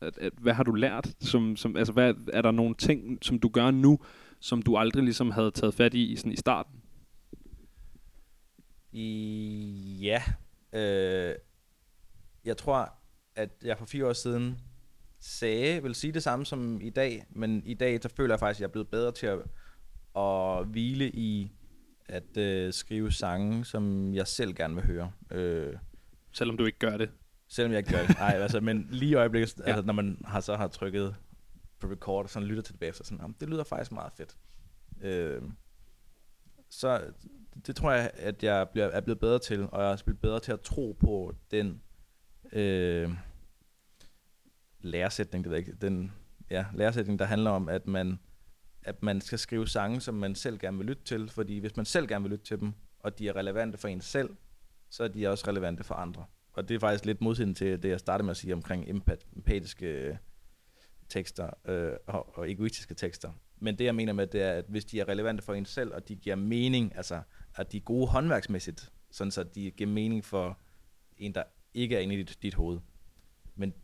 at, 0.02 0.18
at, 0.18 0.32
hvad 0.40 0.52
har 0.52 0.62
du 0.62 0.72
lært? 0.72 1.08
Som, 1.20 1.56
som, 1.56 1.76
altså, 1.76 1.92
hvad, 1.92 2.14
er 2.32 2.42
der 2.42 2.50
nogle 2.50 2.74
ting, 2.74 3.18
som 3.22 3.38
du 3.38 3.48
gør 3.48 3.70
nu, 3.70 3.98
som 4.40 4.62
du 4.62 4.76
aldrig 4.76 5.04
ligesom 5.04 5.30
havde 5.30 5.50
taget 5.50 5.74
fat 5.74 5.94
i 5.94 6.16
sådan 6.16 6.32
i 6.32 6.36
starten? 6.36 6.72
I, 8.92 9.98
ja. 10.02 10.22
Øh, 10.80 11.34
jeg 12.44 12.56
tror, 12.56 12.92
at 13.36 13.50
jeg 13.64 13.78
for 13.78 13.86
fire 13.86 14.06
år 14.06 14.12
siden 14.12 14.58
sagde, 15.20 15.82
vil 15.82 15.94
sige 15.94 16.12
det 16.12 16.22
samme 16.22 16.46
som 16.46 16.80
i 16.80 16.90
dag, 16.90 17.24
men 17.30 17.62
i 17.66 17.74
dag 17.74 18.02
så 18.02 18.08
føler 18.08 18.34
jeg 18.34 18.40
faktisk, 18.40 18.56
at 18.58 18.60
jeg 18.60 18.66
er 18.68 18.72
blevet 18.72 18.88
bedre 18.88 19.12
til 19.12 19.26
at, 19.26 19.38
at 20.16 20.66
hvile 20.66 21.10
i 21.10 21.52
at 22.06 22.36
øh, 22.36 22.72
skrive 22.72 23.12
sange, 23.12 23.64
som 23.64 24.14
jeg 24.14 24.26
selv 24.26 24.54
gerne 24.54 24.74
vil 24.74 24.84
høre. 24.86 25.12
Øh, 25.30 25.76
Selvom 26.32 26.56
du 26.56 26.64
ikke 26.64 26.78
gør 26.78 26.96
det. 26.96 27.10
selvom 27.48 27.72
jeg 27.72 27.78
ikke 27.78 27.90
gør 27.92 28.06
det. 28.06 28.18
Nej, 28.18 28.30
altså, 28.34 28.60
men 28.60 28.88
lige 28.90 29.10
i 29.10 29.14
øjeblikket, 29.14 29.54
Ja. 29.58 29.62
altså, 29.64 29.82
når 29.82 29.92
man 29.92 30.22
har, 30.24 30.40
så 30.40 30.56
har 30.56 30.68
trykket 30.68 31.16
på 31.80 31.86
record, 31.86 32.24
og 32.24 32.30
sådan 32.30 32.48
lytter 32.48 32.62
til 32.62 32.72
det 32.72 32.80
bagefter, 32.80 33.04
sådan, 33.04 33.18
"Jamen, 33.20 33.36
det 33.40 33.48
lyder 33.48 33.64
faktisk 33.64 33.92
meget 33.92 34.12
fedt. 34.16 34.36
Øh, 35.02 35.42
så 36.70 37.00
det 37.66 37.76
tror 37.76 37.92
jeg, 37.92 38.10
at 38.14 38.42
jeg 38.42 38.68
bliver, 38.72 38.86
er 38.86 39.00
blevet 39.00 39.20
bedre 39.20 39.38
til, 39.38 39.68
og 39.72 39.82
jeg 39.82 39.92
er 39.92 39.96
blevet 40.04 40.20
bedre 40.20 40.40
til 40.40 40.52
at 40.52 40.60
tro 40.60 40.96
på 41.00 41.34
den 41.50 41.82
øh, 42.52 43.10
læresætning, 44.80 45.44
det 45.44 45.50
ved 45.50 45.58
jeg 45.58 45.68
ikke, 45.68 45.78
den 45.80 46.12
ja, 46.50 46.66
læresætning, 46.74 47.18
der 47.18 47.24
handler 47.24 47.50
om, 47.50 47.68
at 47.68 47.86
man, 47.86 48.18
at 48.82 49.02
man 49.02 49.20
skal 49.20 49.38
skrive 49.38 49.68
sange, 49.68 50.00
som 50.00 50.14
man 50.14 50.34
selv 50.34 50.58
gerne 50.58 50.76
vil 50.76 50.86
lytte 50.86 51.04
til, 51.04 51.28
fordi 51.28 51.58
hvis 51.58 51.76
man 51.76 51.86
selv 51.86 52.08
gerne 52.08 52.22
vil 52.22 52.30
lytte 52.30 52.44
til 52.44 52.60
dem, 52.60 52.72
og 52.98 53.18
de 53.18 53.28
er 53.28 53.36
relevante 53.36 53.78
for 53.78 53.88
en 53.88 54.00
selv, 54.00 54.36
så 54.90 55.04
er 55.04 55.08
de 55.08 55.26
også 55.26 55.44
relevante 55.48 55.84
for 55.84 55.94
andre. 55.94 56.24
Og 56.52 56.68
det 56.68 56.74
er 56.74 56.78
faktisk 56.78 57.04
lidt 57.04 57.20
modsiden 57.20 57.54
til 57.54 57.82
det, 57.82 57.88
jeg 57.88 58.00
startede 58.00 58.24
med 58.24 58.30
at 58.30 58.36
sige 58.36 58.54
omkring 58.54 59.04
empatiske 59.36 59.86
øh, 59.86 60.16
tekster 61.08 61.50
øh, 61.64 61.92
og, 62.06 62.38
og 62.38 62.50
egoistiske 62.50 62.94
tekster. 62.94 63.32
Men 63.58 63.78
det, 63.78 63.84
jeg 63.84 63.94
mener 63.94 64.12
med, 64.12 64.26
det 64.26 64.42
er, 64.42 64.52
at 64.52 64.64
hvis 64.68 64.84
de 64.84 65.00
er 65.00 65.08
relevante 65.08 65.42
for 65.42 65.54
en 65.54 65.64
selv, 65.64 65.94
og 65.94 66.08
de 66.08 66.16
giver 66.16 66.36
mening, 66.36 66.96
altså 66.96 67.22
at 67.54 67.72
de 67.72 67.76
er 67.76 67.80
gode 67.80 68.06
håndværksmæssigt, 68.06 68.92
sådan 69.10 69.30
så 69.30 69.42
de 69.42 69.70
giver 69.70 69.90
mening 69.90 70.24
for 70.24 70.58
en, 71.16 71.34
der 71.34 71.42
ikke 71.74 71.96
er 71.96 72.00
inde 72.00 72.14
i 72.14 72.18
dit, 72.18 72.38
dit 72.42 72.54
hoved. 72.54 72.78
Men 73.56 73.74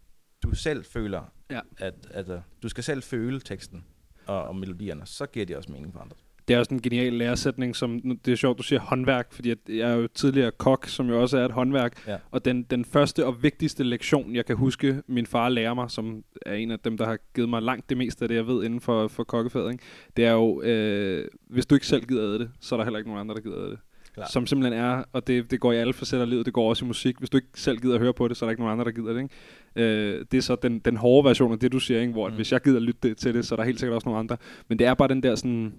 du 0.42 0.54
selv 0.54 0.84
føler, 0.84 1.32
Ja. 1.50 1.60
at, 1.78 1.94
at 2.10 2.28
uh, 2.28 2.36
du 2.62 2.68
skal 2.68 2.84
selv 2.84 3.02
føle 3.02 3.40
teksten 3.40 3.84
og, 4.26 4.42
og 4.42 4.56
melodierne, 4.56 5.02
så 5.06 5.26
giver 5.26 5.46
de 5.46 5.56
også 5.56 5.72
mening 5.72 5.92
for 5.92 6.00
andre. 6.00 6.16
Det 6.48 6.54
er 6.54 6.58
også 6.58 6.74
en 6.74 6.82
genial 6.82 7.12
læresætning, 7.12 7.76
som 7.76 8.00
det 8.24 8.32
er 8.32 8.36
sjovt, 8.36 8.58
du 8.58 8.62
siger 8.62 8.80
håndværk, 8.80 9.32
fordi 9.32 9.50
at 9.50 9.58
jeg 9.68 9.90
er 9.90 9.94
jo 9.94 10.06
tidligere 10.14 10.50
kok, 10.50 10.86
som 10.86 11.08
jo 11.08 11.20
også 11.22 11.38
er 11.38 11.44
et 11.44 11.50
håndværk. 11.52 12.06
Ja. 12.06 12.18
Og 12.30 12.44
den, 12.44 12.62
den 12.62 12.84
første 12.84 13.26
og 13.26 13.42
vigtigste 13.42 13.84
lektion, 13.84 14.34
jeg 14.34 14.46
kan 14.46 14.56
huske, 14.56 15.02
min 15.06 15.26
far 15.26 15.48
lærer 15.48 15.74
mig, 15.74 15.90
som 15.90 16.24
er 16.46 16.54
en 16.54 16.70
af 16.70 16.78
dem, 16.80 16.96
der 16.96 17.04
har 17.06 17.18
givet 17.34 17.48
mig 17.48 17.62
langt 17.62 17.88
det 17.88 17.96
meste 17.96 18.24
af 18.24 18.28
det, 18.28 18.34
jeg 18.34 18.46
ved 18.46 18.64
inden 18.64 18.80
for, 18.80 19.08
for 19.08 19.24
kokkefaget, 19.24 19.80
det 20.16 20.24
er 20.24 20.32
jo, 20.32 20.62
øh, 20.62 21.28
hvis 21.46 21.66
du 21.66 21.74
ikke 21.74 21.86
selv 21.86 22.06
gider 22.06 22.38
det, 22.38 22.50
så 22.60 22.74
er 22.74 22.76
der 22.76 22.84
heller 22.84 22.98
ikke 22.98 23.10
nogen 23.10 23.20
andre, 23.20 23.34
der 23.34 23.40
gider 23.40 23.68
det. 23.70 23.78
Klart. 24.18 24.32
Som 24.32 24.46
simpelthen 24.46 24.80
er, 24.80 25.04
og 25.12 25.26
det, 25.26 25.50
det 25.50 25.60
går 25.60 25.72
i 25.72 25.76
alle 25.76 25.92
facetter 25.92 26.22
af 26.24 26.30
livet, 26.30 26.46
det 26.46 26.54
går 26.54 26.68
også 26.68 26.84
i 26.84 26.88
musik. 26.88 27.18
Hvis 27.18 27.30
du 27.30 27.36
ikke 27.36 27.48
selv 27.54 27.78
gider 27.78 27.94
at 27.94 28.00
høre 28.00 28.14
på 28.14 28.28
det, 28.28 28.36
så 28.36 28.44
er 28.44 28.46
der 28.46 28.50
ikke 28.50 28.62
nogen 28.62 28.72
andre, 28.72 28.84
der 28.84 28.90
gider 28.90 29.12
det. 29.12 29.22
Ikke? 29.22 30.14
Øh, 30.16 30.24
det 30.32 30.38
er 30.38 30.42
så 30.42 30.56
den, 30.62 30.78
den 30.78 30.96
hårde 30.96 31.28
version 31.28 31.52
af 31.52 31.58
det, 31.58 31.72
du 31.72 31.78
siger, 31.78 32.00
ikke? 32.00 32.12
hvor 32.12 32.28
mm. 32.28 32.34
Hvis 32.34 32.52
jeg 32.52 32.60
gider 32.60 32.80
lytte 32.80 33.08
det, 33.08 33.16
til 33.16 33.34
det, 33.34 33.46
så 33.46 33.54
er 33.54 33.56
der 33.56 33.64
helt 33.64 33.80
sikkert 33.80 33.94
også 33.94 34.08
nogle 34.08 34.18
andre. 34.18 34.36
Men 34.68 34.78
det 34.78 34.86
er 34.86 34.94
bare 34.94 35.08
den 35.08 35.22
der 35.22 35.34
sådan, 35.34 35.74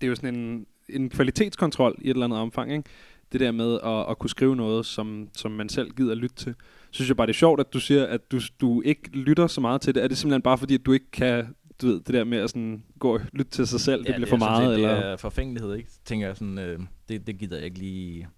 det 0.00 0.06
er 0.06 0.08
jo 0.08 0.14
sådan 0.14 0.34
en, 0.34 0.66
en 0.88 1.10
kvalitetskontrol 1.10 1.94
i 1.98 2.04
et 2.04 2.10
eller 2.10 2.24
andet 2.24 2.38
omfang, 2.38 2.72
ikke? 2.72 2.90
Det 3.32 3.40
der 3.40 3.52
med 3.52 3.78
at, 3.84 4.10
at 4.10 4.18
kunne 4.18 4.30
skrive 4.30 4.56
noget, 4.56 4.86
som, 4.86 5.28
som 5.36 5.50
man 5.50 5.68
selv 5.68 5.90
gider 5.90 6.14
lytte 6.14 6.36
til. 6.36 6.54
Synes 6.90 7.08
jeg 7.08 7.16
bare, 7.16 7.26
det 7.26 7.32
er 7.32 7.38
sjovt, 7.38 7.60
at 7.60 7.72
du 7.72 7.80
siger, 7.80 8.06
at 8.06 8.32
du, 8.32 8.40
du 8.60 8.82
ikke 8.84 9.10
lytter 9.12 9.46
så 9.46 9.60
meget 9.60 9.80
til 9.80 9.94
det. 9.94 10.04
Er 10.04 10.08
det 10.08 10.18
simpelthen 10.18 10.42
bare 10.42 10.58
fordi, 10.58 10.74
at 10.74 10.86
du 10.86 10.92
ikke 10.92 11.10
kan, 11.10 11.46
du 11.82 11.86
ved, 11.86 12.00
det 12.00 12.14
der 12.14 12.24
med 12.24 12.38
at 12.38 12.50
sådan 12.50 12.84
gå 12.98 13.14
og 13.14 13.20
lytte 13.32 13.50
til 13.50 13.66
sig 13.66 13.80
selv, 13.80 14.04
det 14.04 14.14
bliver 14.14 14.28
for 14.28 14.36
er 14.36 14.40
sådan 14.40 14.52
meget? 14.62 14.76
set- 14.78 14.84
eller? 14.84 14.94
Det 15.02 15.12
er 15.12 15.16
forfængelighed, 15.16 15.74
ikke? 15.74 15.90
Tænker 16.04 16.26
jeg 16.26 16.36
sådan, 16.36 16.58
øh, 16.58 16.80
det, 17.08 17.26
det 17.26 17.38
gider 17.38 17.56
jeg 17.56 17.64
ikke 17.64 17.78
lige... 17.78 18.28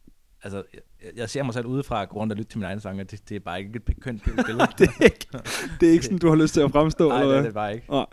Altså, 0.42 0.62
jeg, 0.72 1.10
jeg 1.16 1.30
ser 1.30 1.42
mig 1.42 1.54
selv 1.54 1.66
udefra 1.66 2.04
gå 2.04 2.16
rundt 2.18 2.32
og 2.32 2.36
lytte 2.36 2.50
til 2.50 2.58
mine 2.58 2.66
egne 2.68 2.80
sange, 2.80 3.02
og 3.02 3.10
det, 3.10 3.28
det 3.28 3.34
er 3.34 3.40
bare 3.40 3.60
ikke 3.60 3.80
et 3.88 4.00
kønt 4.00 4.22
billede. 4.46 4.66
det, 4.78 4.88
er 5.00 5.04
ikke, 5.04 5.26
det 5.80 5.88
er 5.88 5.92
ikke 5.92 6.04
sådan, 6.04 6.18
du 6.18 6.28
har 6.28 6.36
lyst 6.36 6.54
til 6.54 6.60
at 6.60 6.70
fremstå, 6.70 7.08
Nej, 7.08 7.20
eller 7.20 7.30
det 7.32 7.36
er 7.36 7.40
hvad? 7.40 7.46
det 7.46 7.54
bare 7.54 7.74
ikke. 7.74 7.90
Nej. 7.90 8.06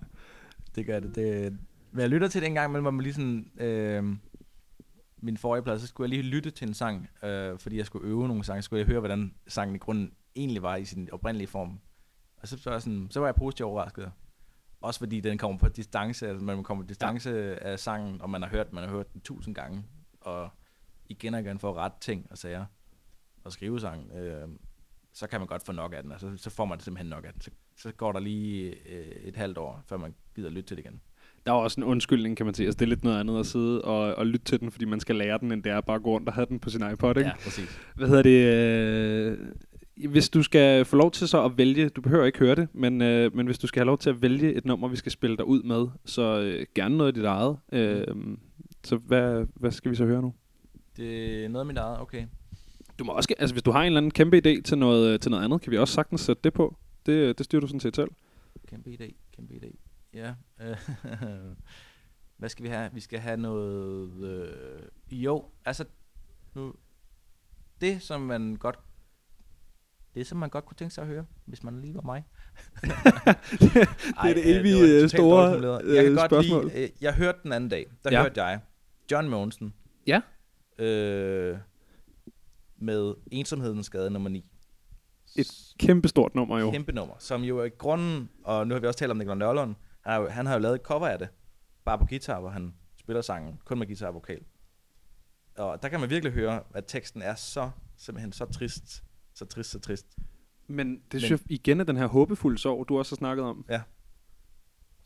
Det 0.76 0.86
gør 0.86 1.00
det. 1.00 1.16
det 1.16 1.58
men 1.92 2.02
jeg 2.02 2.10
lytter 2.10 2.28
til 2.28 2.42
det 2.42 2.48
en 2.48 2.54
gang, 2.54 2.72
men 2.72 2.82
hvor 2.82 2.92
man 2.92 3.04
lige 3.04 3.14
sådan... 3.14 3.52
Øh, 3.60 4.04
min 5.22 5.38
forrige 5.38 5.64
plads, 5.64 5.82
så 5.82 5.88
skulle 5.88 6.10
jeg 6.16 6.20
lige 6.20 6.32
lytte 6.36 6.52
til 6.52 6.68
en 6.68 6.74
sang, 6.74 7.10
øh, 7.24 7.58
fordi 7.60 7.78
jeg 7.78 7.86
skulle 7.86 8.08
øve 8.08 8.28
nogle 8.28 8.44
sange. 8.44 8.62
Så 8.62 8.66
skulle 8.66 8.80
jeg 8.80 8.88
høre, 8.88 9.00
hvordan 9.00 9.34
sangen 9.48 9.76
i 9.76 9.80
grunden 9.80 10.12
egentlig 10.36 10.62
var 10.62 10.76
i 10.76 10.86
sin 10.86 11.10
oprindelige 11.12 11.48
form. 11.48 11.80
Og 12.42 12.48
så, 12.48 12.58
så, 12.58 12.70
var 12.70 12.76
jeg 12.76 12.82
sådan, 12.82 13.08
så 13.12 13.20
var 13.20 13.28
jeg 13.28 13.36
positivt 13.36 13.66
overrasket. 13.68 14.12
Også 14.82 15.00
fordi 15.00 15.20
den 15.20 15.38
kommer 15.38 15.58
på 15.58 15.70
distance, 15.70 16.28
altså 16.28 16.46
man 16.46 16.64
kommer 16.64 16.84
på 16.84 16.88
distance 16.88 17.30
ja. 17.30 17.72
af 17.72 17.80
sangen, 17.80 18.22
og 18.22 18.30
man 18.30 18.42
har 18.42 18.50
hørt, 18.50 18.74
man 18.74 18.84
har 18.84 18.92
hørt 18.92 19.14
den 19.14 19.22
tusind 19.22 19.56
gange, 19.56 19.86
og 20.22 20.50
igen 21.10 21.34
og 21.34 21.40
igen 21.40 21.60
for 21.60 21.74
ret 21.74 21.94
ting 22.02 22.28
og 22.32 22.38
sager, 22.38 22.66
og 23.44 23.52
skrive 23.52 23.80
sang, 23.80 24.12
øh, 24.12 24.48
så 25.14 25.28
kan 25.28 25.40
man 25.40 25.48
godt 25.48 25.64
få 25.66 25.72
nok 25.72 25.94
af 25.94 26.04
den, 26.04 26.12
og 26.12 26.20
så, 26.20 26.38
så 26.38 26.50
får 26.50 26.66
man 26.66 26.80
simpelthen 26.80 27.10
nok 27.10 27.26
af 27.26 27.34
den. 27.34 27.42
Så, 27.42 27.52
så 27.78 27.92
går 27.92 28.12
der 28.12 28.20
lige 28.20 28.76
øh, 28.90 29.06
et 29.24 29.36
halvt 29.36 29.58
år, 29.58 29.84
før 29.88 29.98
man 29.98 30.16
gider 30.36 30.50
lytte 30.50 30.68
til 30.68 30.78
det 30.78 30.86
igen. 30.86 31.02
Der 31.46 31.52
er 31.52 31.56
også 31.56 31.82
en 31.82 31.84
undskyldning, 31.84 32.38
kan 32.38 32.46
man 32.46 32.56
sige. 32.56 32.66
Altså, 32.66 32.78
det 32.78 32.86
er 32.86 32.90
lidt 32.90 33.04
noget 33.04 33.20
andet 33.20 33.40
at 33.40 33.46
sidde 33.46 33.82
og, 33.82 34.16
og 34.16 34.28
lytte 34.28 34.46
til 34.46 34.60
den, 34.60 34.72
fordi 34.72 34.86
man 34.86 35.00
skal 35.00 35.16
lære 35.16 35.38
den, 35.38 35.52
end 35.52 35.64
det 35.64 35.72
er 35.72 35.82
bare 35.82 35.96
at 35.96 36.04
gå 36.04 36.10
rundt 36.10 36.28
og 36.28 36.34
have 36.34 36.46
den 36.46 36.60
på 36.60 36.70
sin 36.70 36.92
iPod, 36.92 37.18
ikke? 37.18 37.30
Ja, 37.30 37.36
præcis. 37.44 37.80
Hvad 37.96 38.08
hedder 38.08 38.24
det? 38.24 38.54
Øh, 38.54 39.38
hvis 40.08 40.30
du 40.30 40.44
skal 40.44 40.86
få 40.86 40.96
lov 40.96 41.12
til 41.12 41.28
så 41.28 41.46
at 41.46 41.58
vælge, 41.58 41.90
du 41.90 42.02
behøver 42.02 42.26
ikke 42.26 42.40
høre 42.40 42.56
det, 42.56 42.68
men, 42.74 43.02
øh, 43.02 43.36
men 43.36 43.46
hvis 43.46 43.60
du 43.60 43.68
skal 43.68 43.80
have 43.80 43.86
lov 43.86 43.98
til 43.98 44.10
at 44.10 44.22
vælge 44.22 44.54
et 44.54 44.66
nummer, 44.66 44.88
vi 44.88 44.96
skal 44.96 45.12
spille 45.12 45.38
dig 45.38 45.46
ud 45.46 45.64
med, 45.64 45.88
så 46.06 46.40
øh, 46.40 46.66
gerne 46.76 46.98
noget 46.98 47.08
af 47.08 47.14
dit 47.14 47.24
eget. 47.24 47.58
Øh, 47.72 48.08
så 48.84 48.98
hvad, 48.98 49.46
hvad 49.56 49.72
skal 49.72 49.92
vi 49.92 49.96
så 49.96 50.06
høre 50.06 50.22
nu? 50.22 50.34
Det 50.98 51.44
er 51.46 51.50
noget 51.50 51.62
af 51.62 51.68
mit 51.68 51.78
eget, 51.78 52.00
okay. 52.00 52.26
Du 53.00 53.04
må 53.04 53.12
også, 53.12 53.34
altså 53.40 53.54
hvis 53.54 53.64
du 53.64 53.72
har 53.72 53.80
en 53.80 53.86
eller 53.86 53.98
anden 53.98 54.12
kæmpe 54.12 54.38
idé 54.38 54.62
til 54.62 54.78
noget, 54.78 55.22
til 55.22 55.32
noget 55.32 55.44
andet, 55.44 55.62
kan 55.62 55.72
vi 55.72 55.78
også 55.78 55.94
sagtens 55.94 56.22
sætte 56.22 56.42
det 56.44 56.54
på. 56.54 56.78
Det, 57.06 57.38
det 57.38 57.46
styrer 57.46 57.60
du 57.60 57.68
sådan 57.68 57.80
set 57.80 57.96
selv. 57.96 58.10
Kæmpe 58.68 58.90
idé, 58.90 59.14
kæmpe 59.36 59.54
idé. 59.54 59.76
Ja. 60.14 60.34
øh, 60.62 60.78
Hvad 62.38 62.50
skal 62.50 62.64
vi 62.64 62.70
have? 62.70 62.90
Vi 62.94 63.00
skal 63.00 63.20
have 63.20 63.38
noget... 63.38 64.12
Øh, 64.24 65.24
jo, 65.24 65.46
altså... 65.66 65.86
Nu, 66.56 66.74
det, 67.82 68.02
som 68.02 68.22
man 68.22 68.56
godt... 68.56 68.80
Det, 70.16 70.28
som 70.28 70.38
man 70.38 70.50
godt 70.50 70.66
kunne 70.66 70.76
tænke 70.76 70.94
sig 70.94 71.02
at 71.02 71.08
høre, 71.08 71.26
hvis 71.46 71.64
man 71.64 71.82
lige 71.82 71.96
var 71.96 72.02
mig. 72.02 72.24
det 72.84 73.88
er 74.18 74.34
det 74.34 74.38
øh, 74.38 74.46
evige, 74.46 74.76
var 74.98 75.04
øh, 75.04 75.10
store, 75.10 75.50
formuleret. 75.50 75.96
Jeg 75.96 76.04
kan 76.04 76.12
øh, 76.12 76.18
godt 76.18 76.30
spørgsmål. 76.32 76.64
lide... 76.66 76.84
Øh, 76.84 76.90
jeg 77.02 77.14
hørte 77.16 77.40
den 77.44 77.52
anden 77.52 77.70
dag, 77.70 77.86
der 78.04 78.12
Ja. 78.12 78.22
hørte 78.22 78.44
jeg 78.44 78.60
John 79.12 79.30
Mogensen. 79.30 79.74
Ja. 80.08 80.22
Øh, 80.86 81.58
med 82.78 83.14
Ensomhedens 83.32 83.86
skade 83.86 84.10
nummer 84.10 84.30
9. 84.30 84.46
Et 85.36 85.48
Kæmpe 85.80 86.08
stort 86.08 86.36
nummer 86.36 86.60
jo. 86.60 86.72
Kæmpe 86.72 86.92
nummer, 86.92 87.16
som 87.20 87.42
jo 87.42 87.58
er 87.60 87.64
i 87.66 87.70
grunden, 87.70 88.30
og 88.44 88.68
nu 88.68 88.76
har 88.76 88.80
vi 88.82 88.88
også 88.88 89.00
talt 89.00 89.12
om 89.12 89.18
Nikolaj 89.18 89.36
Nørlund, 89.38 89.76
han 90.02 90.14
har, 90.14 90.20
jo, 90.22 90.28
han 90.30 90.46
har 90.46 90.54
jo 90.54 90.60
lavet 90.60 90.76
et 90.76 90.82
cover 90.82 91.08
af 91.08 91.20
det, 91.20 91.28
bare 91.86 91.98
på 91.98 92.06
guitar, 92.06 92.40
hvor 92.40 92.50
han 92.50 92.74
spiller 93.00 93.22
sangen, 93.22 93.60
kun 93.66 93.80
med 93.80 93.88
guitar 93.88 94.08
og 94.08 94.14
vokal. 94.14 94.40
Og 95.58 95.82
der 95.82 95.90
kan 95.90 96.00
man 96.00 96.10
virkelig 96.10 96.34
høre, 96.34 96.64
at 96.74 96.84
teksten 96.88 97.22
er 97.22 97.36
så, 97.36 97.70
simpelthen 97.98 98.32
så 98.32 98.46
trist, 98.46 99.04
så 99.40 99.46
trist, 99.46 99.70
så 99.72 99.80
trist. 99.80 100.08
Men 100.68 101.00
det 101.12 101.22
synes 101.22 101.42
jeg 101.42 101.52
igen 101.52 101.80
er 101.80 101.84
den 101.84 101.98
her 101.98 102.08
håbefulde 102.08 102.58
sorg, 102.58 102.90
du 102.90 102.98
også 102.98 103.12
har 103.12 103.18
snakket 103.18 103.46
om. 103.46 103.66
Ja. 103.70 103.82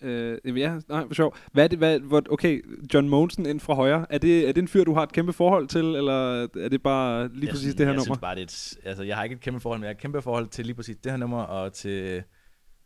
Øh, 0.01 0.59
ja, 0.59 0.79
nej, 0.89 1.07
for 1.07 1.13
sjov. 1.13 1.37
Hvad 1.51 1.63
er 1.63 1.67
det, 1.67 1.77
hvad, 1.77 1.99
hvor, 1.99 2.23
okay, 2.29 2.79
John 2.93 3.09
Monsen 3.09 3.45
ind 3.45 3.59
fra 3.59 3.73
højre, 3.73 4.05
er 4.09 4.17
det, 4.17 4.49
er 4.49 4.51
det 4.51 4.61
en 4.61 4.67
fyr, 4.67 4.83
du 4.83 4.93
har 4.93 5.03
et 5.03 5.11
kæmpe 5.11 5.33
forhold 5.33 5.67
til, 5.67 5.85
eller 5.85 6.43
er 6.43 6.69
det 6.69 6.83
bare 6.83 7.27
lige 7.27 7.41
jeg 7.41 7.49
præcis 7.49 7.61
synes, 7.61 7.75
det 7.75 7.85
her 7.85 7.91
jeg 7.91 7.95
nummer? 7.95 8.03
Synes 8.03 8.19
bare, 8.19 8.35
det 8.35 8.41
er 8.41 8.45
et, 8.45 8.87
altså, 8.87 9.03
jeg 9.03 9.15
har 9.15 9.23
ikke 9.23 9.33
et 9.33 9.41
kæmpe 9.41 9.59
forhold, 9.59 9.79
men 9.79 9.83
jeg 9.83 9.89
har 9.89 9.93
et 9.93 10.01
kæmpe 10.01 10.21
forhold 10.21 10.47
til 10.47 10.65
lige 10.65 10.75
præcis 10.75 10.97
det 11.03 11.11
her 11.11 11.17
nummer, 11.17 11.41
og 11.41 11.73
til 11.73 12.23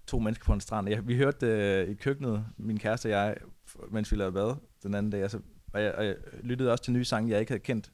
to 0.08 0.20
mennesker 0.20 0.46
på 0.46 0.54
en 0.54 0.60
strand. 0.60 0.90
Jeg, 0.90 1.08
vi 1.08 1.16
hørte 1.16 1.48
det 1.48 1.90
i 1.90 1.94
køkkenet, 1.94 2.46
min 2.58 2.80
kæreste 2.80 3.06
og 3.06 3.12
jeg, 3.12 3.36
mens 3.92 4.12
vi 4.12 4.18
lavede 4.18 4.34
bad 4.34 4.56
den 4.84 4.96
anden 4.96 5.12
dag, 5.12 5.22
altså, 5.22 5.40
og, 5.74 5.84
jeg, 5.84 5.96
og 5.96 6.06
jeg 6.06 6.16
lyttede 6.44 6.72
også 6.72 6.84
til 6.84 6.94
nye 6.94 7.06
sange, 7.06 7.32
jeg 7.32 7.40
ikke 7.40 7.52
havde 7.52 7.64
kendt. 7.64 7.92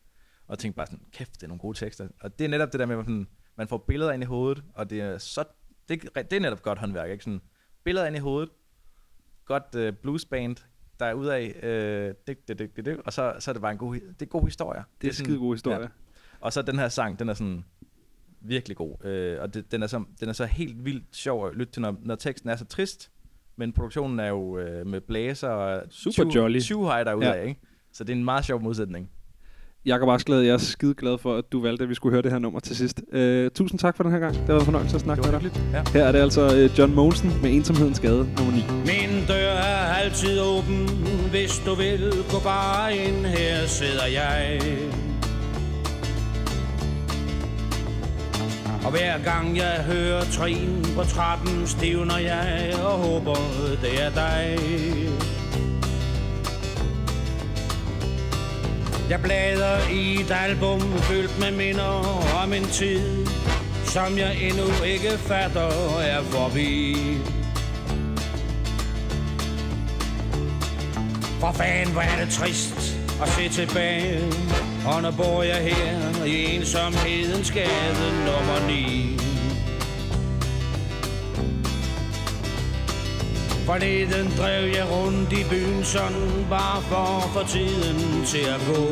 og 0.47 0.59
tænkte 0.59 0.75
bare 0.75 0.87
sådan, 0.87 1.05
kæft, 1.11 1.33
det 1.35 1.43
er 1.43 1.47
nogle 1.47 1.59
gode 1.59 1.77
tekster. 1.77 2.07
Og 2.21 2.39
det 2.39 2.45
er 2.45 2.49
netop 2.49 2.71
det 2.71 2.79
der 2.79 2.85
med, 2.85 2.97
at 2.99 3.05
man, 3.55 3.67
får 3.67 3.77
billeder 3.77 4.11
ind 4.11 4.23
i 4.23 4.25
hovedet, 4.25 4.63
og 4.73 4.89
det 4.89 5.01
er 5.01 5.17
så, 5.17 5.43
det, 5.89 6.01
det 6.15 6.33
er 6.33 6.39
netop 6.39 6.61
godt 6.61 6.79
håndværk, 6.79 7.09
ikke? 7.09 7.23
Sådan, 7.23 7.41
billeder 7.83 8.07
ind 8.07 8.15
i 8.15 8.19
hovedet, 8.19 8.49
godt 9.45 9.75
uh, 9.77 9.95
bluesband, 10.01 10.55
der 10.99 11.05
er 11.05 11.13
ud 11.13 11.25
af, 11.25 11.59
øh, 11.63 12.15
det, 12.27 12.47
det, 12.47 12.59
det, 12.59 12.75
det, 12.75 12.85
det, 12.85 12.97
og 13.05 13.13
så, 13.13 13.35
så 13.39 13.51
er 13.51 13.53
det 13.53 13.61
bare 13.61 13.71
en 13.71 13.77
god, 13.77 13.95
det 13.95 14.21
er 14.21 14.25
god 14.25 14.43
historie. 14.43 14.83
Det 15.01 15.09
er 15.09 15.13
skide 15.13 15.37
god 15.37 15.53
historie. 15.53 15.81
Ja. 15.81 15.87
Og 16.39 16.53
så 16.53 16.61
den 16.61 16.79
her 16.79 16.89
sang, 16.89 17.19
den 17.19 17.29
er 17.29 17.33
sådan 17.33 17.65
virkelig 18.41 18.77
god. 18.77 19.05
Øh, 19.05 19.41
og 19.41 19.53
det, 19.53 19.71
den, 19.71 19.83
er 19.83 19.87
så, 19.87 20.03
den 20.19 20.29
er 20.29 20.33
så 20.33 20.45
helt 20.45 20.85
vildt 20.85 21.15
sjov 21.15 21.47
at 21.47 21.55
lytte 21.55 21.73
til, 21.73 21.81
når, 21.81 21.95
når 22.01 22.15
teksten 22.15 22.49
er 22.49 22.55
så 22.55 22.65
trist. 22.65 23.11
Men 23.55 23.73
produktionen 23.73 24.19
er 24.19 24.27
jo 24.27 24.57
øh, 24.57 24.87
med 24.87 25.01
blæser 25.01 25.49
og 25.49 25.83
Super 25.89 26.31
jolly. 26.35 26.59
high 26.59 27.05
derude 27.05 27.27
ja. 27.27 27.33
af, 27.33 27.47
ikke? 27.47 27.61
Så 27.91 28.03
det 28.03 28.13
er 28.13 28.17
en 28.17 28.25
meget 28.25 28.45
sjov 28.45 28.61
modsætning. 28.61 29.11
Jakob 29.85 30.09
Askeladd, 30.09 30.43
jeg 30.43 30.53
er 30.53 30.57
skide 30.57 30.93
glad 30.93 31.17
for, 31.17 31.35
at 31.35 31.43
du 31.51 31.61
valgte, 31.61 31.83
at 31.83 31.89
vi 31.89 31.95
skulle 31.95 32.13
høre 32.13 32.21
det 32.21 32.31
her 32.31 32.39
nummer 32.39 32.59
til 32.59 32.75
sidst. 32.75 33.01
Uh, 33.13 33.47
tusind 33.55 33.79
tak 33.79 33.95
for 33.95 34.03
den 34.03 34.11
her 34.11 34.19
gang. 34.19 34.35
Det 34.35 34.47
var 34.47 34.59
en 34.59 34.65
fornøjelse 34.65 34.95
at 34.95 35.01
snakke 35.01 35.31
med 35.31 35.39
dig. 35.39 35.51
Ja. 35.73 35.83
Her 35.93 36.05
er 36.05 36.11
det 36.11 36.19
altså 36.19 36.45
uh, 36.45 36.79
John 36.79 36.95
Monsen 36.95 37.31
med 37.41 37.51
Ensomhedens 37.51 37.99
Gade, 37.99 38.27
nummer 38.37 38.53
9. 38.53 38.63
Min 38.85 39.25
dør 39.27 39.51
er 39.51 39.93
altid 39.93 40.41
åben, 40.41 40.89
hvis 41.29 41.61
du 41.65 41.75
vil 41.75 42.13
gå 42.31 42.39
bare 42.43 42.95
ind. 42.95 43.25
Her 43.25 43.67
sidder 43.67 44.05
jeg. 44.05 44.61
Og 48.85 48.91
hver 48.91 49.23
gang 49.23 49.57
jeg 49.57 49.83
hører 49.85 50.23
trin 50.23 50.85
på 50.95 51.03
trappen, 51.03 51.67
stivner 51.67 52.17
jeg 52.17 52.73
og 52.83 52.91
håber, 52.91 53.35
det 53.81 54.03
er 54.05 54.09
dig. 54.09 54.59
Jeg 59.13 59.21
bladrer 59.21 59.89
i 59.89 60.21
et 60.21 60.31
album 60.31 60.81
fyldt 60.81 61.39
med 61.39 61.51
minder 61.51 62.21
om 62.43 62.53
en 62.53 62.65
tid, 62.65 63.27
som 63.85 64.17
jeg 64.17 64.37
endnu 64.41 64.83
ikke 64.85 65.17
fatter 65.17 65.99
er 65.99 66.23
forbi. 66.23 66.97
For 71.39 71.51
fanden, 71.51 71.93
hvor 71.93 72.01
er 72.01 72.25
det 72.25 72.33
trist 72.33 72.97
at 73.23 73.29
se 73.29 73.49
tilbage, 73.49 74.21
og 74.85 75.01
nu 75.01 75.11
bor 75.17 75.43
jeg 75.43 75.63
her 75.63 76.25
i 76.25 76.55
ensomhedens 76.55 77.51
gade 77.51 78.25
nummer 78.25 78.67
9. 78.67 79.22
Forleden 83.65 84.33
drev 84.37 84.73
jeg 84.75 84.91
rundt 84.91 85.31
i 85.33 85.43
byen 85.49 85.83
sådan 85.83 86.45
bare 86.49 86.81
for 86.81 87.23
at 87.23 87.29
få 87.33 87.51
tiden 87.51 88.25
til 88.25 88.45
at 88.55 88.61
gå. 88.67 88.83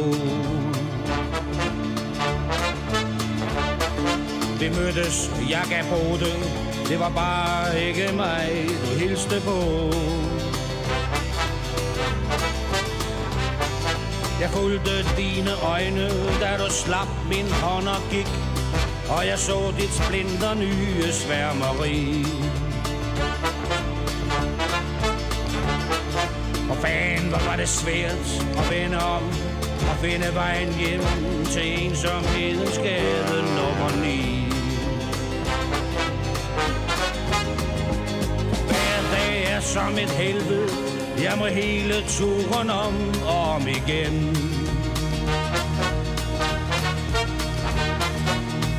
Vi 4.60 4.70
mødtes, 4.70 5.32
jeg 5.50 5.64
gav 5.70 5.84
på 5.84 6.18
det, 6.20 6.38
det 6.90 7.00
var 7.00 7.10
bare 7.10 7.82
ikke 7.88 8.16
mig, 8.16 8.50
du 8.82 9.00
hilste 9.00 9.42
på. 9.46 9.60
Jeg 14.42 14.50
fulgte 14.50 14.92
dine 15.18 15.52
øjne, 15.64 16.10
da 16.42 16.64
du 16.64 16.70
slap 16.70 17.08
min 17.30 17.52
hånd 17.52 17.88
og 17.88 18.02
gik, 18.12 18.30
og 19.10 19.28
jeg 19.28 19.40
så 19.40 19.74
dit 19.80 19.94
splinter 19.94 20.54
nye 20.54 21.12
sværmeri. 21.12 22.26
Hvor 27.32 27.50
var 27.50 27.56
det 27.56 27.70
svært 27.70 28.28
at 28.58 28.72
vende 28.72 28.98
om 28.98 29.24
og 29.90 29.96
finde 30.02 30.30
vejen 30.34 30.74
hjem 30.74 31.02
til 31.46 31.86
ensomhedens 31.86 32.78
gade 32.78 33.42
nummer 33.58 33.92
9. 34.04 34.46
Hver 38.68 38.98
dag 39.16 39.54
er 39.56 39.60
som 39.60 39.94
et 39.98 40.10
helvede, 40.10 40.68
jeg 41.24 41.34
må 41.38 41.46
hele 41.46 41.94
turen 42.08 42.70
om 42.70 42.96
og 43.26 43.42
om 43.56 43.68
igen. 43.68 44.38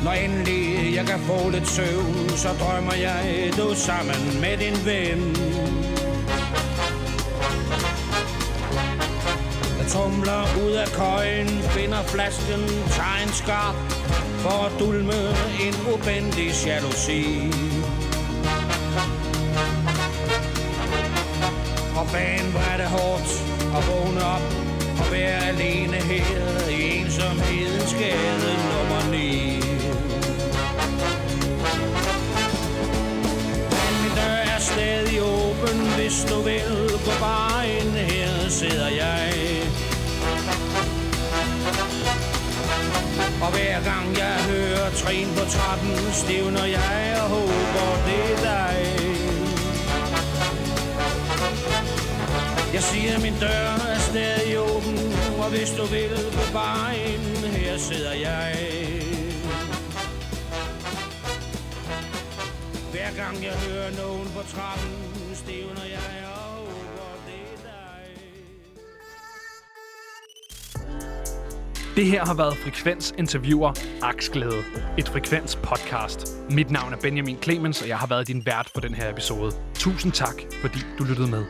Når 0.03 0.11
endelig 0.11 0.95
jeg 0.95 1.05
kan 1.05 1.19
få 1.19 1.49
lidt 1.49 1.67
søvn, 1.69 2.29
så 2.29 2.49
drømmer 2.59 2.93
jeg, 2.93 3.51
du 3.57 3.75
sammen 3.75 4.41
med 4.41 4.57
din 4.57 4.85
ven. 4.85 5.35
Tumler 9.93 10.43
ud 10.65 10.71
af 10.71 10.87
køjen, 10.87 11.47
finder 11.47 12.03
flasken, 12.03 12.61
tager 12.95 13.17
en 13.23 13.33
skarp 13.41 13.75
for 14.43 14.57
at 14.67 14.73
dulme 14.79 15.21
en 15.65 15.75
ubendig 15.93 16.51
jalousi. 16.65 17.23
Og 21.99 22.07
fan, 22.07 22.45
hvor 22.51 22.63
er 22.71 22.77
det 22.77 22.89
hårdt 22.95 23.29
at 23.77 23.81
vågne 23.89 24.21
op 24.35 24.45
og 24.99 25.11
være 25.11 25.39
alene 25.51 25.97
her 26.11 26.69
i 26.69 26.97
ensomhedens 26.97 27.93
gade 28.01 28.53
nummer 28.71 29.11
9. 29.11 29.17
Men 33.81 33.93
min 34.01 34.13
dør 34.15 34.39
er 34.55 34.59
stadig 34.59 35.21
åben, 35.21 35.77
hvis 35.95 36.25
du 36.29 36.41
vil 36.41 36.89
gå 37.05 37.11
bare 37.19 37.69
ind 37.69 37.93
her, 38.11 38.49
sidder 38.49 38.89
jeg. 38.89 39.22
Og 43.43 43.51
hver 43.51 43.77
gang 43.91 44.17
jeg 44.17 44.37
hører 44.53 44.89
trin 45.01 45.27
på 45.37 45.45
trappen, 45.55 45.95
stivner 46.23 46.65
jeg 46.65 47.19
og 47.23 47.29
håber, 47.29 47.87
det 48.07 48.21
er 48.33 48.39
dig. 48.51 48.77
Jeg 52.73 52.83
siger, 52.83 53.19
min 53.19 53.33
dør 53.39 53.69
er 53.93 53.99
stadig 53.99 54.59
åben, 54.59 54.97
og 55.41 55.49
hvis 55.49 55.69
du 55.77 55.85
vil 55.85 56.15
gå 56.37 56.43
bare 56.53 56.97
ind, 56.97 57.45
her 57.45 57.77
sidder 57.77 58.13
jeg. 58.13 58.55
Hver 62.91 63.11
gang 63.21 63.43
jeg 63.43 63.55
hører 63.67 63.91
nogen 64.01 64.27
på 64.35 64.41
trappen, 64.53 64.91
stivner 65.33 65.85
jeg 65.95 66.22
Det 71.95 72.05
her 72.05 72.25
har 72.25 72.33
været 72.33 72.57
Frekvens 72.57 73.13
interviewer 73.17 73.73
Aksglæde, 74.01 74.63
et 74.97 75.07
Frekvens 75.07 75.55
podcast. 75.55 76.27
Mit 76.49 76.71
navn 76.71 76.93
er 76.93 76.97
Benjamin 76.97 77.37
Clemens, 77.43 77.81
og 77.81 77.87
jeg 77.87 77.97
har 77.97 78.07
været 78.07 78.27
din 78.27 78.45
vært 78.45 78.69
for 78.73 78.81
den 78.81 78.93
her 78.93 79.09
episode. 79.09 79.51
Tusind 79.75 80.11
tak, 80.11 80.35
fordi 80.61 80.79
du 80.99 81.03
lyttede 81.03 81.27
med. 81.27 81.45